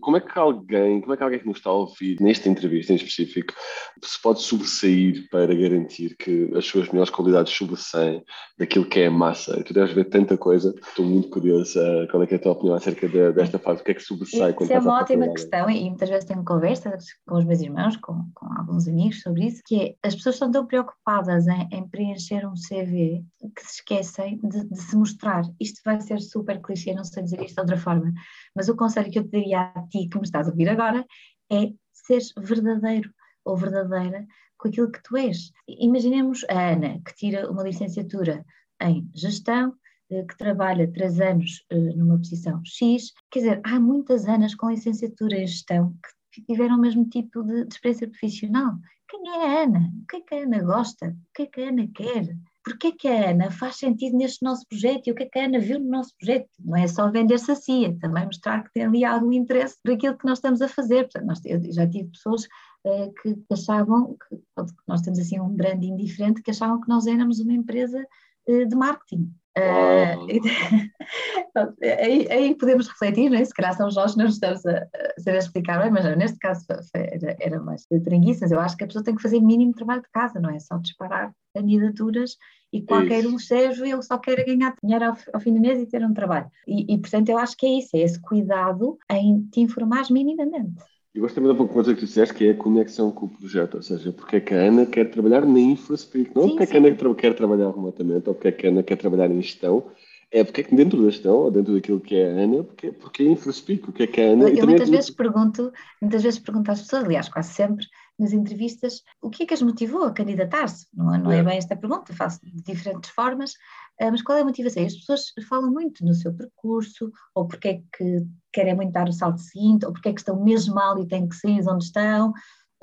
como 0.00 0.16
é 0.16 0.20
que 0.20 0.38
alguém, 0.38 1.00
como 1.00 1.14
é 1.14 1.16
que 1.16 1.22
alguém 1.22 1.38
que 1.38 1.46
nos 1.46 1.56
está 1.58 1.70
a 1.70 1.74
ouvir 1.74 2.16
nesta 2.20 2.48
entrevista 2.48 2.92
em 2.92 2.96
específico 2.96 3.54
se 4.02 4.20
pode 4.20 4.40
sobressair 4.40 5.28
para 5.30 5.54
garantir 5.54 6.16
que 6.16 6.50
as 6.54 6.66
suas 6.66 6.88
melhores 6.88 7.10
qualidades 7.10 7.52
sobressaem 7.52 8.22
daquilo 8.58 8.84
que 8.84 9.00
é 9.00 9.06
a 9.06 9.10
massa? 9.10 9.62
Tu 9.64 9.72
deves 9.72 9.94
ver 9.94 10.04
tanta 10.04 10.36
coisa, 10.36 10.74
estou 10.86 11.04
muito 11.04 11.28
curiosa 11.30 12.06
qual 12.10 12.22
é, 12.22 12.28
é 12.30 12.34
a 12.34 12.38
tua 12.38 12.52
opinião 12.52 12.76
acerca 12.76 13.08
de, 13.08 13.32
desta 13.32 13.58
fase, 13.58 13.80
o 13.80 13.84
que 13.84 13.90
é 13.90 13.94
que 13.94 14.02
sobressai? 14.02 14.54
Isso 14.60 14.72
é 14.72 14.78
uma 14.78 15.00
ótima 15.00 15.28
questão 15.28 15.68
e 15.70 15.88
muitas 15.88 16.08
vezes 16.08 16.24
tenho 16.24 16.44
conversas 16.44 17.04
com 17.26 17.36
os 17.36 17.44
meus 17.44 17.60
irmãos, 17.60 17.96
com, 17.96 18.30
com 18.34 18.46
alguns 18.58 18.86
amigos 18.86 19.22
sobre 19.22 19.46
isso, 19.46 19.62
que 19.64 19.80
é 19.80 19.94
as 20.02 20.14
pessoas 20.14 20.36
estão 20.36 20.50
tão 20.50 20.66
preocupadas 20.66 21.46
em, 21.46 21.68
em 21.72 21.88
preencher 21.88 22.46
um 22.46 22.54
CV 22.54 23.24
que 23.54 23.62
se 23.62 23.80
esquecem 23.80 24.38
de, 24.42 24.68
de 24.68 24.80
se 24.80 24.96
mostrar. 24.96 25.42
Isto 25.60 25.80
vai 25.84 26.00
ser 26.00 26.20
super 26.20 26.60
clichê, 26.60 26.92
não 26.92 27.04
sei 27.04 27.22
dizer 27.22 27.42
isto 27.42 27.54
de 27.54 27.60
outra 27.60 27.76
forma, 27.76 28.12
mas 28.56 28.68
o 28.68 28.76
conselho 28.76 29.10
que 29.10 29.18
eu 29.18 29.24
te 29.24 29.30
daria 29.30 29.60
a 29.74 29.82
ti 29.88 30.08
que 30.08 30.16
me 30.16 30.24
estás 30.24 30.48
a 30.48 30.50
ouvir 30.50 30.68
agora 30.68 31.06
é 31.52 31.72
seres 31.92 32.32
verdadeiro 32.36 33.12
ou 33.44 33.56
verdadeira 33.56 34.26
com 34.58 34.68
aquilo 34.68 34.90
que 34.90 35.02
tu 35.02 35.16
és. 35.16 35.52
Imaginemos 35.68 36.44
a 36.48 36.72
Ana, 36.72 37.00
que 37.04 37.14
tira 37.14 37.50
uma 37.50 37.62
licenciatura 37.62 38.44
em 38.80 39.08
gestão, 39.14 39.74
eh, 40.10 40.24
que 40.24 40.36
trabalha 40.36 40.90
três 40.90 41.20
anos 41.20 41.64
eh, 41.70 41.94
numa 41.94 42.16
posição 42.16 42.60
X. 42.64 43.12
Quer 43.30 43.38
dizer, 43.40 43.60
há 43.64 43.78
muitas 43.78 44.26
Anas 44.26 44.54
com 44.54 44.70
licenciatura 44.70 45.36
em 45.36 45.46
gestão 45.46 45.94
que 46.32 46.42
tiveram 46.42 46.76
o 46.76 46.80
mesmo 46.80 47.08
tipo 47.08 47.42
de, 47.42 47.64
de 47.64 47.74
experiência 47.74 48.08
profissional. 48.08 48.74
Quem 49.08 49.28
é 49.28 49.46
a 49.46 49.62
Ana? 49.62 49.92
O 50.02 50.06
que 50.06 50.16
é 50.16 50.20
que 50.20 50.34
a 50.34 50.42
Ana 50.42 50.62
gosta? 50.62 51.08
O 51.08 51.34
que 51.34 51.42
é 51.42 51.46
que 51.46 51.60
a 51.62 51.68
Ana 51.68 51.88
quer? 51.94 52.36
Porque 52.66 52.88
é 52.88 52.92
que 52.92 53.06
a 53.06 53.30
Ana 53.30 53.48
faz 53.48 53.76
sentido 53.76 54.16
neste 54.16 54.44
nosso 54.44 54.66
projeto 54.68 55.06
e 55.06 55.12
o 55.12 55.14
que 55.14 55.22
é 55.22 55.26
que 55.26 55.38
a 55.38 55.44
Ana 55.44 55.60
viu 55.60 55.78
no 55.78 55.88
nosso 55.88 56.12
projeto? 56.18 56.48
Não 56.58 56.76
é 56.76 56.88
só 56.88 57.08
vender-se 57.08 57.52
assim, 57.52 57.84
é 57.84 57.92
também 57.96 58.26
mostrar 58.26 58.64
que 58.64 58.72
tem 58.72 58.84
ali 58.84 59.04
algum 59.04 59.32
interesse 59.32 59.76
por 59.80 59.92
aquilo 59.92 60.18
que 60.18 60.26
nós 60.26 60.38
estamos 60.38 60.60
a 60.60 60.66
fazer. 60.66 61.04
Portanto, 61.04 61.26
nós, 61.26 61.40
eu 61.44 61.72
já 61.72 61.88
tive 61.88 62.10
pessoas 62.10 62.42
uh, 62.84 63.14
que 63.22 63.36
achavam 63.52 64.16
que, 64.16 64.36
nós 64.84 65.00
temos 65.00 65.20
assim 65.20 65.38
um 65.38 65.54
branding 65.54 65.94
diferente, 65.94 66.42
que 66.42 66.50
achavam 66.50 66.80
que 66.80 66.88
nós 66.88 67.06
éramos 67.06 67.38
uma 67.38 67.52
empresa 67.52 68.04
uh, 68.48 68.66
de 68.66 68.74
marketing. 68.74 69.32
Uh, 69.58 70.26
aí, 71.82 72.28
aí, 72.30 72.54
podemos 72.54 72.88
refletir, 72.88 73.30
não 73.30 73.38
é? 73.38 73.44
se 73.44 73.54
calhar 73.54 73.74
são 73.74 73.88
nós 73.88 74.12
que 74.12 74.18
não 74.18 74.26
estamos 74.26 74.66
a, 74.66 74.82
a 74.82 75.20
saber 75.20 75.38
explicar 75.38 75.80
bem, 75.80 75.90
mas 75.90 76.04
neste 76.18 76.38
caso 76.38 76.66
era, 76.94 77.36
era 77.40 77.60
mais 77.60 77.86
tranguiças. 78.04 78.50
Eu 78.50 78.60
acho 78.60 78.76
que 78.76 78.84
a 78.84 78.86
pessoa 78.86 79.02
tem 79.04 79.14
que 79.14 79.22
fazer 79.22 79.40
mínimo 79.40 79.72
trabalho 79.72 80.02
de 80.02 80.10
casa, 80.10 80.38
não 80.38 80.50
é 80.50 80.58
só 80.58 80.76
disparar 80.76 81.32
candidaturas 81.54 82.36
e 82.70 82.82
qualquer 82.82 83.20
isso. 83.20 83.34
um 83.34 83.38
serve, 83.38 83.90
ele 83.90 84.02
só 84.02 84.18
quer 84.18 84.44
ganhar 84.44 84.74
dinheiro 84.82 85.06
ao, 85.06 85.16
ao, 85.32 85.40
fim 85.40 85.54
do 85.54 85.60
mês 85.60 85.80
e 85.80 85.86
ter 85.86 86.04
um 86.04 86.12
trabalho. 86.12 86.50
E, 86.66 86.92
e, 86.92 86.98
portanto 86.98 87.30
eu 87.30 87.38
acho 87.38 87.56
que 87.56 87.64
é 87.64 87.78
isso, 87.78 87.96
é 87.96 88.00
esse 88.00 88.20
cuidado 88.20 88.98
em 89.10 89.42
te 89.50 89.60
informar 89.60 90.04
minimamente. 90.10 90.82
Eu 91.16 91.22
gosto 91.22 91.36
também 91.36 91.50
de 91.50 91.58
uma 91.58 91.66
coisa 91.66 91.94
que 91.94 92.00
tu 92.00 92.04
disseste, 92.04 92.34
que 92.34 92.46
é 92.46 92.50
a 92.50 92.54
conexão 92.54 93.10
com 93.10 93.24
o 93.24 93.28
projeto, 93.30 93.76
ou 93.76 93.82
seja, 93.82 94.12
porque 94.12 94.36
é 94.36 94.40
que 94.40 94.52
a 94.52 94.58
Ana 94.58 94.84
quer 94.84 95.10
trabalhar 95.10 95.46
na 95.46 95.58
InfraSpeak, 95.58 96.30
não 96.34 96.42
sim, 96.42 96.48
porque 96.50 96.64
é 96.64 96.66
que 96.66 96.76
a 96.76 96.78
Ana 96.78 97.14
quer 97.14 97.34
trabalhar 97.34 97.70
remotamente, 97.70 98.28
ou 98.28 98.34
porque 98.34 98.48
é 98.48 98.52
que 98.52 98.66
a 98.66 98.70
Ana 98.70 98.82
quer 98.82 98.96
trabalhar 98.96 99.30
em 99.30 99.40
gestão, 99.40 99.86
é 100.30 100.44
porque 100.44 100.60
é 100.60 100.64
que 100.64 100.74
dentro 100.74 101.02
da 101.02 101.08
gestão, 101.08 101.36
ou 101.36 101.50
dentro 101.50 101.72
daquilo 101.72 102.00
que 102.00 102.16
é 102.16 102.30
a 102.30 102.42
Ana, 102.42 102.64
porque, 102.64 102.92
porque 102.92 103.22
é 103.22 103.26
InfraSpeak, 103.30 103.88
o 103.88 103.92
que 103.94 104.02
é 104.02 104.06
que 104.06 104.20
é 104.20 104.28
a 104.28 104.32
Ana... 104.34 104.50
Eu 104.50 104.66
muitas, 104.66 104.90
é 104.90 104.92
vezes 104.92 105.08
pergunto, 105.08 105.72
muitas 106.02 106.22
vezes 106.22 106.38
pergunto 106.38 106.70
às 106.70 106.82
pessoas, 106.82 107.04
aliás, 107.04 107.30
quase 107.30 107.54
sempre, 107.54 107.86
nas 108.18 108.32
entrevistas, 108.32 109.02
o 109.20 109.28
que 109.28 109.42
é 109.42 109.46
que 109.46 109.54
as 109.54 109.62
motivou 109.62 110.04
a 110.04 110.12
candidatar-se? 110.12 110.86
Não, 110.94 111.14
é, 111.14 111.18
não 111.18 111.30
é 111.30 111.42
bem 111.42 111.58
esta 111.58 111.76
pergunta, 111.76 112.14
faço 112.14 112.40
de 112.44 112.62
diferentes 112.62 113.10
formas, 113.10 113.52
ah, 114.00 114.10
mas 114.10 114.22
qual 114.22 114.38
é 114.38 114.40
a 114.40 114.44
motivação? 114.44 114.84
As 114.84 114.96
pessoas 114.96 115.32
falam 115.48 115.70
muito 115.70 116.04
no 116.04 116.14
seu 116.14 116.34
percurso, 116.34 117.12
ou 117.34 117.46
porque 117.46 117.68
é 117.68 117.82
que 117.96 118.26
querem 118.52 118.74
muito 118.74 118.92
dar 118.92 119.08
o 119.08 119.12
salto 119.12 119.40
seguinte, 119.40 119.84
ou 119.84 119.92
porque 119.92 120.08
é 120.08 120.12
que 120.12 120.20
estão 120.20 120.42
mesmo 120.42 120.74
mal 120.74 120.98
e 120.98 121.06
têm 121.06 121.28
que 121.28 121.36
sair 121.36 121.60
de 121.60 121.68
onde 121.68 121.84
estão. 121.84 122.32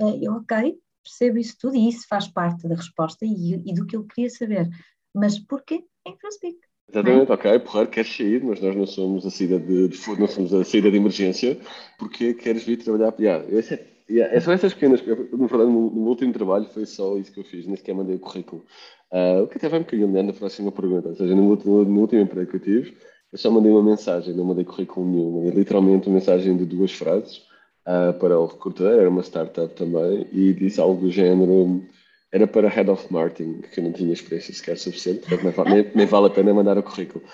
Ah, 0.00 0.16
eu, 0.20 0.34
ok, 0.34 0.76
percebo 1.02 1.38
isso 1.38 1.56
tudo 1.60 1.76
e 1.76 1.88
isso 1.88 2.06
faz 2.08 2.28
parte 2.28 2.68
da 2.68 2.74
resposta 2.74 3.24
e, 3.24 3.54
e 3.66 3.74
do 3.74 3.86
que 3.86 3.96
eu 3.96 4.04
queria 4.04 4.30
saber. 4.30 4.68
Mas 5.14 5.38
porquê 5.38 5.84
em 6.06 6.16
Prospeak? 6.16 6.58
Exatamente, 6.88 7.30
é? 7.30 7.34
ok, 7.34 7.58
porra, 7.60 7.86
queres 7.86 8.14
sair, 8.14 8.44
mas 8.44 8.60
nós 8.60 8.76
não 8.76 8.86
somos 8.86 9.26
a 9.26 9.30
saída 9.30 9.58
de, 9.58 9.90
não 10.18 10.28
somos 10.28 10.52
a 10.52 10.64
saída 10.64 10.90
de 10.90 10.96
emergência, 10.96 11.58
porque 11.98 12.34
queres 12.34 12.64
vir 12.64 12.76
trabalhar 12.82 13.12
pilhar. 13.12 13.42
Esse 13.52 13.74
é 13.74 13.93
Yeah, 14.08 14.34
é 14.34 14.40
só 14.40 14.52
essas 14.52 14.74
pequenas. 14.74 15.02
No, 15.32 15.48
no, 15.48 15.90
no 15.90 16.08
último 16.08 16.32
trabalho 16.32 16.66
foi 16.66 16.84
só 16.84 17.16
isso 17.16 17.32
que 17.32 17.40
eu 17.40 17.44
fiz, 17.44 17.66
nem 17.66 17.76
sequer 17.76 17.94
mandei 17.94 18.16
o 18.16 18.18
currículo. 18.20 18.64
Uh, 19.10 19.44
o 19.44 19.46
que 19.46 19.56
até 19.56 19.68
vai 19.68 19.80
um 19.80 19.82
bocadinho 19.82 20.22
na 20.22 20.32
próxima 20.32 20.70
pergunta. 20.70 21.08
Ou 21.08 21.14
seja, 21.14 21.34
no 21.34 21.48
último, 21.48 21.84
no 21.84 22.00
último 22.00 22.20
emprego 22.20 22.50
que 22.50 22.56
eu 22.56 22.60
tive, 22.60 22.96
eu 23.32 23.38
só 23.38 23.50
mandei 23.50 23.70
uma 23.70 23.82
mensagem, 23.82 24.34
não 24.34 24.44
mandei 24.44 24.64
currículo 24.64 25.06
nenhum. 25.06 25.30
Mandei 25.36 25.52
literalmente 25.52 26.08
uma 26.08 26.14
mensagem 26.14 26.56
de 26.56 26.66
duas 26.66 26.92
frases 26.92 27.38
uh, 27.86 28.12
para 28.18 28.38
o 28.38 28.46
recrutador, 28.46 28.98
era 28.98 29.08
uma 29.08 29.22
startup 29.22 29.74
também, 29.74 30.26
e 30.32 30.52
disse 30.52 30.80
algo 30.80 31.00
do 31.00 31.10
género. 31.10 31.82
Era 32.30 32.48
para 32.48 32.68
Head 32.68 32.90
of 32.90 33.12
Marketing, 33.12 33.60
que 33.60 33.78
eu 33.78 33.84
não 33.84 33.92
tinha 33.92 34.12
experiência 34.12 34.52
sequer 34.52 34.76
suficiente, 34.76 35.20
portanto 35.28 35.70
nem, 35.70 35.88
nem 35.94 36.04
vale 36.04 36.26
a 36.26 36.30
pena 36.30 36.52
mandar 36.52 36.76
o 36.76 36.82
currículo. 36.82 37.24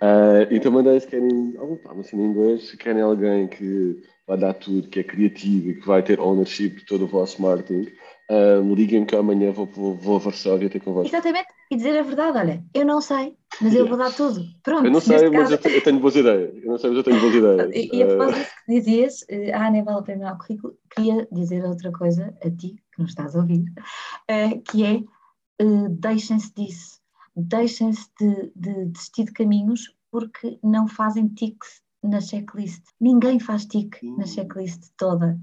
Uh, 0.00 0.46
então 0.48 0.70
mandei 0.70 1.00
se 1.00 1.08
querem, 1.08 1.54
algo, 1.58 1.80
assim, 1.98 2.16
em 2.16 2.26
inglês, 2.26 2.68
se 2.68 2.76
querem 2.76 3.02
alguém 3.02 3.48
que 3.48 4.00
vai 4.26 4.38
dar 4.38 4.54
tudo, 4.54 4.88
que 4.88 5.00
é 5.00 5.04
criativo 5.04 5.70
e 5.70 5.80
que 5.80 5.86
vai 5.86 6.02
ter 6.02 6.18
ownership 6.18 6.70
de 6.70 6.86
todo 6.86 7.04
o 7.04 7.08
vosso 7.08 7.40
marketing, 7.42 7.90
um, 8.30 8.74
liguem-me 8.74 9.04
que 9.04 9.14
amanhã 9.14 9.52
vou, 9.52 9.66
vou, 9.66 9.94
vou 9.94 10.16
a 10.16 10.18
Varsóvia 10.18 10.70
ter 10.70 10.80
convosco. 10.80 11.14
Exatamente, 11.14 11.48
e 11.70 11.76
dizer 11.76 11.98
a 11.98 12.02
verdade, 12.02 12.38
olha, 12.38 12.64
eu 12.72 12.86
não 12.86 13.00
sei, 13.02 13.36
mas 13.60 13.74
eu 13.74 13.86
vou 13.86 13.98
dar 13.98 14.12
tudo. 14.14 14.42
Pronto. 14.62 14.86
Eu 14.86 14.90
não 14.90 15.00
sei, 15.00 15.28
mas 15.28 15.50
caso... 15.50 15.68
eu, 15.68 15.82
tenho 15.82 16.00
boas 16.00 16.16
ideias. 16.16 16.54
Eu 16.56 16.70
não 16.70 16.78
sei, 16.78 16.90
mas 16.90 16.96
eu 16.96 17.04
tenho 17.04 17.20
boas 17.20 17.34
ideias. 17.34 17.70
E, 17.74 17.90
e 17.96 18.02
a 18.02 18.06
propósito 18.06 18.38
disso 18.38 18.54
que 18.64 18.72
dizias, 18.72 19.24
eh, 19.28 19.52
a 19.52 19.66
Ana 19.66 19.84
vale 19.84 19.98
a 19.98 20.02
pena 20.02 20.32
o 20.32 20.38
currículo, 20.38 20.78
queria 20.90 21.28
dizer 21.30 21.64
outra 21.64 21.92
coisa 21.92 22.34
a 22.42 22.50
ti, 22.50 22.76
que 22.92 22.98
não 22.98 23.06
estás 23.06 23.36
a 23.36 23.40
ouvir, 23.40 23.64
uh, 24.30 24.62
que 24.70 24.84
é 24.84 25.62
uh, 25.62 25.88
deixem-se 25.90 26.52
disso, 26.54 26.98
deixem-se 27.36 28.08
de, 28.18 28.52
de 28.56 28.86
desistir 28.86 29.24
de 29.24 29.32
caminhos 29.32 29.94
porque 30.10 30.58
não 30.62 30.88
fazem 30.88 31.28
ticks 31.28 31.83
na 32.04 32.20
checklist. 32.20 32.82
Ninguém 33.00 33.38
faz 33.40 33.66
tique 33.66 34.08
na 34.16 34.26
checklist 34.26 34.90
toda 34.96 35.38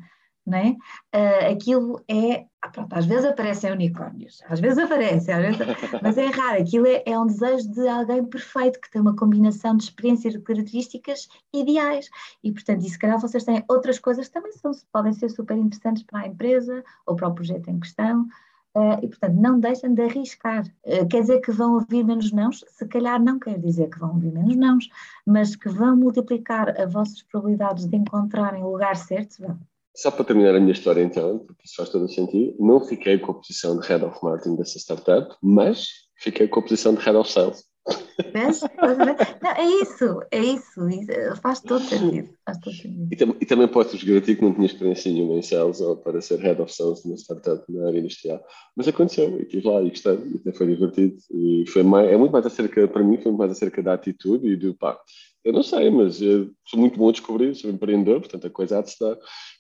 não 0.45 0.57
é? 0.57 0.71
Uh, 1.15 1.51
aquilo 1.51 2.03
é, 2.07 2.45
ah, 2.61 2.69
pronto, 2.69 2.93
às 2.93 3.05
vezes 3.05 3.25
aparecem 3.25 3.71
unicórnios, 3.71 4.41
às 4.47 4.59
vezes 4.59 4.77
aparecem, 4.79 5.33
às 5.33 5.41
vezes, 5.41 5.59
mas 6.01 6.17
é 6.17 6.25
raro, 6.27 6.61
aquilo 6.61 6.87
é, 6.87 7.03
é, 7.05 7.19
um 7.19 7.27
desejo 7.27 7.71
de 7.71 7.87
alguém 7.87 8.25
perfeito, 8.25 8.79
que 8.79 8.89
tem 8.89 9.01
uma 9.01 9.15
combinação 9.15 9.75
de 9.77 9.83
experiências 9.83 10.33
e 10.33 10.41
características 10.41 11.27
ideais, 11.53 12.09
e 12.43 12.51
portanto, 12.51 12.85
e 12.85 12.89
se 12.89 12.97
calhar 12.97 13.19
vocês 13.19 13.43
têm 13.43 13.63
outras 13.69 13.99
coisas 13.99 14.27
que 14.27 14.33
também 14.33 14.51
são, 14.53 14.71
podem 14.91 15.13
ser 15.13 15.29
super 15.29 15.57
interessantes 15.57 16.03
para 16.03 16.21
a 16.21 16.27
empresa 16.27 16.83
ou 17.05 17.15
para 17.15 17.27
o 17.27 17.35
projeto 17.35 17.69
em 17.69 17.79
questão, 17.79 18.25
Uh, 18.75 19.03
e, 19.03 19.07
portanto, 19.07 19.35
não 19.35 19.59
deixem 19.59 19.93
de 19.93 20.01
arriscar. 20.01 20.65
Uh, 20.85 21.05
quer 21.07 21.21
dizer 21.21 21.41
que 21.41 21.51
vão 21.51 21.73
ouvir 21.73 22.05
menos 22.05 22.31
nãos? 22.31 22.63
Se 22.69 22.87
calhar 22.87 23.21
não 23.21 23.37
quer 23.37 23.59
dizer 23.59 23.89
que 23.89 23.99
vão 23.99 24.13
ouvir 24.13 24.31
menos 24.31 24.55
nãos, 24.55 24.89
mas 25.25 25.55
que 25.55 25.67
vão 25.67 25.95
multiplicar 25.97 26.79
as 26.79 26.91
vossas 26.91 27.21
probabilidades 27.23 27.85
de 27.85 27.97
encontrarem 27.97 28.63
o 28.63 28.71
lugar 28.71 28.95
certo, 28.95 29.41
vão. 29.41 29.59
Só 29.93 30.09
para 30.09 30.23
terminar 30.23 30.55
a 30.55 30.59
minha 30.59 30.71
história, 30.71 31.03
então, 31.03 31.39
porque 31.39 31.65
isso 31.65 31.75
faz 31.75 31.89
todo 31.89 32.05
o 32.05 32.09
sentido, 32.09 32.55
não 32.59 32.79
fiquei 32.79 33.19
com 33.19 33.33
a 33.33 33.35
posição 33.35 33.77
de 33.77 33.85
Head 33.87 34.05
of 34.05 34.17
Marketing 34.23 34.55
dessa 34.55 34.79
startup, 34.79 35.35
mas 35.41 35.87
fiquei 36.15 36.47
com 36.47 36.61
a 36.61 36.63
posição 36.63 36.93
de 36.93 37.01
Head 37.01 37.17
of 37.17 37.29
Sales. 37.29 37.65
Vês? 38.33 38.61
Não, 39.41 39.51
é 39.51 39.65
isso, 39.81 40.21
é 40.31 40.39
isso, 40.39 40.89
isso, 40.89 41.41
faz 41.41 41.61
todo 41.61 41.83
sentido. 41.83 42.29
Faz 42.45 42.57
todo 42.59 42.73
sentido. 42.73 43.07
E, 43.11 43.15
tam 43.15 43.35
e 43.39 43.45
também 43.45 43.67
posso-vos 43.67 44.03
garantir 44.03 44.35
que 44.35 44.43
não 44.43 44.53
tinha 44.53 44.65
experiência 44.65 45.11
nenhuma 45.11 45.35
em 45.35 45.41
sales 45.41 45.81
ou 45.81 45.97
para 45.97 46.21
ser 46.21 46.39
head 46.39 46.61
of 46.61 46.73
sales 46.73 47.03
numa 47.03 47.17
startup 47.17 47.63
na 47.69 47.87
área 47.87 47.99
industrial. 47.99 48.43
Mas 48.75 48.87
aconteceu, 48.87 49.39
e 49.39 49.43
estive 49.43 49.67
lá 49.67 49.81
e 49.81 49.89
gostei, 49.89 50.13
e 50.13 50.37
até 50.37 50.51
foi 50.51 50.67
divertido. 50.67 51.17
E 51.31 51.65
foi 51.67 51.83
mais, 51.83 52.09
é 52.09 52.17
muito 52.17 52.31
mais 52.31 52.45
acerca, 52.45 52.87
para 52.87 53.03
mim, 53.03 53.17
foi 53.17 53.31
muito 53.31 53.39
mais 53.39 53.51
acerca 53.51 53.81
da 53.81 53.93
atitude 53.93 54.47
e 54.47 54.55
do 54.55 54.73
pá. 54.73 54.99
Eu 55.43 55.53
não 55.53 55.63
sei, 55.63 55.89
mas 55.89 56.17
sou 56.17 56.79
muito 56.79 56.97
bom 56.99 57.09
a 57.09 57.11
descobrir, 57.11 57.55
sou 57.55 57.71
empreendedor, 57.71 58.19
portanto 58.19 58.45
a 58.45 58.49
coisa 58.49 58.77
há 58.77 58.81
de 58.81 58.89
estar. 58.89 59.15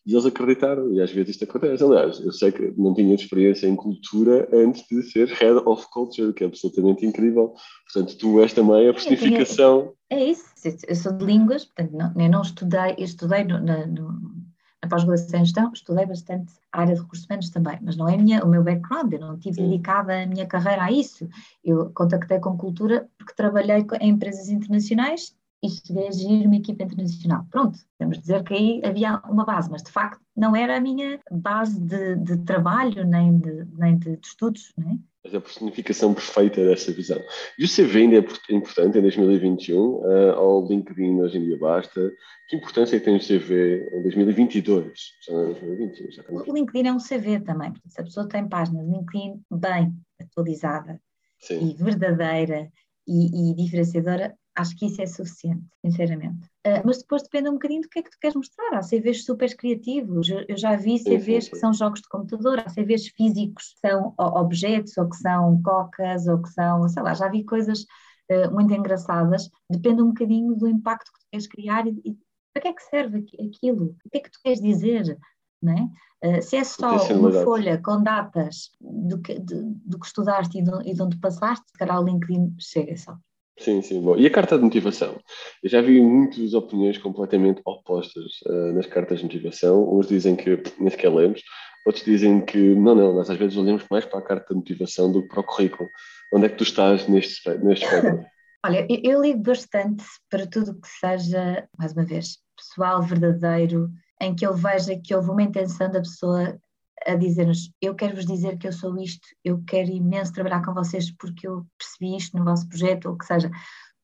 E 0.05 0.13
eles 0.13 0.25
acreditaram, 0.25 0.93
e 0.93 1.01
às 1.01 1.11
vezes 1.11 1.31
isto 1.31 1.43
acontece. 1.43 1.83
Aliás, 1.83 2.19
eu 2.19 2.31
sei 2.31 2.51
que 2.51 2.73
não 2.77 2.93
tinha 2.93 3.15
experiência 3.15 3.67
em 3.67 3.75
cultura 3.75 4.47
antes 4.53 4.83
de 4.87 5.01
ser 5.03 5.27
Head 5.27 5.61
of 5.65 5.87
Culture, 5.91 6.33
que 6.33 6.43
é 6.43 6.47
absolutamente 6.47 7.05
incrível. 7.05 7.53
Portanto, 7.91 8.17
tu 8.17 8.41
és 8.41 8.53
também 8.53 8.87
a 8.87 8.93
personificação. 8.93 9.93
É 10.09 10.23
isso, 10.23 10.45
eu 10.87 10.95
sou 10.95 11.13
de 11.13 11.25
línguas, 11.25 11.65
portanto, 11.65 11.93
não, 11.93 12.13
eu 12.21 12.29
não 12.29 12.41
estudei, 12.41 12.95
eu 12.97 13.05
estudei 13.05 13.43
no, 13.43 13.59
na, 13.59 13.87
na 13.87 14.89
pós-graduação 14.89 15.39
em 15.39 15.45
gestão, 15.45 15.71
estudei 15.73 16.05
bastante 16.05 16.53
a 16.71 16.81
área 16.81 16.95
de 16.95 17.01
recursos 17.01 17.25
humanos 17.25 17.49
também, 17.49 17.79
mas 17.81 17.95
não 17.95 18.09
é 18.09 18.17
minha, 18.17 18.43
o 18.43 18.49
meu 18.49 18.63
background, 18.63 19.13
eu 19.13 19.19
não 19.19 19.39
tive 19.39 19.61
dedicada 19.61 20.21
a 20.21 20.25
minha 20.25 20.45
carreira 20.45 20.83
a 20.83 20.91
isso. 20.91 21.29
Eu 21.63 21.91
contactei 21.91 22.39
com 22.39 22.57
cultura 22.57 23.07
porque 23.17 23.33
trabalhei 23.33 23.85
em 24.01 24.09
empresas 24.09 24.49
internacionais 24.49 25.33
e 25.63 25.69
cheguei 25.69 26.07
a 26.07 26.11
gerir 26.11 26.47
uma 26.47 26.55
equipa 26.55 26.83
internacional. 26.83 27.45
Pronto, 27.51 27.77
de 27.99 28.17
dizer 28.17 28.43
que 28.43 28.53
aí 28.53 28.81
havia 28.83 29.21
uma 29.29 29.45
base, 29.45 29.69
mas 29.69 29.83
de 29.83 29.91
facto 29.91 30.19
não 30.35 30.55
era 30.55 30.77
a 30.77 30.81
minha 30.81 31.19
base 31.31 31.79
de, 31.79 32.15
de 32.15 32.37
trabalho 32.39 33.05
nem 33.05 33.37
de, 33.37 33.65
nem 33.77 33.97
de, 33.97 34.17
de 34.17 34.27
estudos. 34.27 34.73
Não 34.77 34.91
é? 34.91 34.97
Mas 35.23 35.35
a 35.35 35.41
personificação 35.41 36.15
perfeita 36.15 36.65
dessa 36.65 36.91
visão. 36.91 37.19
E 37.59 37.63
o 37.63 37.67
CV 37.67 37.99
ainda 37.99 38.15
é 38.15 38.53
importante 38.55 38.97
em 38.97 39.01
2021, 39.01 39.77
uh, 39.77 40.03
eh, 40.03 40.29
ao 40.31 40.67
LinkedIn 40.67 41.21
hoje 41.21 41.37
em 41.37 41.45
dia 41.45 41.59
basta. 41.59 42.11
Que 42.49 42.55
importância 42.55 42.99
tem 42.99 43.15
o 43.15 43.19
CV 43.19 43.87
em 43.93 44.01
2022? 44.01 44.99
Já 45.27 45.33
não 45.33 45.41
é 45.41 45.53
2021, 45.53 46.11
já 46.11 46.23
o 46.27 46.53
LinkedIn 46.53 46.87
é 46.87 46.93
um 46.93 46.97
CV 46.97 47.39
também, 47.39 47.71
portanto, 47.71 47.91
se 47.93 48.01
a 48.01 48.03
pessoa 48.03 48.27
tem 48.27 48.49
página 48.49 48.83
de 48.83 48.89
LinkedIn 48.89 49.43
bem 49.51 49.93
atualizada 50.19 50.99
Sim. 51.39 51.69
e 51.69 51.73
verdadeira 51.75 52.71
e, 53.07 53.51
e 53.51 53.55
diferenciadora, 53.55 54.35
Acho 54.55 54.75
que 54.75 54.85
isso 54.85 55.01
é 55.01 55.05
suficiente, 55.05 55.65
sinceramente. 55.85 56.45
Uh, 56.67 56.81
mas 56.83 56.97
depois 56.97 57.23
depende 57.23 57.49
um 57.49 57.53
bocadinho 57.53 57.81
do 57.81 57.89
que 57.89 57.99
é 57.99 58.03
que 58.03 58.09
tu 58.09 58.17
queres 58.19 58.35
mostrar. 58.35 58.77
Há 58.77 58.81
CVs 58.81 59.23
super 59.23 59.55
criativos. 59.55 60.29
Eu, 60.29 60.57
já 60.57 60.75
vi 60.75 61.01
CVs 61.01 61.47
que 61.47 61.55
são 61.55 61.73
jogos 61.73 62.01
de 62.01 62.09
computador, 62.09 62.59
há 62.59 62.65
CVs 62.65 63.07
físicos 63.15 63.73
que 63.73 63.87
são 63.87 64.13
objetos, 64.17 64.97
ou 64.97 65.09
que 65.09 65.15
são 65.15 65.61
cocas, 65.63 66.27
ou 66.27 66.41
que 66.41 66.49
são, 66.49 66.87
sei 66.89 67.01
lá, 67.01 67.13
já 67.13 67.29
vi 67.29 67.45
coisas 67.45 67.85
uh, 68.29 68.51
muito 68.51 68.73
engraçadas. 68.73 69.49
Depende 69.69 70.01
um 70.01 70.07
bocadinho 70.07 70.53
do 70.55 70.67
impacto 70.67 71.11
que 71.13 71.19
tu 71.19 71.25
queres 71.31 71.47
criar 71.47 71.87
e, 71.87 72.01
e 72.03 72.17
para 72.53 72.63
que 72.63 72.67
é 72.67 72.73
que 72.73 72.83
serve 72.83 73.25
aquilo? 73.39 73.95
O 74.05 74.09
que 74.09 74.17
é 74.17 74.19
que 74.19 74.31
tu 74.31 74.39
queres 74.43 74.59
dizer? 74.59 75.17
É? 75.63 76.37
Uh, 76.39 76.41
se 76.41 76.57
é 76.57 76.63
só 76.63 76.97
uma 77.13 77.31
folha 77.43 77.81
com 77.81 78.01
datas 78.01 78.71
do 78.81 79.21
que, 79.21 79.39
de, 79.39 79.61
do 79.85 79.99
que 79.99 80.07
estudaste 80.07 80.57
e 80.57 80.61
de, 80.61 80.89
e 80.89 80.93
de 80.93 81.01
onde 81.01 81.17
passaste, 81.17 81.65
se 81.69 81.77
calhar 81.77 81.99
o 81.99 82.03
LinkedIn 82.03 82.55
chega 82.59 82.97
só. 82.97 83.17
Sim, 83.59 83.81
sim, 83.81 84.01
bom. 84.01 84.17
E 84.17 84.25
a 84.25 84.31
carta 84.31 84.57
de 84.57 84.63
motivação? 84.63 85.19
Eu 85.61 85.69
já 85.69 85.81
vi 85.81 86.01
muitas 86.01 86.53
opiniões 86.53 86.97
completamente 86.97 87.61
opostas 87.65 88.41
uh, 88.47 88.73
nas 88.73 88.87
cartas 88.87 89.19
de 89.19 89.25
motivação. 89.25 89.93
Uns 89.93 90.07
dizem 90.07 90.35
que 90.35 90.61
nem 90.79 90.89
sequer 90.89 91.13
lemos, 91.13 91.41
outros 91.85 92.03
dizem 92.03 92.43
que 92.43 92.57
não, 92.57 92.95
não, 92.95 93.13
nós 93.13 93.29
às 93.29 93.37
vezes 93.37 93.57
olhamos 93.57 93.83
mais 93.89 94.05
para 94.05 94.19
a 94.19 94.23
carta 94.23 94.47
de 94.49 94.55
motivação 94.55 95.11
do 95.11 95.21
que 95.21 95.27
para 95.27 95.41
o 95.41 95.43
currículo. 95.43 95.87
Onde 96.33 96.45
é 96.45 96.49
que 96.49 96.57
tu 96.57 96.63
estás 96.63 97.07
neste, 97.07 97.49
neste 97.59 97.85
espectro? 97.85 98.25
Olha, 98.63 98.85
eu, 98.87 98.99
eu 99.03 99.21
ligo 99.21 99.41
bastante 99.41 100.03
para 100.29 100.45
tudo 100.45 100.79
que 100.79 100.87
seja, 100.87 101.67
mais 101.77 101.93
uma 101.93 102.05
vez, 102.05 102.37
pessoal, 102.55 103.01
verdadeiro, 103.01 103.89
em 104.21 104.35
que 104.35 104.45
eu 104.45 104.53
veja 104.53 104.99
que 105.03 105.15
houve 105.15 105.31
uma 105.31 105.41
intenção 105.41 105.89
da 105.89 105.99
pessoa 105.99 106.59
a 107.07 107.15
dizer-nos: 107.15 107.71
Eu 107.81 107.95
quero 107.95 108.15
vos 108.15 108.25
dizer 108.25 108.57
que 108.57 108.67
eu 108.67 108.71
sou 108.71 108.97
isto, 108.99 109.27
eu 109.43 109.63
quero 109.65 109.89
imenso 109.89 110.33
trabalhar 110.33 110.63
com 110.63 110.73
vocês 110.73 111.11
porque 111.17 111.47
eu 111.47 111.65
percebi 111.77 112.17
isto 112.17 112.37
no 112.37 112.45
vosso 112.45 112.67
projeto, 112.67 113.09
ou 113.09 113.17
que 113.17 113.25
seja, 113.25 113.49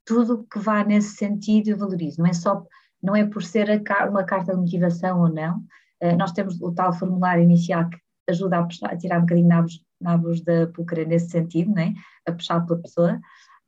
tudo 0.05 0.47
que 0.51 0.59
vá 0.59 0.83
nesse 0.83 1.15
sentido 1.15 1.69
eu 1.69 1.77
valorizo. 1.77 2.19
Não 2.19 2.27
é 2.27 2.33
só, 2.33 2.65
não 3.01 3.15
é 3.15 3.25
por 3.25 3.43
ser 3.43 3.69
uma 4.09 4.23
carta 4.23 4.53
de 4.53 4.59
motivação 4.59 5.21
ou 5.21 5.29
não. 5.29 5.57
Uh, 6.01 6.15
nós 6.17 6.31
temos 6.31 6.61
o 6.61 6.71
tal 6.71 6.93
formulário 6.93 7.43
inicial 7.43 7.89
que 7.89 7.97
ajuda 8.29 8.59
a, 8.59 8.63
puxar, 8.63 8.91
a 8.91 8.97
tirar 8.97 9.17
um 9.17 9.21
bocadinho 9.21 9.47
nabos, 9.47 9.83
nabos 9.99 10.41
da 10.41 10.67
púcara 10.67 11.05
nesse 11.05 11.29
sentido, 11.29 11.71
né? 11.73 11.93
a 12.25 12.31
puxar 12.31 12.61
pela 12.65 12.81
pessoa. 12.81 13.19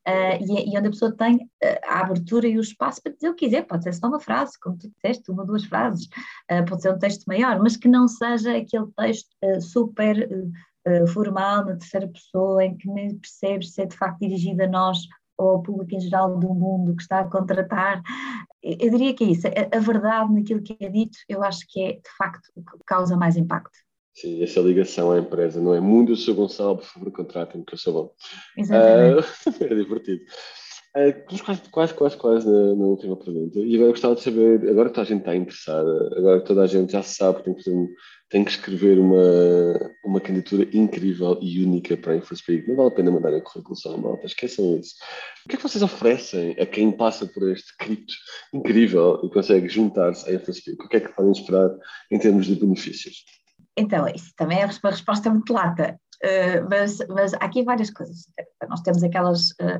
Uh, 0.09 0.41
e, 0.41 0.73
e, 0.73 0.77
onde 0.77 0.87
a 0.87 0.91
pessoa 0.91 1.15
tem 1.15 1.35
uh, 1.35 1.79
a 1.85 1.99
abertura 1.99 2.47
e 2.47 2.57
o 2.57 2.61
espaço 2.61 2.99
para 3.03 3.13
dizer 3.13 3.29
o 3.29 3.35
que 3.35 3.45
quiser, 3.45 3.67
pode 3.67 3.83
ser 3.83 3.93
só 3.93 4.07
uma 4.07 4.19
frase, 4.19 4.59
como 4.59 4.75
tu 4.75 4.89
disseste, 4.89 5.29
uma 5.29 5.43
ou 5.43 5.47
duas 5.47 5.65
frases, 5.65 6.07
uh, 6.51 6.65
pode 6.67 6.81
ser 6.81 6.93
um 6.93 6.97
texto 6.97 7.25
maior, 7.27 7.59
mas 7.61 7.77
que 7.77 7.87
não 7.87 8.07
seja 8.07 8.57
aquele 8.57 8.87
texto 8.97 9.29
super 9.61 10.27
formal, 11.13 11.65
na 11.65 11.75
terceira 11.75 12.07
pessoa, 12.07 12.65
em 12.65 12.75
que 12.75 12.89
nem 12.89 13.15
percebes 13.15 13.73
se 13.73 13.81
é 13.83 13.85
de 13.85 13.95
facto 13.95 14.19
dirigido 14.21 14.63
a 14.63 14.67
nós 14.67 14.97
ou 15.37 15.49
ao 15.51 15.61
público 15.61 15.93
em 15.93 15.99
geral 15.99 16.39
do 16.39 16.51
mundo 16.53 16.95
que 16.95 17.03
está 17.03 17.19
a 17.19 17.29
contratar. 17.29 18.01
Eu, 18.63 18.89
diria 18.89 19.13
que 19.13 19.23
é 19.23 19.27
isso, 19.27 19.47
a 19.47 19.79
verdade 19.79 20.33
naquilo 20.33 20.63
que 20.63 20.75
é 20.79 20.89
dito, 20.89 21.17
eu 21.27 21.43
acho 21.43 21.65
que 21.67 21.81
é 21.81 21.91
de 21.93 22.17
facto 22.17 22.49
o 22.55 22.63
que 22.63 22.77
causa 22.87 23.15
mais 23.15 23.37
impacto. 23.37 23.77
Sim, 24.19 24.43
essa 24.43 24.59
ligação 24.59 25.11
à 25.13 25.17
empresa, 25.17 25.61
não 25.61 25.73
é? 25.73 25.79
Mundo, 25.79 26.11
eu 26.11 26.17
sou 26.17 26.35
Gonçalo, 26.35 26.77
por 26.77 26.85
favor, 26.85 27.09
contratem-me, 27.09 27.65
que 27.65 27.73
eu 27.73 27.77
sou 27.77 27.93
bom. 27.93 28.13
Exatamente. 28.57 29.27
Uh, 29.47 29.63
é 29.63 29.75
divertido. 29.75 30.21
Uh, 30.97 31.43
quase, 31.45 31.61
quase, 31.69 31.93
quase, 31.93 32.17
quase 32.17 32.45
na, 32.45 32.75
na, 32.75 32.85
última 32.85 33.15
pergunta. 33.15 33.59
E 33.59 33.75
agora 33.75 33.91
gostava 33.91 34.15
de 34.15 34.21
saber, 34.21 34.69
agora 34.69 34.89
que 34.89 34.95
toda 34.95 35.01
a 35.01 35.09
gente 35.09 35.19
está 35.19 35.35
interessada, 35.35 36.17
agora 36.17 36.41
que 36.41 36.47
toda 36.47 36.63
a 36.63 36.67
gente 36.67 36.91
já 36.91 37.01
sabe 37.01 37.37
que 37.37 37.43
tem 37.45 37.53
que, 37.53 37.63
fazer, 37.63 37.87
tem 38.29 38.43
que 38.43 38.51
escrever 38.51 38.99
uma, 38.99 39.93
uma 40.03 40.19
candidatura 40.19 40.67
incrível 40.73 41.37
e 41.41 41.63
única 41.63 41.95
para 41.95 42.11
a 42.11 42.17
InfoSpeak, 42.17 42.67
não 42.67 42.75
vale 42.75 42.89
a 42.89 42.95
pena 42.95 43.11
mandar 43.11 43.33
o 43.33 43.41
currículo 43.41 43.77
só 43.77 43.93
a 43.93 43.97
malta, 43.97 44.25
esqueçam 44.25 44.77
isso. 44.77 44.95
O 45.45 45.49
que 45.49 45.55
é 45.55 45.57
que 45.57 45.63
vocês 45.63 45.81
oferecem 45.81 46.57
a 46.59 46.65
quem 46.65 46.91
passa 46.91 47.25
por 47.25 47.49
este 47.49 47.77
cripto 47.77 48.13
incrível 48.53 49.21
e 49.23 49.29
consegue 49.29 49.69
juntar-se 49.69 50.29
à 50.29 50.33
InfoSpeak? 50.33 50.83
O 50.83 50.89
que 50.89 50.97
é 50.97 50.99
que 50.99 51.15
podem 51.15 51.31
esperar 51.31 51.69
em 52.11 52.19
termos 52.19 52.47
de 52.47 52.55
benefícios? 52.55 53.38
Então, 53.79 54.05
isso 54.09 54.33
também 54.35 54.59
é 54.59 54.65
uma 54.65 54.91
resposta 54.91 55.29
muito 55.29 55.53
lata, 55.53 55.97
uh, 56.21 56.69
mas, 56.69 56.97
mas 57.07 57.33
há 57.35 57.37
aqui 57.37 57.63
várias 57.63 57.89
coisas. 57.89 58.25
Nós 58.67 58.81
temos 58.81 59.01
aquelas, 59.01 59.51
uh, 59.51 59.79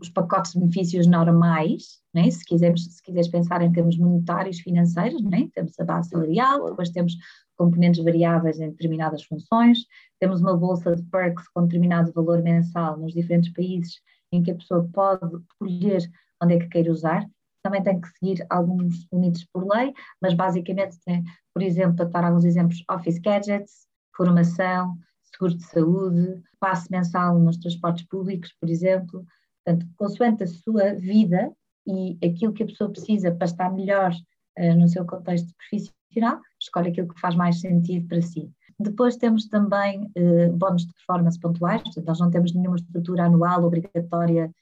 os 0.00 0.08
pacotes 0.08 0.52
de 0.52 0.60
benefícios 0.60 1.06
normais, 1.06 2.00
né? 2.14 2.30
se, 2.30 2.42
quisermos, 2.46 2.84
se 2.86 3.02
quiseres 3.02 3.28
pensar 3.28 3.60
em 3.60 3.70
termos 3.70 3.98
monetários, 3.98 4.60
financeiros, 4.60 5.22
né? 5.22 5.48
temos 5.54 5.78
a 5.78 5.84
base 5.84 6.08
salarial, 6.08 6.70
depois 6.70 6.88
temos 6.88 7.14
componentes 7.58 8.02
variáveis 8.02 8.58
em 8.58 8.70
determinadas 8.70 9.22
funções, 9.24 9.80
temos 10.18 10.40
uma 10.40 10.56
bolsa 10.56 10.96
de 10.96 11.02
perks 11.02 11.46
com 11.48 11.64
determinado 11.64 12.12
valor 12.14 12.42
mensal 12.42 12.96
nos 12.96 13.12
diferentes 13.12 13.52
países 13.52 14.00
em 14.32 14.42
que 14.42 14.50
a 14.50 14.54
pessoa 14.54 14.88
pode 14.94 15.36
escolher 15.42 16.10
onde 16.42 16.54
é 16.54 16.58
que 16.58 16.68
quer 16.68 16.88
usar, 16.88 17.26
também 17.66 17.82
tem 17.82 18.00
que 18.00 18.08
seguir 18.08 18.46
alguns 18.48 19.08
limites 19.12 19.44
por 19.52 19.66
lei, 19.66 19.92
mas 20.22 20.34
basicamente 20.34 20.98
tem, 21.04 21.24
por 21.52 21.62
exemplo, 21.62 21.96
para 21.96 22.04
dar 22.06 22.24
alguns 22.24 22.44
exemplos, 22.44 22.84
Office 22.88 23.18
Gadgets, 23.18 23.88
formação, 24.16 24.96
seguro 25.24 25.54
de 25.56 25.64
saúde, 25.64 26.42
passe 26.60 26.90
mensal 26.92 27.36
nos 27.40 27.56
transportes 27.56 28.06
públicos, 28.06 28.54
por 28.60 28.70
exemplo. 28.70 29.24
Portanto, 29.64 29.86
consoante 29.96 30.44
a 30.44 30.46
sua 30.46 30.94
vida 30.94 31.52
e 31.84 32.16
aquilo 32.24 32.52
que 32.52 32.62
a 32.62 32.66
pessoa 32.66 32.90
precisa 32.90 33.32
para 33.32 33.46
estar 33.46 33.72
melhor 33.72 34.12
uh, 34.12 34.74
no 34.76 34.88
seu 34.88 35.04
contexto 35.04 35.52
profissional, 35.58 36.40
escolhe 36.60 36.90
aquilo 36.90 37.08
que 37.08 37.20
faz 37.20 37.34
mais 37.34 37.60
sentido 37.60 38.06
para 38.06 38.22
si. 38.22 38.48
Depois 38.78 39.16
temos 39.16 39.48
também 39.48 40.04
uh, 40.16 40.52
bónus 40.52 40.86
de 40.86 40.92
performance 40.92 41.40
pontuais, 41.40 41.82
portanto, 41.82 42.06
nós 42.06 42.20
não 42.20 42.30
temos 42.30 42.54
nenhuma 42.54 42.76
estrutura 42.76 43.24
anual 43.24 43.64
obrigatória 43.64 44.52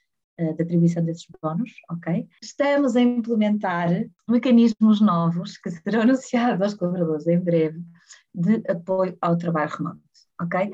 uh, 0.40 0.56
da 0.56 0.64
atribuição 0.64 1.04
desses 1.04 1.26
bónus, 1.42 1.72
ok? 1.90 2.28
Estamos 2.42 2.96
a 2.96 3.00
implementar 3.00 3.88
mecanismos 4.28 5.00
novos 5.00 5.56
que 5.58 5.70
serão 5.70 6.02
anunciados 6.02 6.62
aos 6.62 6.74
colaboradores 6.74 7.26
em 7.26 7.38
breve 7.38 7.80
de 8.34 8.62
apoio 8.68 9.16
ao 9.20 9.36
trabalho 9.36 9.70
remoto, 9.70 10.00
ok? 10.40 10.70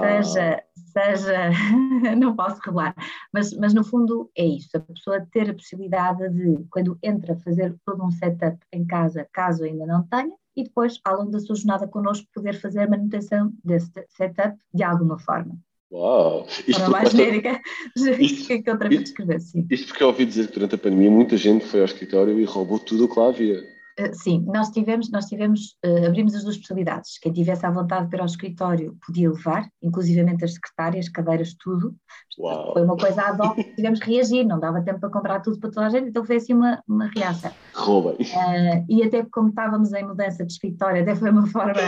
Seja, 0.00 0.62
seja, 0.92 1.50
não 2.18 2.34
posso 2.34 2.60
revelar, 2.64 2.94
mas, 3.32 3.52
mas 3.54 3.72
no 3.72 3.84
fundo 3.84 4.30
é 4.36 4.44
isso, 4.44 4.76
a 4.76 4.80
pessoa 4.80 5.26
ter 5.30 5.50
a 5.50 5.54
possibilidade 5.54 6.28
de, 6.30 6.64
quando 6.70 6.98
entra, 7.02 7.36
fazer 7.36 7.76
todo 7.84 8.04
um 8.04 8.10
setup 8.10 8.58
em 8.72 8.84
casa, 8.86 9.28
caso 9.32 9.64
ainda 9.64 9.86
não 9.86 10.02
tenha, 10.04 10.34
e 10.56 10.64
depois, 10.64 10.98
ao 11.04 11.18
longo 11.18 11.30
da 11.30 11.38
sua 11.38 11.54
jornada 11.54 11.86
connosco, 11.86 12.26
poder 12.34 12.54
fazer 12.58 12.80
a 12.80 12.88
manutenção 12.88 13.52
desse 13.62 13.92
setup 14.08 14.56
de 14.72 14.82
alguma 14.82 15.18
forma. 15.18 15.56
Uau! 15.90 16.46
Isto 16.66 16.80
Para 16.80 16.90
mais 16.90 17.10
genérica 17.10 17.60
isto, 18.18 18.62
que 18.62 18.70
outra 18.70 18.88
vez 18.88 19.04
descrever, 19.04 19.40
sim. 19.40 19.66
Isto 19.70 19.88
porque 19.88 20.02
eu 20.02 20.08
ouvi 20.08 20.26
dizer 20.26 20.48
que 20.48 20.54
durante 20.54 20.74
a 20.74 20.78
pandemia 20.78 21.10
muita 21.10 21.36
gente 21.36 21.64
foi 21.64 21.80
ao 21.80 21.86
escritório 21.86 22.38
e 22.40 22.44
roubou 22.44 22.78
tudo 22.78 23.04
o 23.04 23.08
que 23.08 23.18
lá 23.18 23.28
havia. 23.28 23.76
Uh, 23.98 24.12
sim, 24.12 24.44
nós 24.46 24.68
tivemos, 24.70 25.10
nós 25.10 25.24
tivemos 25.24 25.76
uh, 25.86 26.06
abrimos 26.06 26.34
as 26.34 26.42
duas 26.42 26.58
possibilidades. 26.58 27.18
Quem 27.18 27.32
tivesse 27.32 27.64
à 27.64 27.70
vontade 27.70 28.08
para 28.08 28.18
ir 28.18 28.20
ao 28.20 28.26
escritório 28.26 28.96
podia 29.06 29.30
levar, 29.30 29.70
inclusivamente 29.82 30.44
as 30.44 30.52
secretárias, 30.54 31.08
cadeiras, 31.08 31.54
tudo. 31.54 31.94
Uau. 32.38 32.74
Foi 32.74 32.82
uma 32.82 32.96
coisa 32.96 33.22
ad 33.22 33.40
hoc, 33.40 33.56
tivemos 33.74 34.00
que 34.00 34.12
reagir, 34.12 34.44
não 34.44 34.60
dava 34.60 34.82
tempo 34.82 35.00
para 35.00 35.08
comprar 35.08 35.40
tudo 35.40 35.58
para 35.58 35.70
toda 35.70 35.86
a 35.86 35.88
gente, 35.88 36.08
então 36.08 36.24
foi 36.26 36.36
assim 36.36 36.52
uma, 36.52 36.82
uma 36.86 37.06
reação. 37.06 37.52
Roubem. 37.74 38.16
Uh, 38.16 38.84
e 38.88 39.02
até 39.02 39.24
como 39.32 39.48
estávamos 39.48 39.92
em 39.92 40.04
mudança 40.04 40.44
de 40.44 40.52
escritório, 40.52 41.00
até 41.00 41.14
foi 41.14 41.30
uma 41.30 41.46
forma 41.46 41.80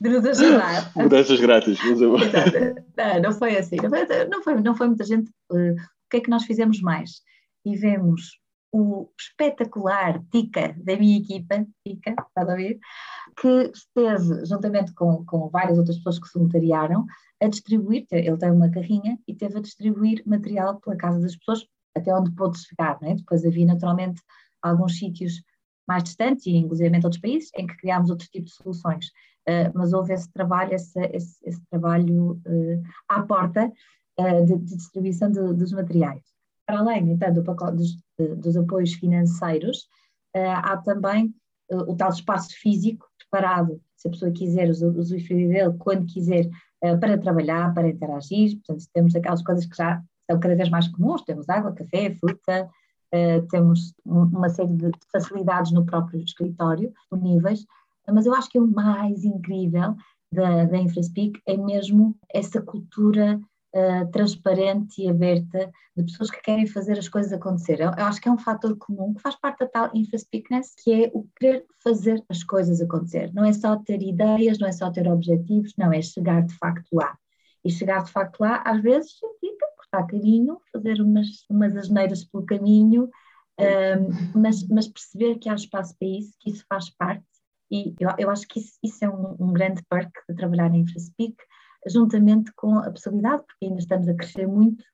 nos 0.00 0.24
ajudar. 0.24 0.92
Mudanças 0.96 1.40
grátis, 1.40 1.78
não, 2.96 3.20
não 3.22 3.32
foi 3.32 3.56
assim, 3.56 3.76
não 3.76 3.90
foi, 3.90 4.26
não 4.26 4.42
foi, 4.42 4.60
não 4.60 4.74
foi 4.74 4.86
muita 4.88 5.04
gente. 5.04 5.30
Uh, 5.50 5.72
o 5.72 6.08
que 6.10 6.18
é 6.18 6.20
que 6.20 6.30
nós 6.30 6.44
fizemos 6.44 6.80
mais? 6.80 7.22
Tivemos 7.66 8.38
o 8.72 9.08
espetacular 9.18 10.22
Tica 10.30 10.74
da 10.76 10.96
minha 10.96 11.18
equipa, 11.18 11.66
Tica, 11.84 12.10
estás 12.10 12.48
a 12.48 12.54
ver? 12.54 12.78
Que 13.40 13.70
esteve, 13.74 14.44
juntamente 14.44 14.92
com, 14.94 15.24
com 15.24 15.48
várias 15.48 15.78
outras 15.78 15.96
pessoas 15.96 16.18
que 16.18 16.28
se 16.28 16.34
voluntariaram, 16.38 17.06
a 17.42 17.48
distribuir, 17.48 18.06
ele 18.10 18.36
tem 18.36 18.50
uma 18.50 18.70
carrinha 18.70 19.18
e 19.26 19.34
teve 19.34 19.58
a 19.58 19.60
distribuir 19.60 20.22
material 20.26 20.80
pela 20.80 20.96
casa 20.96 21.20
das 21.20 21.36
pessoas, 21.36 21.66
até 21.96 22.14
onde 22.14 22.30
pôde 22.32 22.58
chegar, 22.58 22.98
né? 23.00 23.14
Depois 23.14 23.44
havia 23.44 23.66
naturalmente 23.66 24.22
alguns 24.62 24.98
sítios 24.98 25.42
mais 25.86 26.02
distantes 26.02 26.46
e 26.46 26.56
inclusive 26.56 26.96
outros 26.96 27.20
países 27.20 27.50
em 27.56 27.66
que 27.66 27.76
criámos 27.76 28.10
outro 28.10 28.26
tipo 28.28 28.46
de 28.46 28.52
soluções. 28.52 29.06
Uh, 29.48 29.70
mas 29.74 29.92
houve 29.92 30.12
esse 30.12 30.28
trabalho, 30.32 30.74
esse, 30.74 30.98
esse, 31.12 31.38
esse 31.44 31.60
trabalho 31.70 32.32
uh, 32.32 32.82
à 33.08 33.22
porta 33.22 33.72
uh, 34.18 34.44
de, 34.44 34.56
de, 34.56 34.76
distribuição 34.76 35.30
de, 35.30 35.54
dos 35.54 35.72
materiais. 35.72 36.22
Para 36.66 36.80
além, 36.80 37.12
então, 37.12 37.32
do 37.32 37.44
pacote, 37.44 37.76
dos, 37.76 37.96
dos 38.38 38.56
apoios 38.56 38.94
financeiros, 38.94 39.88
há 40.34 40.76
também 40.78 41.32
o 41.70 41.94
tal 41.94 42.10
espaço 42.10 42.48
físico 42.60 43.06
preparado, 43.16 43.80
se 43.96 44.08
a 44.08 44.10
pessoa 44.10 44.32
quiser 44.32 44.68
usufruir 44.68 45.48
dele 45.48 45.74
quando 45.78 46.04
quiser, 46.06 46.50
para 47.00 47.16
trabalhar, 47.16 47.72
para 47.72 47.88
interagir. 47.88 48.56
Portanto, 48.56 48.84
temos 48.92 49.14
aquelas 49.14 49.42
coisas 49.42 49.64
que 49.64 49.76
já 49.76 50.02
são 50.28 50.40
cada 50.40 50.56
vez 50.56 50.68
mais 50.68 50.88
comuns, 50.88 51.22
temos 51.22 51.48
água, 51.48 51.72
café, 51.72 52.12
fruta, 52.16 52.68
temos 53.48 53.94
uma 54.04 54.48
série 54.48 54.74
de 54.74 54.90
facilidades 55.12 55.70
no 55.70 55.86
próprio 55.86 56.20
escritório, 56.20 56.90
disponíveis, 56.90 57.64
mas 58.12 58.26
eu 58.26 58.34
acho 58.34 58.48
que 58.48 58.58
o 58.58 58.66
mais 58.66 59.24
incrível 59.24 59.96
da, 60.30 60.64
da 60.64 60.78
InfraSpeak 60.78 61.40
é 61.46 61.56
mesmo 61.56 62.16
essa 62.32 62.60
cultura 62.60 63.40
uh, 63.74 64.10
transparente 64.10 65.02
e 65.02 65.08
aberta 65.08 65.70
de 65.96 66.04
pessoas 66.04 66.30
que 66.30 66.40
querem 66.42 66.66
fazer 66.66 66.98
as 66.98 67.08
coisas 67.08 67.32
acontecer. 67.32 67.80
Eu, 67.80 67.90
eu, 67.96 68.04
acho 68.04 68.20
que 68.20 68.28
é 68.28 68.32
um 68.32 68.38
fator 68.38 68.76
comum 68.76 69.14
que 69.14 69.22
faz 69.22 69.36
parte 69.36 69.60
da 69.60 69.66
tal 69.66 69.90
InfraSpeakness, 69.94 70.74
que 70.82 71.04
é 71.04 71.10
o 71.14 71.26
querer 71.36 71.64
fazer 71.82 72.22
as 72.28 72.42
coisas 72.42 72.80
acontecer. 72.80 73.32
Não 73.32 73.44
é 73.44 73.52
só 73.52 73.76
ter 73.76 74.02
ideias, 74.02 74.58
não 74.58 74.68
é 74.68 74.72
só 74.72 74.90
ter 74.90 75.08
objetivos, 75.08 75.72
não, 75.76 75.92
é 75.92 76.02
chegar 76.02 76.42
de 76.42 76.54
facto 76.54 76.88
lá. 76.92 77.16
E 77.64 77.70
chegar 77.70 78.04
de 78.04 78.12
facto 78.12 78.40
lá, 78.40 78.62
às 78.64 78.80
vezes, 78.80 79.18
significa 79.18 79.66
cortar 79.76 80.06
caminho, 80.06 80.60
fazer 80.72 81.00
umas, 81.00 81.44
umas 81.50 81.76
asneiras 81.76 82.24
pelo 82.24 82.44
caminho, 82.44 83.10
um, 83.58 84.40
mas, 84.40 84.66
mas 84.68 84.86
perceber 84.86 85.38
que 85.38 85.48
há 85.48 85.54
espaço 85.54 85.96
para 85.98 86.08
isso, 86.08 86.34
que 86.38 86.50
isso 86.50 86.64
faz 86.68 86.90
parte 86.90 87.24
e 87.70 87.94
eu, 87.98 88.10
eu 88.18 88.30
acho 88.30 88.46
que 88.46 88.60
isso, 88.60 88.78
isso 88.82 89.04
é 89.04 89.08
um, 89.08 89.36
um, 89.40 89.52
grande 89.52 89.82
perk 89.88 90.10
de 90.28 90.36
trabalhar 90.36 90.72
em 90.74 90.80
InfraSpeak, 90.80 91.36
juntamente 91.86 92.52
com 92.54 92.78
a 92.78 92.90
possibilidade, 92.90 93.44
porque 93.46 93.66
ainda 93.66 93.78
estamos 93.78 94.08
a 94.08 94.14
crescer 94.14 94.46
muito, 94.46 94.84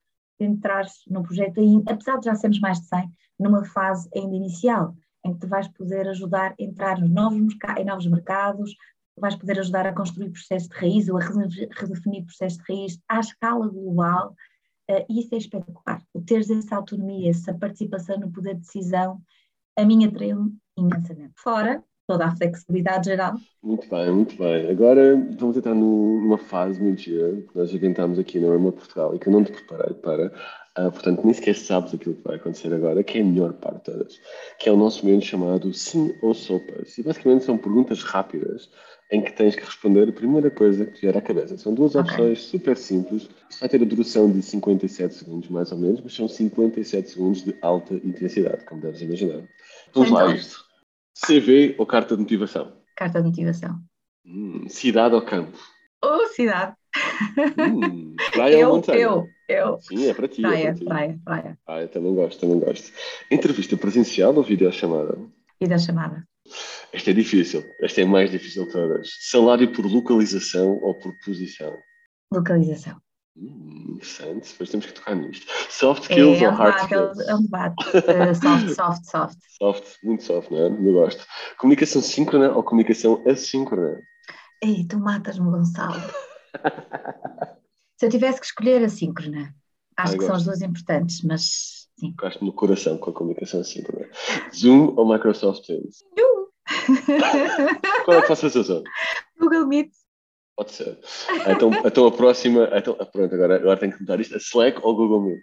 de 0.41 0.47
entrar 0.47 0.87
no 1.09 1.23
projeto, 1.23 1.61
aí, 1.61 1.83
apesar 1.87 2.19
de 2.19 2.27
já 2.27 2.35
sermos 2.35 2.61
mais 2.61 2.81
de 2.81 2.87
100, 2.87 3.13
numa 3.39 3.65
fase 3.65 4.09
ainda 4.15 4.35
inicial, 4.35 4.95
em 5.25 5.35
que 5.35 5.41
tu 5.41 5.49
vais 5.49 5.69
poder 5.69 6.09
ajudar 6.09 6.53
a 6.53 6.63
entrar 6.63 6.99
nos 6.99 7.11
novos, 7.11 7.55
em 7.79 7.85
novos 7.85 8.07
mercados, 8.07 8.75
vais 9.17 9.37
poder 9.37 9.59
ajudar 9.61 9.87
a 9.87 9.93
construir 9.93 10.31
processos 10.31 10.69
de 10.69 10.75
raiz 10.75 11.09
ou 11.09 11.19
a 11.19 11.21
redefinir 11.21 12.25
processos 12.25 12.59
de 12.59 12.65
raiz 12.69 12.99
à 13.09 13.21
escala 13.21 13.69
global, 13.69 14.35
uh, 14.91 15.05
e 15.09 15.21
isso 15.21 15.35
é 15.35 15.39
espetacular. 15.39 16.03
O 16.13 16.23
teres 16.23 16.51
essa 16.51 16.77
autonomia, 16.77 17.31
essa 17.31 17.55
participação 17.55 18.19
no 18.19 18.33
poder 18.33 18.55
de 18.55 18.63
decisão, 18.63 19.23
a 19.77 19.85
mim 19.85 20.05
atraiu-me 20.05 20.57
imensamente. 20.77 21.35
Fora 21.37 21.85
toda 22.07 22.27
a 22.27 22.37
flexibilidade 22.37 23.07
geral. 23.07 23.35
Muito 23.63 23.89
bem, 23.89 24.11
muito 24.11 24.37
bem. 24.37 24.71
Agora 24.71 25.17
vamos 25.39 25.57
entrar 25.57 25.75
numa 25.75 26.39
fase 26.39 26.81
muito 26.81 27.01
gira 27.01 27.33
que 27.33 27.57
nós 27.57 27.73
inventamos 27.73 28.19
aqui 28.19 28.39
no 28.39 28.51
Remote 28.51 28.79
Portugal 28.79 29.15
e 29.15 29.19
que 29.19 29.29
eu 29.29 29.33
não 29.33 29.45
te 29.45 29.53
preparei 29.53 29.95
para. 29.95 30.33
Uh, 30.79 30.91
portanto, 30.91 31.23
nem 31.23 31.35
sequer 31.35 31.55
sabes 31.55 31.93
aquilo 31.93 32.15
que 32.15 32.25
vai 32.25 32.37
acontecer 32.37 32.73
agora, 32.73 33.05
que 33.05 33.19
é 33.19 33.21
a 33.21 33.25
melhor 33.25 33.53
parte 33.53 33.77
de 33.77 33.85
todas, 33.85 34.21
que 34.59 34.69
é 34.69 34.73
o 34.73 34.77
nosso 34.77 35.05
momento 35.05 35.27
chamado 35.27 35.73
Sim 35.75 36.15
ou 36.23 36.33
Sopas. 36.33 36.97
E 36.97 37.03
basicamente 37.03 37.45
são 37.45 37.59
perguntas 37.59 38.03
rápidas 38.03 38.71
em 39.13 39.21
que 39.21 39.31
tens 39.33 39.55
que 39.55 39.63
responder 39.63 40.09
a 40.09 40.13
primeira 40.13 40.51
coisa 40.51 40.87
que 40.87 41.03
vier 41.03 41.17
à 41.17 41.21
cabeça. 41.21 41.59
São 41.59 41.75
duas 41.75 41.95
okay. 41.95 42.11
opções 42.11 42.43
super 42.45 42.77
simples. 42.79 43.29
Isto 43.51 43.61
vai 43.61 43.69
ter 43.69 43.83
a 43.83 43.85
duração 43.85 44.33
de 44.33 44.41
57 44.41 45.15
segundos, 45.15 45.51
mais 45.51 45.71
ou 45.71 45.77
menos, 45.79 46.01
mas 46.01 46.15
são 46.15 46.27
57 46.27 47.11
segundos 47.11 47.45
de 47.45 47.55
alta 47.61 47.95
intensidade, 47.95 48.65
como 48.65 48.81
deves 48.81 49.03
imaginar. 49.03 49.43
Vamos 49.93 50.09
então, 50.09 50.27
lá 50.27 50.35
isto. 50.35 50.72
CV 51.15 51.75
ou 51.79 51.87
carta 51.87 52.17
de 52.17 52.23
motivação? 52.23 52.73
Carta 52.97 53.21
de 53.21 53.29
motivação. 53.29 53.79
Hum, 54.25 54.69
cidade 54.69 55.15
ou 55.15 55.23
campo? 55.23 55.59
Oh, 56.03 56.27
cidade. 56.29 56.75
Hum, 57.59 58.15
praia 58.33 58.55
eu, 58.55 58.69
ou 58.69 58.77
montanha? 58.77 59.01
Eu, 59.01 59.29
eu. 59.49 59.81
Sim, 59.81 60.09
é 60.09 60.15
para 60.15 60.29
ti. 60.29 60.43
Praia, 60.43 60.59
é 60.59 60.65
para 60.67 60.75
ti. 60.75 60.85
praia, 60.85 61.21
praia. 61.25 61.59
Ah, 61.67 61.81
eu 61.81 61.89
também 61.89 62.15
gosto, 62.15 62.41
também 62.41 62.59
gosto. 62.59 62.93
Entrevista 63.31 63.77
presencial 63.77 64.35
ou 64.35 64.43
videochamada? 64.43 65.19
Videochamada. 65.61 66.27
Esta 66.93 67.11
é 67.11 67.15
difícil. 67.15 67.65
Esta 67.81 68.03
é 68.03 68.05
mais 68.05 68.31
difícil 68.31 68.67
de 68.67 68.73
todas. 68.73 69.09
Salário 69.21 69.73
por 69.73 69.87
localização 69.87 70.79
ou 70.83 70.95
por 70.99 71.13
posição? 71.25 71.77
Localização. 72.33 73.01
Hum, 73.37 73.95
interessante, 73.95 74.51
depois 74.51 74.71
temos 74.71 74.87
que 74.87 74.93
tocar 74.93 75.15
nisto. 75.15 75.47
Soft 75.71 76.03
skills 76.03 76.41
é, 76.41 76.49
ou 76.49 76.55
hard 76.55 76.83
skills? 76.83 77.21
É 77.21 77.35
um 77.35 77.43
debate. 77.43 77.75
Uh, 77.89 78.35
soft, 78.35 78.69
soft, 78.77 79.05
soft. 79.05 79.39
Soft, 79.59 79.97
muito 80.03 80.23
soft, 80.23 80.51
não 80.51 80.59
é? 80.59 80.67
Eu 80.67 80.93
gosto. 80.93 81.25
Comunicação 81.59 82.03
síncrona 82.03 82.53
ou 82.53 82.63
comunicação 82.63 83.23
assíncrona? 83.27 84.01
Ei, 84.63 84.87
tu 84.87 84.99
matas-me, 84.99 85.51
Gonçalo. 85.51 86.01
Se 87.99 88.07
eu 88.07 88.11
tivesse 88.11 88.41
que 88.41 88.47
escolher 88.47 88.85
a 88.85 88.89
síncrona, 88.89 89.55
acho 89.97 90.13
Ai, 90.13 90.19
que 90.19 90.27
gosto. 90.27 90.27
são 90.27 90.37
as 90.37 90.45
duas 90.45 90.61
importantes, 90.61 91.23
mas 91.23 91.89
sim. 91.99 92.15
Gosto 92.19 92.45
no 92.45 92.53
coração 92.53 92.99
com 92.99 93.11
a 93.11 93.15
comunicação 93.15 93.61
assíncrona. 93.61 94.09
Zoom 94.55 94.95
ou 94.97 95.11
Microsoft 95.11 95.65
Teams? 95.65 96.05
Zoom! 96.19 96.43
Qual 98.05 98.19
é 98.19 98.23
que 98.23 98.29
faz 98.29 98.45
a 98.45 98.63
Zoom? 98.63 98.83
Google 99.39 99.67
Meet. 99.67 99.93
Pode 100.57 100.73
ser. 100.73 100.99
Então, 101.49 101.71
então 101.85 102.07
a 102.07 102.13
próxima. 102.13 102.71
Então, 102.75 102.97
ah, 102.99 103.07
pronto, 103.07 103.35
agora, 103.35 103.57
agora 103.57 103.81
tenho 103.81 103.93
que 103.93 104.01
mudar 104.01 104.21
isto. 104.21 104.35
A 104.35 104.39
Slack 104.39 104.81
ou 104.83 104.95
Google 104.95 105.23
Meet? 105.23 105.43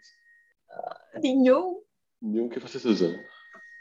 Uh, 0.69 1.19
nenhum. 1.21 1.81
Nenhum. 2.21 2.45
O 2.45 2.49
que 2.49 2.59
vocês 2.59 2.85
usam? 2.85 3.13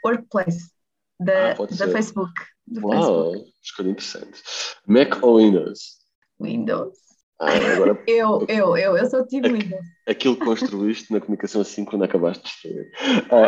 Workplace. 0.03 0.71
Da, 1.19 1.51
ah, 1.51 1.55
da 1.55 1.91
Facebook. 1.91 2.31
Do 2.65 2.87
Uau, 2.87 3.31
Facebook. 3.31 3.53
escolha 3.61 3.89
interessante. 3.89 4.41
Mac 4.87 5.21
ou 5.21 5.37
Windows? 5.37 5.97
Windows. 6.39 6.97
Ah, 7.39 7.53
agora, 7.73 8.03
eu, 8.07 8.45
eu, 8.47 8.77
eu, 8.77 8.97
eu 8.97 9.05
sou 9.09 9.25
time 9.25 9.49
Windows. 9.49 9.85
Aquilo 10.07 10.37
que 10.37 10.45
construíste 10.45 11.11
na 11.11 11.19
comunicação 11.19 11.61
assim 11.61 11.83
quando 11.83 12.03
acabaste 12.03 12.43
de 12.43 12.49
destruir. 12.49 12.91
Ah, 13.31 13.47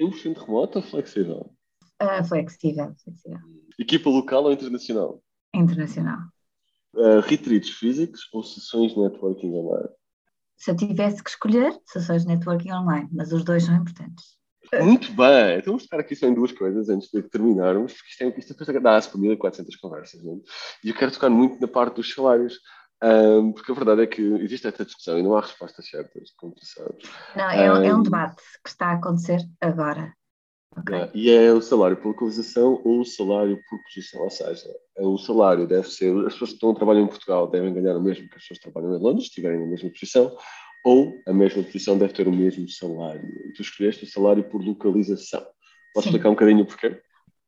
100% 0.00 0.38
remoto 0.38 0.78
ou 0.78 0.84
flexível? 0.84 1.52
Uh, 2.02 2.24
flexível, 2.24 2.94
flexível. 3.04 3.38
Equipa 3.78 4.08
local 4.08 4.44
ou 4.44 4.52
internacional? 4.52 5.22
Internacional. 5.54 6.18
Uh, 6.94 7.20
retreats 7.20 7.70
físicos 7.70 8.28
ou 8.32 8.42
sessões 8.42 8.92
de 8.92 9.00
networking 9.00 9.52
online? 9.52 9.88
Se 10.56 10.70
eu 10.70 10.76
tivesse 10.76 11.22
que 11.22 11.30
escolher, 11.30 11.72
sessões 11.86 12.22
de 12.22 12.28
networking 12.28 12.72
online, 12.72 13.08
mas 13.12 13.32
os 13.32 13.44
dois 13.44 13.64
são 13.64 13.76
importantes. 13.76 14.40
Muito 14.78 15.12
bem, 15.12 15.56
então 15.56 15.72
vamos 15.72 15.84
ficar 15.84 15.98
aqui 15.98 16.14
só 16.14 16.26
em 16.26 16.34
duas 16.34 16.52
coisas 16.52 16.88
antes 16.88 17.10
de 17.10 17.22
terminarmos, 17.22 17.92
porque 17.92 18.10
isto, 18.10 18.22
é, 18.22 18.38
isto 18.38 18.54
depois 18.54 18.82
dá-se 18.82 19.10
por 19.10 19.20
1400 19.20 19.76
conversas, 19.76 20.22
não? 20.22 20.34
É? 20.34 20.36
e 20.84 20.90
eu 20.90 20.94
quero 20.94 21.10
tocar 21.10 21.30
muito 21.30 21.60
na 21.60 21.66
parte 21.66 21.96
dos 21.96 22.12
salários. 22.12 22.58
Um, 23.02 23.52
porque 23.52 23.72
a 23.72 23.74
verdade 23.74 24.02
é 24.02 24.06
que 24.06 24.20
existe 24.20 24.66
esta 24.66 24.84
discussão 24.84 25.18
e 25.18 25.22
não 25.22 25.34
há 25.34 25.40
respostas 25.40 25.88
certas, 25.88 26.32
como 26.36 26.54
tu 26.54 26.66
sabes. 26.66 27.10
Não, 27.34 27.50
é, 27.50 27.72
um, 27.72 27.82
é 27.82 27.94
um 27.94 28.02
debate 28.02 28.42
que 28.62 28.68
está 28.68 28.88
a 28.88 28.92
acontecer 28.92 29.40
agora. 29.58 30.12
Okay. 30.78 31.10
e 31.14 31.30
é 31.30 31.52
o 31.52 31.60
salário 31.60 31.96
por 31.96 32.10
localização 32.10 32.80
ou 32.84 33.00
o 33.00 33.04
salário 33.04 33.58
por 33.68 33.82
posição, 33.82 34.22
ou 34.22 34.30
seja, 34.30 34.68
o 35.06 35.18
salário 35.18 35.66
deve 35.66 35.88
ser, 35.88 36.14
as 36.26 36.32
pessoas 36.34 36.50
que 36.50 36.56
estão 36.56 36.70
a 36.70 36.74
trabalhar 36.74 37.00
em 37.00 37.06
Portugal 37.06 37.48
devem 37.48 37.72
ganhar 37.72 37.96
o 37.96 38.02
mesmo 38.02 38.28
que 38.28 38.36
as 38.36 38.42
pessoas 38.42 38.58
que 38.58 38.70
trabalham 38.70 38.96
em 38.96 39.02
Londres, 39.02 39.24
estiverem 39.24 39.60
na 39.60 39.66
mesma 39.66 39.90
posição, 39.90 40.36
ou 40.84 41.14
a 41.26 41.32
mesma 41.32 41.62
posição 41.62 41.98
deve 41.98 42.12
ter 42.12 42.28
o 42.28 42.32
mesmo 42.32 42.68
salário. 42.68 43.28
E 43.46 43.52
tu 43.52 43.62
escolheste 43.62 44.04
o 44.04 44.08
salário 44.08 44.44
por 44.44 44.62
localização. 44.62 45.44
Posso 45.94 46.04
Sim. 46.04 46.10
explicar 46.10 46.28
um 46.28 46.34
bocadinho 46.34 46.62
o 46.62 46.66
porquê? 46.66 47.00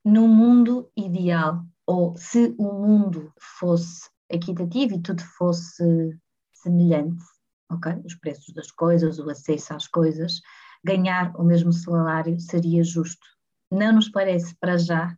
No 0.04 0.26
mundo 0.26 0.90
ideal, 0.96 1.62
ou 1.86 2.16
se 2.16 2.54
o 2.58 2.72
mundo 2.72 3.32
fosse 3.58 4.10
equitativo 4.28 4.94
e 4.94 5.00
tudo 5.00 5.22
fosse 5.22 6.18
semelhante, 6.54 7.24
ok? 7.70 7.92
Os 8.04 8.14
preços 8.14 8.54
das 8.54 8.70
coisas, 8.70 9.18
o 9.18 9.28
acesso 9.30 9.74
às 9.74 9.86
coisas, 9.86 10.40
ganhar 10.84 11.34
o 11.36 11.44
mesmo 11.44 11.72
salário 11.72 12.38
seria 12.40 12.82
justo. 12.82 13.26
Não 13.70 13.92
nos 13.92 14.08
parece 14.08 14.54
para 14.56 14.76
já 14.76 15.16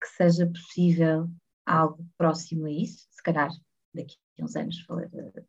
que 0.00 0.08
seja 0.16 0.46
possível 0.46 1.28
algo 1.66 2.04
próximo 2.16 2.66
a 2.66 2.70
isso, 2.70 3.06
se 3.10 3.22
calhar 3.22 3.50
daqui 3.94 4.16
a 4.40 4.44
uns 4.44 4.56
anos 4.56 4.86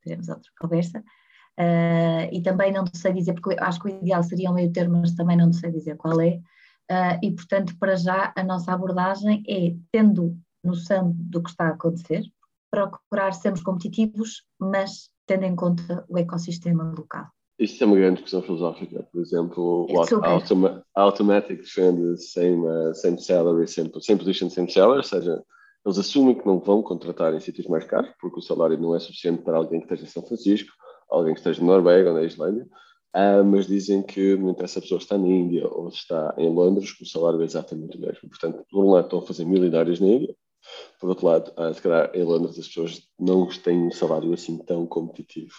teremos 0.01 0.29
outra 0.29 0.51
conversa, 0.59 0.99
uh, 0.99 2.29
e 2.31 2.41
também 2.41 2.71
não 2.71 2.85
sei 2.93 3.13
dizer, 3.13 3.33
porque 3.33 3.55
acho 3.59 3.79
que 3.79 3.87
o 3.87 3.89
ideal 3.89 4.23
seria 4.23 4.49
um 4.49 4.53
meio 4.53 4.71
termo, 4.71 4.99
mas 4.99 5.13
também 5.13 5.37
não 5.37 5.51
sei 5.53 5.71
dizer 5.71 5.95
qual 5.97 6.19
é, 6.21 6.39
uh, 6.91 7.19
e 7.21 7.31
portanto 7.31 7.77
para 7.79 7.95
já 7.95 8.33
a 8.35 8.43
nossa 8.43 8.71
abordagem 8.71 9.43
é, 9.47 9.75
tendo 9.91 10.37
noção 10.63 11.13
do 11.15 11.41
que 11.41 11.49
está 11.49 11.67
a 11.67 11.71
acontecer, 11.71 12.23
procurar 12.69 13.33
sermos 13.33 13.61
competitivos, 13.61 14.43
mas 14.59 15.09
tendo 15.27 15.43
em 15.43 15.55
conta 15.55 16.05
o 16.07 16.17
ecossistema 16.17 16.93
local. 16.97 17.27
Isto 17.59 17.83
é 17.83 17.87
uma 17.87 17.95
grande 17.95 18.15
discussão 18.15 18.41
filosófica. 18.41 19.07
Por 19.11 19.21
exemplo, 19.21 19.87
o 19.87 20.01
automa 20.23 20.83
automatic 20.95 21.63
trend 21.63 22.17
same, 22.17 22.65
uh, 22.65 22.93
same 22.95 23.21
salary, 23.21 23.67
same, 23.67 23.91
same 24.01 24.17
position, 24.17 24.49
same 24.49 24.71
salary, 24.71 24.97
ou 24.97 25.03
seja, 25.03 25.43
eles 25.85 25.97
assumem 25.97 26.35
que 26.35 26.45
não 26.45 26.59
vão 26.59 26.81
contratar 26.81 27.33
em 27.33 27.39
sítios 27.39 27.67
mais 27.67 27.83
caros, 27.85 28.11
porque 28.19 28.39
o 28.39 28.41
salário 28.41 28.77
não 28.77 28.95
é 28.95 28.99
suficiente 28.99 29.41
para 29.41 29.57
alguém 29.57 29.79
que 29.79 29.85
esteja 29.85 30.03
em 30.03 30.07
São 30.07 30.23
Francisco, 30.23 30.71
alguém 31.09 31.33
que 31.33 31.39
esteja 31.39 31.61
na 31.61 31.67
Noruega 31.67 32.09
ou 32.09 32.15
na 32.15 32.23
Islândia, 32.23 32.67
uh, 33.15 33.43
mas 33.43 33.67
dizem 33.67 34.03
que 34.03 34.35
não 34.37 34.51
interessa 34.51 34.73
se 34.73 34.79
a 34.79 34.81
pessoa 34.81 34.99
está 34.99 35.17
na 35.17 35.27
Índia 35.27 35.67
ou 35.67 35.89
está 35.89 36.33
em 36.37 36.53
Londres, 36.53 36.95
o 37.01 37.05
salário 37.05 37.41
é 37.41 37.45
exatamente 37.45 37.97
o 37.97 38.01
mesmo. 38.01 38.29
Portanto, 38.29 38.63
por 38.69 38.85
um 38.85 38.91
lado 38.91 39.05
estão 39.05 39.19
a 39.19 39.23
fazer 39.23 39.45
milionários 39.45 39.99
na 39.99 40.07
Índia, 40.07 40.35
por 40.99 41.09
outro 41.09 41.25
lado, 41.25 41.51
uh, 41.57 41.73
se 41.73 41.81
calhar 41.81 42.11
em 42.13 42.23
Londres 42.23 42.57
as 42.57 42.67
pessoas 42.67 43.01
não 43.19 43.47
têm 43.47 43.87
um 43.87 43.91
salário 43.91 44.33
assim 44.33 44.57
tão 44.59 44.85
competitivo. 44.85 45.53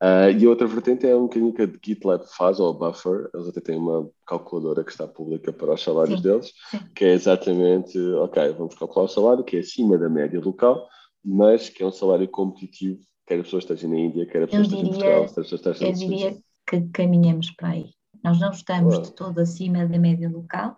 Uh, 0.00 0.30
e 0.38 0.46
outra 0.46 0.66
vertente 0.66 1.06
é 1.06 1.16
um 1.16 1.22
bocadinho 1.22 1.52
que 1.52 1.62
a 1.62 1.66
GitLab 1.66 2.24
faz, 2.36 2.60
ou 2.60 2.70
a 2.70 2.72
Buffer, 2.72 3.28
eles 3.34 3.48
até 3.48 3.60
têm 3.60 3.76
uma 3.76 4.08
calculadora 4.24 4.84
que 4.84 4.92
está 4.92 5.08
pública 5.08 5.52
para 5.52 5.74
os 5.74 5.82
salários 5.82 6.20
Sim. 6.20 6.28
deles, 6.28 6.52
que 6.94 7.04
é 7.04 7.12
exatamente, 7.12 7.98
ok, 7.98 8.52
vamos 8.52 8.76
calcular 8.76 9.06
o 9.06 9.08
salário 9.08 9.44
que 9.44 9.56
é 9.56 9.60
acima 9.60 9.98
da 9.98 10.08
média 10.08 10.40
local, 10.40 10.88
mas 11.24 11.68
que 11.68 11.82
é 11.82 11.86
um 11.86 11.92
salário 11.92 12.28
competitivo, 12.28 13.00
quer 13.26 13.40
a 13.40 13.42
pessoa 13.42 13.58
esteja 13.58 13.88
na 13.88 13.98
Índia, 13.98 14.26
quer 14.26 14.44
a 14.44 14.46
pessoa 14.46 14.62
esteja 14.62 14.82
em 14.82 14.88
Portugal, 14.88 15.20
quer 15.26 15.40
a 15.40 15.42
pessoa 15.42 15.56
esteja 15.56 15.86
Eu 15.86 15.92
diria 15.92 16.36
que 16.68 16.80
caminhamos 16.92 17.50
para 17.50 17.70
aí. 17.70 17.90
Nós 18.22 18.38
não 18.38 18.50
estamos 18.50 19.02
de 19.02 19.12
todo 19.12 19.40
acima 19.40 19.86
da 19.86 19.98
média 19.98 20.28
local, 20.28 20.76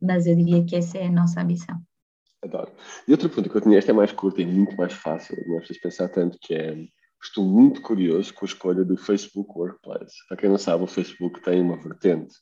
mas 0.00 0.26
eu 0.26 0.36
diria 0.36 0.64
que 0.64 0.76
essa 0.76 0.98
é 0.98 1.06
a 1.06 1.12
nossa 1.12 1.40
ambição. 1.40 1.80
Adoro. 2.42 2.72
E 3.06 3.12
outra 3.12 3.28
pergunta 3.28 3.48
que 3.48 3.56
eu 3.56 3.60
tinha, 3.60 3.78
esta 3.78 3.92
é 3.92 3.94
mais 3.94 4.12
curta 4.12 4.42
e 4.42 4.46
muito 4.46 4.76
mais 4.76 4.92
fácil, 4.92 5.36
não 5.46 5.56
é 5.56 5.58
preciso 5.58 5.80
pensar 5.80 6.08
tanto, 6.08 6.38
que 6.40 6.54
é, 6.54 6.76
estou 7.22 7.44
muito 7.44 7.80
curioso 7.80 8.34
com 8.34 8.44
a 8.44 8.48
escolha 8.48 8.84
do 8.84 8.96
Facebook 8.96 9.50
Workplace. 9.56 10.16
Para 10.28 10.36
quem 10.36 10.50
não 10.50 10.58
sabe, 10.58 10.82
o 10.82 10.88
Facebook 10.88 11.40
tem 11.42 11.60
uma 11.60 11.80
vertente 11.80 12.34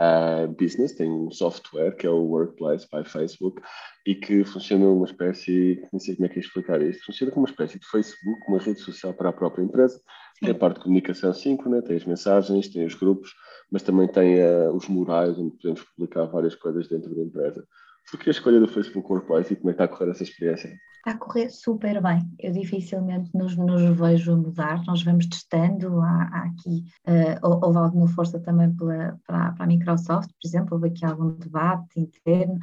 uh, 0.00 0.48
business, 0.48 0.94
tem 0.94 1.10
um 1.10 1.30
software 1.30 1.94
que 1.96 2.06
é 2.06 2.10
o 2.10 2.24
Workplace 2.24 2.86
by 2.90 3.04
Facebook 3.04 3.60
e 4.06 4.14
que 4.14 4.42
funciona 4.44 4.86
uma 4.86 5.04
espécie, 5.04 5.86
não 5.92 6.00
sei 6.00 6.16
como 6.16 6.26
é 6.26 6.28
que 6.30 6.38
é 6.38 6.42
explicar 6.42 6.80
isto, 6.80 7.04
funciona 7.04 7.30
como 7.30 7.44
uma 7.44 7.50
espécie 7.50 7.78
de 7.78 7.86
Facebook, 7.86 8.40
uma 8.48 8.58
rede 8.58 8.80
social 8.80 9.12
para 9.12 9.28
a 9.28 9.32
própria 9.32 9.62
empresa. 9.62 10.00
Tem 10.40 10.50
a 10.50 10.54
parte 10.54 10.78
de 10.78 10.84
comunicação 10.84 11.32
síncrona, 11.32 11.82
tem 11.82 11.96
as 11.96 12.04
mensagens, 12.04 12.68
tem 12.68 12.84
os 12.84 12.94
grupos, 12.94 13.32
mas 13.70 13.82
também 13.82 14.08
tem 14.08 14.42
uh, 14.42 14.74
os 14.74 14.88
murais 14.88 15.38
onde 15.38 15.56
podemos 15.56 15.82
publicar 15.82 16.24
várias 16.24 16.54
coisas 16.54 16.88
dentro 16.88 17.14
da 17.14 17.22
empresa. 17.22 17.64
Por 18.10 18.20
que 18.20 18.30
a 18.30 18.32
escolha 18.32 18.60
do 18.60 18.68
Facebook 18.68 19.10
Workplace 19.10 19.52
e 19.52 19.56
como 19.56 19.70
é 19.70 19.72
que 19.72 19.82
está 19.82 19.84
a 19.84 19.88
correr 19.88 20.10
essa 20.10 20.22
experiência? 20.22 20.68
Está 21.04 21.12
a 21.12 21.18
correr 21.18 21.50
super 21.50 22.00
bem. 22.00 22.30
Eu 22.38 22.52
dificilmente 22.52 23.30
nos, 23.34 23.56
nos 23.56 23.82
vejo 23.98 24.36
mudar. 24.36 24.84
Nós 24.86 25.02
vamos 25.02 25.26
testando. 25.26 26.00
Há, 26.00 26.30
há 26.32 26.44
aqui, 26.44 26.84
uh, 27.08 27.64
houve 27.64 27.78
alguma 27.78 28.08
força 28.08 28.38
também 28.38 28.72
pela, 28.74 29.18
para, 29.26 29.52
para 29.52 29.64
a 29.64 29.66
Microsoft, 29.66 30.30
por 30.30 30.48
exemplo, 30.48 30.74
houve 30.74 30.88
aqui 30.88 31.04
algum 31.04 31.30
debate 31.32 31.98
interno. 31.98 32.58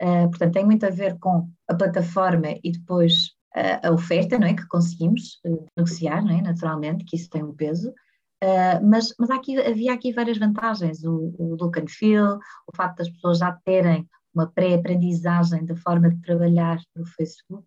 Uh, 0.00 0.28
portanto, 0.30 0.54
tem 0.54 0.64
muito 0.64 0.86
a 0.86 0.90
ver 0.90 1.18
com 1.18 1.48
a 1.68 1.74
plataforma 1.74 2.48
e 2.62 2.72
depois 2.72 3.32
uh, 3.56 3.88
a 3.88 3.90
oferta 3.92 4.38
não 4.38 4.46
é, 4.46 4.54
que 4.54 4.66
conseguimos 4.68 5.40
negociar, 5.76 6.24
não 6.24 6.30
é, 6.30 6.40
naturalmente, 6.42 7.04
que 7.04 7.16
isso 7.16 7.28
tem 7.28 7.42
um 7.42 7.54
peso. 7.54 7.90
Uh, 8.42 8.84
mas 8.84 9.14
mas 9.18 9.30
aqui, 9.30 9.56
havia 9.60 9.92
aqui 9.92 10.12
várias 10.12 10.38
vantagens, 10.38 11.04
o, 11.04 11.32
o 11.38 11.56
look 11.60 11.78
and 11.78 11.88
feel, 11.88 12.38
o 12.66 12.74
facto 12.74 12.98
das 12.98 13.10
pessoas 13.10 13.38
já 13.38 13.52
terem 13.64 14.08
uma 14.34 14.46
pré-aprendizagem 14.46 15.64
da 15.64 15.76
forma 15.76 16.10
de 16.10 16.20
trabalhar 16.22 16.78
no 16.96 17.06
Facebook, 17.06 17.66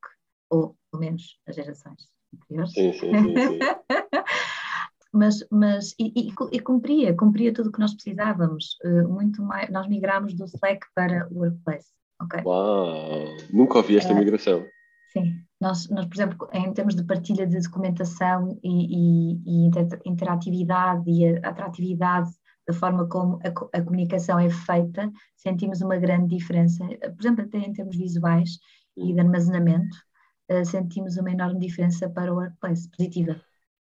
ou 0.49 0.76
pelo 0.91 1.01
menos 1.01 1.39
as 1.47 1.55
gerações 1.55 2.07
anteriores. 2.34 2.74
Sim, 2.74 2.93
sim, 2.93 3.11
sim. 3.11 3.36
sim. 3.36 3.59
mas, 5.13 5.45
mas 5.51 5.95
e, 5.99 6.11
e, 6.16 6.34
e, 6.51 6.59
cumpria, 6.59 7.16
cumpria 7.16 7.53
tudo 7.53 7.70
o 7.70 7.72
que 7.72 7.80
nós 7.80 7.93
precisávamos. 7.93 8.78
Uh, 8.84 9.07
muito 9.07 9.41
mais, 9.41 9.70
nós 9.70 9.88
migramos 9.88 10.34
do 10.34 10.45
Slack 10.45 10.86
para 10.93 11.28
o 11.32 11.39
Workplace. 11.39 11.89
Okay? 12.24 12.41
Uau! 12.43 13.38
Nunca 13.51 13.78
ouvi 13.78 13.97
esta 13.97 14.13
uh, 14.13 14.18
migração. 14.18 14.66
Sim, 15.11 15.34
nós, 15.61 15.89
nós, 15.89 16.05
por 16.05 16.16
exemplo, 16.16 16.49
em 16.51 16.74
termos 16.74 16.95
de 16.95 17.03
partilha 17.03 17.47
de 17.47 17.59
documentação 17.59 18.59
e, 18.61 19.38
e, 19.39 19.66
e 19.66 19.72
interatividade 20.05 21.09
e 21.09 21.38
atratividade 21.38 22.30
da 22.68 22.74
forma 22.74 23.07
como 23.07 23.39
a, 23.43 23.78
a, 23.78 23.82
comunicação 23.82 24.39
é 24.39 24.49
feita, 24.49 25.11
sentimos 25.36 25.82
uma 25.82 25.97
grande 25.97 26.36
diferença. 26.36 26.84
Por 26.86 27.22
exemplo, 27.22 27.45
até 27.45 27.59
em 27.59 27.74
termos 27.74 27.95
visuais 27.95 28.57
e 28.97 29.13
de 29.13 29.20
armazenamento, 29.20 29.95
uh, 30.51 30.66
sentimos 30.66 31.18
uma 31.18 31.32
enorme 31.32 31.59
diferença 31.59 32.09
para 32.09 32.34
o 32.34 32.38
workplace, 32.38 32.89
positiva. 32.89 33.39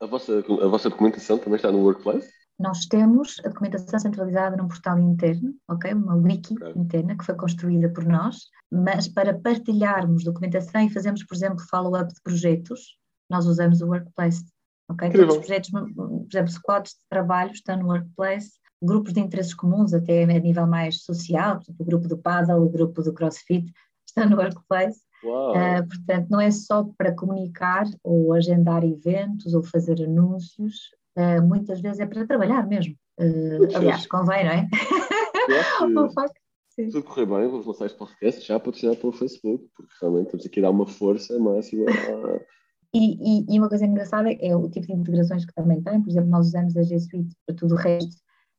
A 0.01 0.07
vossa, 0.07 0.41
a 0.41 0.69
vossa 0.69 0.91
documentação 0.91 1.39
também 1.39 1.57
está 1.57 1.73
no 1.73 1.79
workplace? 1.79 2.29
Nós 2.59 2.87
temos 2.87 3.37
a 3.45 3.49
documentação 3.49 3.99
centralizada 3.99 4.57
num 4.57 4.69
portal 4.69 4.99
interno, 4.99 5.55
ok? 5.69 5.93
Uma 5.93 6.17
wiki 6.17 6.55
okay. 6.55 6.73
interna 6.75 7.17
que 7.17 7.25
foi 7.25 7.35
construída 7.35 7.91
por 7.91 8.05
nós, 8.05 8.47
mas 8.71 9.09
para 9.09 9.39
partilharmos 9.39 10.25
documentação 10.25 10.81
e 10.81 10.91
fazermos, 10.91 11.23
por 11.25 11.35
exemplo, 11.35 11.61
follow-up 11.71 12.13
de 12.13 12.21
projetos, 12.23 12.97
nós 13.29 13.47
usamos 13.47 13.83
o 13.83 13.89
Workplace, 13.89 14.45
ok? 14.89 15.11
Todos 15.11 15.35
os 15.35 15.39
projetos, 15.39 15.71
por 15.71 16.29
exemplo, 16.33 16.53
squads 16.53 16.93
de 16.93 17.01
trabalho 17.11 17.53
estão 17.53 17.79
no 17.79 17.89
Workplace, 17.89 18.53
grupos 18.87 19.13
de 19.13 19.21
interesses 19.21 19.55
comuns, 19.55 19.93
até 19.93 20.23
a 20.23 20.39
nível 20.39 20.67
mais 20.67 21.03
social, 21.03 21.61
o 21.79 21.85
grupo 21.85 22.09
do 22.09 22.17
paddle, 22.17 22.65
o 22.65 22.71
grupo 22.71 23.03
do 23.03 23.13
crossfit, 23.13 23.73
está 24.07 24.27
no 24.27 24.37
workplace. 24.37 25.01
Uh, 25.25 25.87
portanto, 25.89 26.29
não 26.31 26.41
é 26.41 26.51
só 26.51 26.85
para 26.97 27.15
comunicar 27.15 27.85
ou 28.05 28.33
agendar 28.33 28.85
eventos 28.85 29.55
ou 29.55 29.63
fazer 29.63 30.03
anúncios, 30.03 30.91
uh, 31.19 31.43
muitas 31.43 31.81
vezes 31.81 32.01
é 32.01 32.07
para 32.07 32.27
trabalhar 32.27 32.67
mesmo. 32.67 32.95
Uh, 33.19 33.75
aliás, 33.75 34.07
convém, 34.07 34.45
não 34.45 34.53
é? 34.53 34.69
Se 36.77 37.03
correr 37.03 37.25
bem, 37.25 37.49
vamos 37.49 37.65
lançar 37.65 37.87
este 37.87 37.97
podcast 37.97 38.47
já 38.47 38.61
patrocinado 38.61 38.99
pelo 38.99 39.13
Facebook, 39.13 39.65
porque 39.75 39.95
realmente 39.99 40.29
temos 40.29 40.45
aqui 40.45 40.61
a 40.61 40.65
dar 40.65 40.71
uma 40.71 40.87
força 40.87 41.39
máxima 41.39 41.87
a... 41.91 42.41
E, 42.95 43.41
e, 43.41 43.55
e, 43.55 43.59
uma 43.59 43.69
coisa 43.69 43.87
engraçada 43.87 44.31
é 44.31 44.55
o 44.55 44.69
tipo 44.69 44.87
de 44.87 44.93
integrações 44.93 45.45
que 45.45 45.55
também 45.55 45.83
tem, 45.83 46.01
por 46.03 46.11
exemplo, 46.11 46.31
nós 46.31 46.49
usamos 46.49 46.77
a 46.77 46.83
G 46.83 46.99
Suite 46.99 47.35
para 47.47 47.57
tudo 47.57 47.75
o 47.75 47.79
resto, 47.79 48.17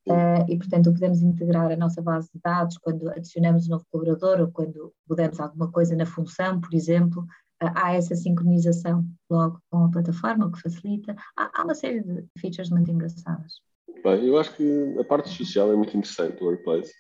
Uh, 0.08 0.46
e, 0.48 0.58
portanto, 0.58 0.94
podemos 0.94 1.22
integrar 1.22 1.70
a 1.70 1.76
nossa 1.76 2.02
base 2.02 2.30
de 2.34 2.40
dados 2.42 2.78
quando 2.78 3.10
adicionamos 3.10 3.68
um 3.68 3.72
novo 3.72 3.86
colaborador 3.92 4.40
ou 4.40 4.52
quando 4.52 4.94
mudamos 5.10 5.40
alguma 5.40 5.70
coisa 5.70 5.96
na 5.96 6.06
função, 6.06 6.62
por 6.62 6.74
exemplo. 6.74 7.24
Uh, 7.62 7.72
há 7.76 7.94
essa 7.94 8.16
sincronização 8.16 9.06
logo 9.30 9.60
com 9.70 9.86
a 9.86 9.92
plataforma, 9.92 10.46
o 10.46 10.52
que 10.52 10.62
facilita. 10.62 11.16
Há, 11.36 11.52
há, 11.54 11.64
uma 11.64 11.76
série 11.76 12.02
de 12.02 12.26
features 12.38 12.70
muito 12.70 12.90
engraçadas. 12.90 13.56
Bem, 14.04 14.26
eu 14.26 14.38
acho 14.38 14.56
que 14.56 14.96
a 14.98 15.04
parte 15.04 15.30
social 15.30 15.72
é 15.72 15.76
muito 15.76 15.98
interessante 15.98 16.38
do 16.38 16.46
Workplace. 16.46 16.94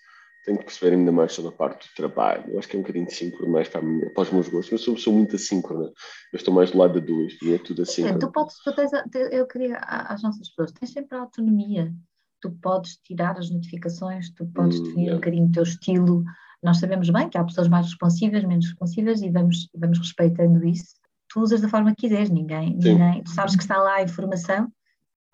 Tenho 0.45 0.57
que 0.59 0.65
perceber 0.65 0.95
ainda 0.95 1.11
mais 1.11 1.33
sobre 1.33 1.53
a 1.53 1.57
parte 1.57 1.87
do 1.87 1.95
trabalho. 1.95 2.51
Eu 2.51 2.59
acho 2.59 2.67
que 2.67 2.75
é 2.75 2.79
um 2.79 2.81
bocadinho 2.81 3.09
síncrono 3.09 3.51
mais 3.51 3.69
para, 3.69 3.81
minha, 3.81 4.09
para 4.13 4.23
os 4.23 4.31
meus 4.31 4.47
gostos. 4.47 4.71
Eu 4.71 4.77
sou, 4.77 4.97
sou 4.97 5.13
muito 5.13 5.35
assíncrona. 5.35 5.85
Eu 5.85 6.37
estou 6.37 6.53
mais 6.53 6.71
do 6.71 6.77
lado 6.77 6.99
da 6.99 7.05
duas, 7.05 7.33
e 7.41 7.53
é 7.53 7.57
tudo 7.57 7.81
assim. 7.83 8.17
Tu 8.17 8.31
podes, 8.31 8.55
tu 8.63 8.73
tens, 8.73 8.91
eu 9.31 9.45
queria 9.45 9.77
às 9.77 10.23
nossas 10.23 10.49
pessoas, 10.49 10.71
tens 10.71 10.91
sempre 10.91 11.17
a 11.17 11.21
autonomia 11.21 11.93
tu 12.41 12.51
podes 12.61 12.97
tirar 12.97 13.37
as 13.37 13.49
notificações, 13.49 14.29
tu 14.31 14.45
podes 14.47 14.79
hum, 14.79 14.83
definir 14.83 15.11
um 15.11 15.15
bocadinho 15.15 15.47
o 15.47 15.51
teu 15.51 15.63
estilo. 15.63 16.23
Nós 16.61 16.79
sabemos 16.79 17.09
bem 17.09 17.29
que 17.29 17.37
há 17.37 17.43
pessoas 17.43 17.67
mais 17.67 17.85
responsivas, 17.85 18.43
menos 18.43 18.65
responsivas 18.65 19.21
e 19.21 19.29
vamos, 19.29 19.69
vamos 19.75 19.99
respeitando 19.99 20.65
isso. 20.65 20.95
tu 21.29 21.41
usas 21.41 21.61
da 21.61 21.69
forma 21.69 21.91
que 21.91 22.07
quiseres, 22.07 22.29
ninguém, 22.29 22.75
ninguém, 22.75 23.23
tu 23.23 23.31
sabes 23.31 23.55
que 23.55 23.61
está 23.61 23.77
lá 23.77 23.95
a 23.95 24.03
informação. 24.03 24.71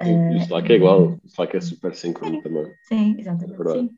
Sim, 0.02 0.16
uh, 0.16 0.38
Slack 0.38 0.72
é 0.72 0.76
igual, 0.76 1.04
o 1.04 1.22
Slack 1.26 1.56
é 1.56 1.62
super 1.62 1.96
síncrono 1.96 2.42
também. 2.42 2.74
Sim, 2.88 3.16
exatamente. 3.18 3.62
É 3.62 3.72
sim. 3.72 3.90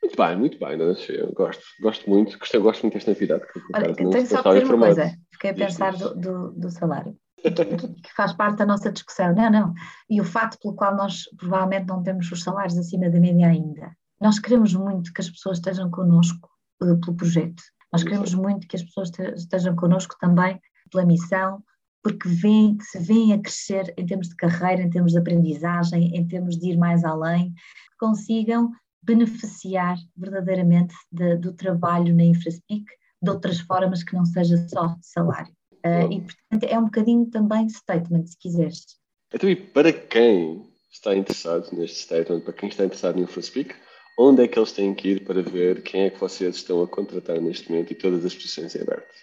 Muito 0.00 0.16
bem, 0.16 0.36
muito 0.36 0.58
bem, 0.58 0.78
Dona 0.78 0.94
Sofia. 0.94 1.20
Eu 1.20 1.32
gosto, 1.32 1.62
gosto 1.80 2.08
muito, 2.08 2.38
gosto, 2.38 2.60
gosto 2.60 2.82
muito 2.82 2.94
desta 2.94 3.10
novidade. 3.10 3.44
Que 3.52 3.60
Olha, 3.74 3.94
tenho 3.94 4.26
só 4.26 4.42
que 4.42 4.60
dizer 4.60 4.74
uma 4.74 4.86
coisa, 4.86 5.18
fiquei 5.32 5.50
a 5.50 5.54
pensar 5.54 5.96
do, 5.96 6.14
do, 6.14 6.52
do 6.52 6.70
salário 6.70 7.16
que 7.42 8.14
faz 8.16 8.32
parte 8.32 8.58
da 8.58 8.66
nossa 8.66 8.90
discussão. 8.90 9.34
Não, 9.34 9.50
não. 9.50 9.74
E 10.08 10.20
o 10.20 10.24
fato 10.24 10.58
pelo 10.60 10.74
qual 10.74 10.96
nós 10.96 11.24
provavelmente 11.36 11.86
não 11.86 12.02
temos 12.02 12.30
os 12.30 12.42
salários 12.42 12.76
acima 12.76 13.10
da 13.10 13.20
média 13.20 13.48
ainda. 13.48 13.92
Nós 14.20 14.38
queremos 14.38 14.74
muito 14.74 15.12
que 15.12 15.20
as 15.20 15.30
pessoas 15.30 15.58
estejam 15.58 15.90
connosco 15.90 16.48
uh, 16.82 16.98
pelo 17.00 17.16
projeto. 17.16 17.62
Nós 17.92 18.02
queremos 18.02 18.34
muito 18.34 18.66
que 18.66 18.76
as 18.76 18.82
pessoas 18.82 19.10
estejam 19.36 19.74
connosco 19.74 20.16
também 20.20 20.60
pela 20.90 21.06
missão, 21.06 21.62
porque 22.02 22.28
vêm, 22.28 22.76
que 22.76 22.84
se 22.84 22.98
vêm 22.98 23.32
a 23.32 23.40
crescer 23.40 23.94
em 23.96 24.04
termos 24.04 24.28
de 24.28 24.36
carreira, 24.36 24.82
em 24.82 24.90
termos 24.90 25.12
de 25.12 25.18
aprendizagem, 25.18 26.16
em 26.16 26.26
termos 26.26 26.56
de 26.56 26.70
ir 26.70 26.76
mais 26.76 27.04
além, 27.04 27.50
que 27.52 27.98
consigam 27.98 28.70
beneficiar 29.02 29.96
verdadeiramente 30.16 30.94
de, 31.10 31.36
do 31.36 31.52
trabalho 31.52 32.14
na 32.14 32.24
InfraSpeak 32.24 32.84
de 33.22 33.30
outras 33.30 33.60
formas 33.60 34.02
que 34.02 34.14
não 34.14 34.24
seja 34.24 34.56
só 34.68 34.96
salário. 35.00 35.57
Uh, 35.84 36.12
e, 36.12 36.20
portanto, 36.20 36.64
é 36.64 36.78
um 36.78 36.84
bocadinho 36.84 37.26
também 37.26 37.68
statement, 37.68 38.26
se 38.26 38.38
quiseres. 38.38 38.84
Então, 39.32 39.48
e 39.48 39.56
para 39.56 39.92
quem 39.92 40.66
está 40.90 41.14
interessado 41.14 41.70
neste 41.72 41.98
statement, 41.98 42.40
para 42.40 42.52
quem 42.52 42.68
está 42.68 42.84
interessado 42.84 43.16
no 43.16 43.22
InfoSpeak, 43.22 43.74
onde 44.18 44.42
é 44.42 44.48
que 44.48 44.58
eles 44.58 44.72
têm 44.72 44.94
que 44.94 45.08
ir 45.08 45.24
para 45.24 45.42
ver 45.42 45.82
quem 45.82 46.02
é 46.02 46.10
que 46.10 46.18
vocês 46.18 46.56
estão 46.56 46.82
a 46.82 46.88
contratar 46.88 47.40
neste 47.40 47.70
momento 47.70 47.92
e 47.92 47.94
todas 47.94 48.24
as 48.24 48.34
posições 48.34 48.74
em 48.74 48.82
aberto? 48.82 49.14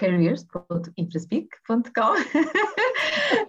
careers.infraspeak.com 0.00 2.14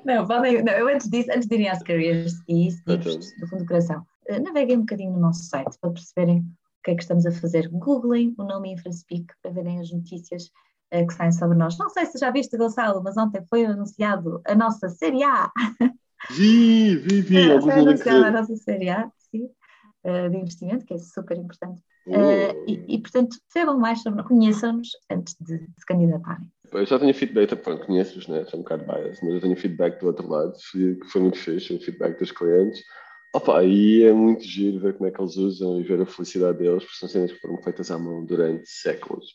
não, 0.05 0.27
podem, 0.27 0.61
não, 0.61 0.73
eu 0.73 0.89
antes 0.89 1.09
disso, 1.09 1.31
antes 1.31 1.47
de 1.47 1.55
irem 1.55 1.69
às 1.69 1.81
careers 1.81 2.33
e 2.47 2.67
isso, 2.67 2.83
do 2.85 3.01
fundo 3.01 3.25
do 3.59 3.65
coração, 3.65 4.05
eh, 4.27 4.39
naveguem 4.39 4.77
um 4.77 4.81
bocadinho 4.81 5.13
no 5.13 5.19
nosso 5.19 5.43
site 5.43 5.79
para 5.79 5.91
perceberem 5.91 6.39
o 6.39 6.43
que 6.83 6.91
é 6.91 6.95
que 6.95 7.03
estamos 7.03 7.25
a 7.25 7.31
fazer. 7.31 7.69
Googlem 7.69 8.35
o 8.37 8.43
nome 8.43 8.73
InfraSpeak 8.73 9.27
para 9.41 9.51
verem 9.51 9.79
as 9.79 9.89
notícias 9.91 10.51
uh, 10.93 11.07
que 11.07 11.13
saem 11.13 11.31
sobre 11.31 11.57
nós. 11.57 11.77
Não 11.77 11.89
sei 11.89 12.05
se 12.05 12.17
já 12.17 12.31
viste, 12.31 12.57
Gonçalo, 12.57 13.01
mas 13.03 13.17
ontem 13.17 13.43
foi 13.49 13.65
anunciado 13.65 14.41
a 14.45 14.55
nossa 14.55 14.89
Série 14.89 15.23
A. 15.23 15.51
Vi, 16.29 16.95
vi, 16.97 17.21
vi. 17.21 17.51
É, 17.51 17.59
foi 17.59 17.71
anunciada 17.71 18.27
a 18.27 18.31
nossa 18.31 18.55
Série 18.55 18.89
A, 18.89 19.09
sim, 19.17 19.49
uh, 20.03 20.29
de 20.29 20.37
investimento, 20.37 20.85
que 20.85 20.93
é 20.93 20.97
super 20.97 21.37
importante. 21.37 21.81
Uh, 22.07 22.63
e, 22.67 22.95
e, 22.95 22.99
portanto, 22.99 23.37
saibam 23.49 23.77
mais 23.77 24.01
sobre 24.01 24.23
conheçam-nos 24.23 24.89
antes 25.09 25.35
de 25.39 25.59
se 25.59 25.85
candidatarem. 25.85 26.45
Eu 26.71 26.85
já 26.85 26.97
tenho 26.97 27.13
feedback, 27.13 27.55
pronto, 27.57 27.85
conheço-os, 27.85 28.27
né? 28.27 28.45
Sou 28.45 28.59
um 28.59 28.63
bocado 28.63 28.85
bias, 28.85 29.19
mas 29.21 29.33
eu 29.33 29.41
tenho 29.41 29.57
feedback 29.57 29.99
do 29.99 30.07
outro 30.07 30.27
lado, 30.27 30.53
que 30.71 30.99
foi 31.11 31.21
muito 31.21 31.37
fixe, 31.37 31.73
o 31.73 31.81
feedback 31.81 32.17
dos 32.17 32.31
clientes. 32.31 32.81
Opa, 33.33 33.63
e 33.63 34.03
é 34.03 34.13
muito 34.13 34.43
giro 34.43 34.79
ver 34.79 34.93
como 34.97 35.07
é 35.07 35.11
que 35.11 35.21
eles 35.21 35.37
usam 35.37 35.79
e 35.79 35.83
ver 35.83 36.01
a 36.01 36.05
felicidade 36.05 36.57
deles, 36.57 36.83
porque 36.83 36.97
são 36.97 37.09
cenas 37.09 37.31
que 37.31 37.39
foram 37.39 37.61
feitas 37.61 37.91
à 37.91 37.97
mão 37.97 38.25
durante 38.25 38.67
séculos 38.69 39.25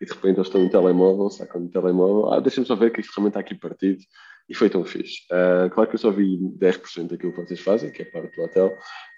e 0.00 0.04
de 0.04 0.12
repente 0.12 0.36
eles 0.36 0.48
estão 0.48 0.62
no 0.62 0.70
telemóvel, 0.70 1.30
sacam 1.30 1.60
no 1.60 1.68
telemóvel, 1.68 2.32
ah, 2.32 2.40
deixa-me 2.40 2.66
só 2.66 2.74
ver 2.74 2.92
que 2.92 3.00
isto 3.00 3.12
realmente 3.14 3.32
está 3.32 3.40
aqui 3.40 3.54
partido 3.54 4.02
e 4.48 4.54
foi 4.54 4.70
tão 4.70 4.84
fixe. 4.84 5.22
Uh, 5.30 5.68
claro 5.70 5.88
que 5.88 5.96
eu 5.96 5.98
só 5.98 6.10
vi 6.10 6.38
10% 6.38 7.08
daquilo 7.08 7.32
que 7.32 7.40
vocês 7.40 7.60
fazem, 7.60 7.90
que 7.90 8.02
é 8.02 8.04
parte 8.04 8.34
do 8.36 8.42
hotel, 8.42 8.68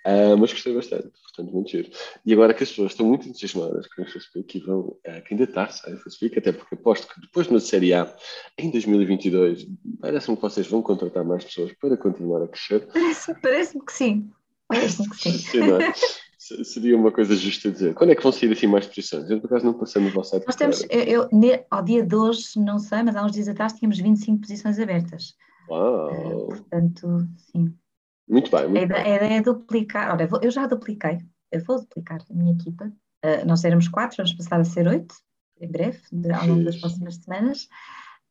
uh, 0.07 0.37
mas 0.39 0.53
gostei 0.53 0.75
bastante, 0.75 1.11
portanto, 1.23 1.53
muito 1.53 1.71
giro. 1.71 1.91
E 2.25 2.33
agora 2.33 2.55
que 2.55 2.63
as 2.63 2.71
pessoas 2.71 2.93
estão 2.93 3.07
muito 3.07 3.29
entusiasmadas 3.29 3.87
com 3.89 4.03
a 4.03 4.05
InfoSpeak 4.05 4.57
e 4.57 4.61
vão 4.61 4.81
uh, 4.81 4.99
candidatar-se 5.29 5.87
à 5.89 5.93
InfoSpeak, 5.93 6.39
até 6.39 6.53
porque 6.53 6.75
aposto 6.75 7.13
que 7.13 7.21
depois 7.21 7.47
de 7.47 7.53
uma 7.53 7.61
Série 7.61 7.93
A, 7.93 8.11
em 8.57 8.71
2022, 8.71 9.67
parece-me 10.01 10.37
que 10.37 10.43
vocês 10.43 10.67
vão 10.67 10.81
contratar 10.81 11.25
mais 11.25 11.45
pessoas 11.45 11.73
para 11.75 11.97
continuar 11.97 12.43
a 12.43 12.49
crescer. 12.49 12.87
Parece-me 12.87 13.41
parece 13.41 13.79
que 13.79 13.93
sim. 13.93 14.31
Parece-me 14.67 15.11
que 15.11 15.17
sim. 15.17 15.61
Seria 16.65 16.97
uma 16.97 17.13
coisa 17.13 17.35
justa 17.35 17.71
dizer. 17.71 17.95
Quando 17.95 18.11
é 18.11 18.15
que 18.15 18.23
vão 18.23 18.33
sair 18.33 18.53
assim 18.53 18.67
mais 18.67 18.87
posições? 18.87 19.31
Eu, 19.31 19.41
por 19.41 19.47
acaso, 19.47 19.67
não 19.67 19.75
passei 19.75 20.03
no 20.03 20.11
vosso 20.11 20.31
site. 20.31 20.47
Nós 20.47 20.57
temos, 20.57 20.87
eu, 20.91 21.29
eu, 21.31 21.67
ao 21.71 21.83
dia 21.83 22.05
de 22.05 22.15
hoje, 22.15 22.59
não 22.59 22.79
sei, 22.79 23.03
mas 23.03 23.17
há 23.17 23.25
uns 23.25 23.33
dias 23.33 23.49
atrás 23.49 23.73
tínhamos 23.73 23.99
25 23.99 24.41
posições 24.41 24.79
abertas. 24.79 25.35
Uau! 25.69 26.45
Uh, 26.45 26.49
portanto, 26.49 27.29
sim. 27.37 27.75
Muito 28.29 28.51
bem. 28.51 28.69
Muito 28.69 28.79
a, 28.79 28.83
ideia, 28.83 29.05
a 29.05 29.17
ideia 29.17 29.39
é 29.39 29.43
duplicar. 29.43 30.13
Ora, 30.13 30.29
eu 30.43 30.51
já 30.51 30.67
dupliquei, 30.67 31.19
eu 31.53 31.65
vou 31.65 31.81
duplicar 31.81 32.21
a 32.29 32.35
minha 32.35 32.53
equipa. 32.53 32.93
Uh, 33.25 33.47
nós 33.47 33.65
éramos 33.65 33.89
quatro, 33.89 34.17
vamos 34.19 34.33
passar 34.35 34.61
a 34.61 34.65
ser 34.65 34.87
oito, 34.87 35.15
em 35.61 35.71
breve, 35.71 36.01
de, 36.13 36.31
ao 36.31 36.47
longo 36.47 36.65
das 36.65 36.77
próximas 36.77 37.17
semanas. 37.17 37.69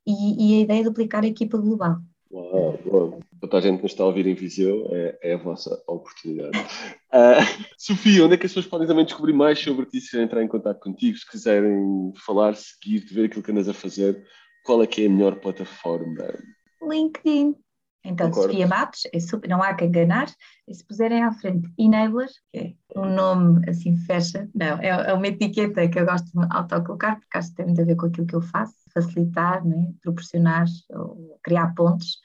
E, 0.06 0.56
e 0.56 0.60
a 0.60 0.62
ideia 0.62 0.82
é 0.82 0.84
duplicar 0.84 1.24
a 1.24 1.28
equipa 1.28 1.58
global. 1.58 1.98
Uau, 2.32 2.80
uau. 2.86 3.20
Para 3.40 3.60
a 3.60 3.62
gente 3.62 3.78
que 3.78 3.84
nos 3.84 3.92
está 3.92 4.04
a 4.04 4.08
ouvir 4.08 4.26
em 4.26 4.34
Viseu, 4.34 4.88
é, 4.92 5.20
é 5.22 5.34
a 5.34 5.38
vossa 5.38 5.82
oportunidade. 5.88 6.58
Uh, 6.58 7.66
Sofia, 7.78 8.26
onde 8.26 8.34
é 8.34 8.38
que 8.38 8.46
as 8.46 8.52
pessoas 8.52 8.68
podem 8.68 8.88
também 8.88 9.06
descobrir 9.06 9.34
mais 9.34 9.60
sobre 9.60 9.86
ti, 9.86 10.02
se 10.02 10.20
entrar 10.20 10.44
em 10.44 10.48
contato 10.48 10.80
contigo, 10.80 11.18
se 11.18 11.30
quiserem 11.30 12.14
falar, 12.26 12.56
seguir, 12.56 13.06
ver 13.12 13.26
aquilo 13.26 13.44
que 13.44 13.52
andas 13.52 13.70
a 13.70 13.74
fazer, 13.74 14.26
qual 14.66 14.82
é 14.82 14.88
que 14.88 15.04
é 15.04 15.08
a 15.08 15.10
melhor 15.10 15.40
plataforma? 15.40 16.34
LinkedIn. 16.82 17.56
Então, 18.04 18.30
Concordo. 18.30 18.54
Sofia 18.54 18.68
Matos, 18.68 19.02
é 19.14 19.20
super, 19.20 19.50
não 19.50 19.62
há 19.62 19.74
que 19.74 19.84
enganar, 19.84 20.28
e 20.68 20.74
se 20.74 20.86
puserem 20.86 21.24
à 21.24 21.32
frente 21.32 21.70
Enabler, 21.78 22.30
que 22.52 22.78
é 22.96 23.00
um 23.00 23.14
nome 23.14 23.70
assim 23.70 23.98
fecha, 23.98 24.50
não, 24.56 24.78
é, 24.80 24.88
é 24.88 25.14
uma 25.14 25.28
etiqueta 25.28 25.88
que 25.90 26.00
eu 26.00 26.06
gosto 26.06 26.26
de 26.26 26.48
autocolocar, 26.50 27.20
porque 27.20 27.38
acho 27.38 27.50
que 27.50 27.56
tem 27.56 27.66
muito 27.66 27.82
a 27.82 27.86
ver 27.86 27.96
com 27.96 28.06
aquilo 28.06 28.28
que 28.28 28.36
eu 28.36 28.42
faço, 28.42 28.76
facilitar, 28.94 29.66
né, 29.66 29.92
proporcionar, 30.02 30.66
ou 30.92 31.38
criar 31.44 31.74
pontos 31.76 32.20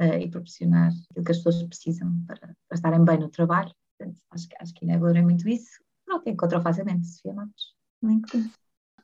uh, 0.00 0.18
e 0.18 0.28
proporcionar 0.28 0.90
aquilo 1.10 1.24
que 1.24 1.32
as 1.32 1.38
pessoas 1.38 1.62
precisam 1.64 2.10
para, 2.26 2.40
para 2.40 2.74
estarem 2.74 3.04
bem 3.04 3.18
no 3.18 3.28
trabalho. 3.28 3.72
Portanto, 3.98 4.20
acho, 4.30 4.48
acho 4.60 4.74
que 4.74 4.84
Enabler 4.84 5.16
é 5.16 5.22
muito 5.22 5.48
isso. 5.48 5.70
Pronto, 6.04 6.28
encontrou 6.28 6.60
facilmente 6.62 7.06
Sofia 7.06 7.34
Matos. 7.34 7.74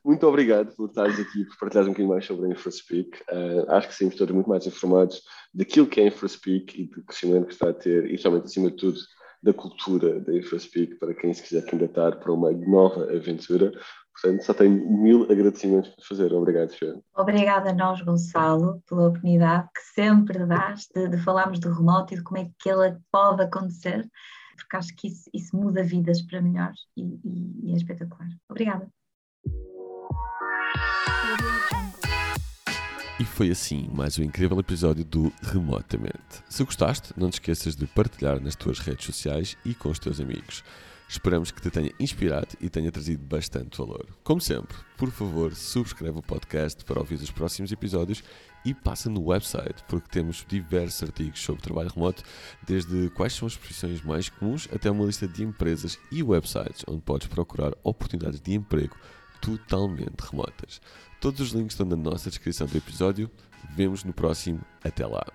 Muito 0.03 0.25
obrigado 0.25 0.73
por 0.75 0.87
estares 0.87 1.19
aqui, 1.19 1.45
por 1.45 1.57
partilhares 1.59 1.87
um 1.87 1.91
bocadinho 1.91 2.13
mais 2.13 2.25
sobre 2.25 2.47
a 2.47 2.49
InfraSpeak. 2.49 3.09
Uh, 3.29 3.71
acho 3.71 3.89
que 3.89 3.95
saímos 3.95 4.15
todos 4.15 4.33
muito 4.33 4.49
mais 4.49 4.65
informados 4.65 5.21
daquilo 5.53 5.87
que 5.87 5.99
é 5.99 6.05
a 6.05 6.07
InfraSpeak 6.07 6.81
e 6.81 6.87
do 6.87 7.03
crescimento 7.03 7.47
que 7.47 7.53
está 7.53 7.69
a 7.69 7.73
ter 7.73 8.09
e, 8.09 8.15
realmente, 8.15 8.45
acima 8.45 8.71
de 8.71 8.77
tudo, 8.77 8.97
da 9.43 9.53
cultura 9.53 10.19
da 10.21 10.33
InfraSpeak 10.33 10.95
para 10.95 11.13
quem 11.13 11.33
se 11.33 11.43
quiser 11.43 11.65
candidatar 11.65 12.17
para 12.19 12.31
uma 12.31 12.51
nova 12.51 13.03
aventura. 13.13 13.71
Portanto, 14.19 14.43
só 14.43 14.53
tenho 14.53 14.89
mil 14.99 15.23
agradecimentos 15.31 15.91
para 15.91 16.05
fazer. 16.05 16.33
Obrigado, 16.33 16.69
Fê. 16.71 16.99
Obrigada 17.15 17.69
a 17.69 17.73
nós, 17.73 18.01
Gonçalo, 18.01 18.81
pela 18.87 19.09
oportunidade 19.09 19.67
que 19.75 19.81
sempre 19.93 20.43
dás 20.45 20.87
de, 20.93 21.07
de 21.07 21.17
falarmos 21.17 21.59
do 21.59 21.71
remoto 21.71 22.13
e 22.13 22.17
de 22.17 22.23
como 22.23 22.39
é 22.39 22.49
que 22.59 22.67
ele 22.67 22.97
pode 23.11 23.43
acontecer, 23.43 24.09
porque 24.55 24.75
acho 24.75 24.95
que 24.95 25.07
isso, 25.07 25.29
isso 25.31 25.55
muda 25.55 25.83
vidas 25.83 26.23
para 26.23 26.41
melhor 26.41 26.73
e, 26.95 27.03
e, 27.23 27.69
e 27.69 27.73
é 27.73 27.77
espetacular. 27.77 28.27
Obrigada. 28.49 28.89
E 33.19 33.25
foi 33.25 33.51
assim 33.51 33.87
mais 33.93 34.17
um 34.17 34.23
incrível 34.23 34.59
episódio 34.59 35.05
do 35.05 35.31
Remotamente. 35.43 36.43
Se 36.49 36.63
gostaste, 36.63 37.13
não 37.15 37.29
te 37.29 37.33
esqueças 37.33 37.75
de 37.75 37.85
partilhar 37.85 38.39
nas 38.41 38.55
tuas 38.55 38.79
redes 38.79 39.05
sociais 39.05 39.55
e 39.63 39.75
com 39.75 39.89
os 39.89 39.99
teus 39.99 40.19
amigos. 40.19 40.63
Esperamos 41.09 41.51
que 41.51 41.61
te 41.61 41.69
tenha 41.69 41.91
inspirado 41.99 42.49
e 42.59 42.69
tenha 42.69 42.91
trazido 42.91 43.23
bastante 43.25 43.77
valor. 43.77 44.05
Como 44.23 44.41
sempre, 44.41 44.77
por 44.97 45.09
favor, 45.09 45.55
subscreve 45.55 46.19
o 46.19 46.21
podcast 46.21 46.83
para 46.83 46.99
ouvir 46.99 47.15
os 47.15 47.31
próximos 47.31 47.71
episódios 47.71 48.21
e 48.65 48.73
passa 48.73 49.09
no 49.09 49.23
website, 49.23 49.83
porque 49.87 50.09
temos 50.09 50.45
diversos 50.45 51.03
artigos 51.03 51.39
sobre 51.39 51.61
trabalho 51.61 51.89
remoto, 51.89 52.23
desde 52.65 53.09
quais 53.11 53.33
são 53.33 53.47
as 53.47 53.55
profissões 53.55 54.01
mais 54.01 54.27
comuns 54.27 54.67
até 54.73 54.91
uma 54.91 55.05
lista 55.05 55.25
de 55.27 55.43
empresas 55.43 55.97
e 56.11 56.21
websites 56.21 56.83
onde 56.87 57.01
podes 57.01 57.27
procurar 57.27 57.73
oportunidades 57.83 58.41
de 58.41 58.53
emprego 58.53 58.97
totalmente 59.39 60.19
remotas. 60.29 60.81
Todos 61.21 61.39
os 61.39 61.51
links 61.51 61.73
estão 61.73 61.85
na 61.85 61.95
nossa 61.95 62.29
descrição 62.29 62.67
do 62.67 62.77
episódio. 62.77 63.29
Vemos 63.75 64.03
no 64.03 64.13
próximo. 64.13 64.61
Até 64.83 65.05
lá. 65.05 65.25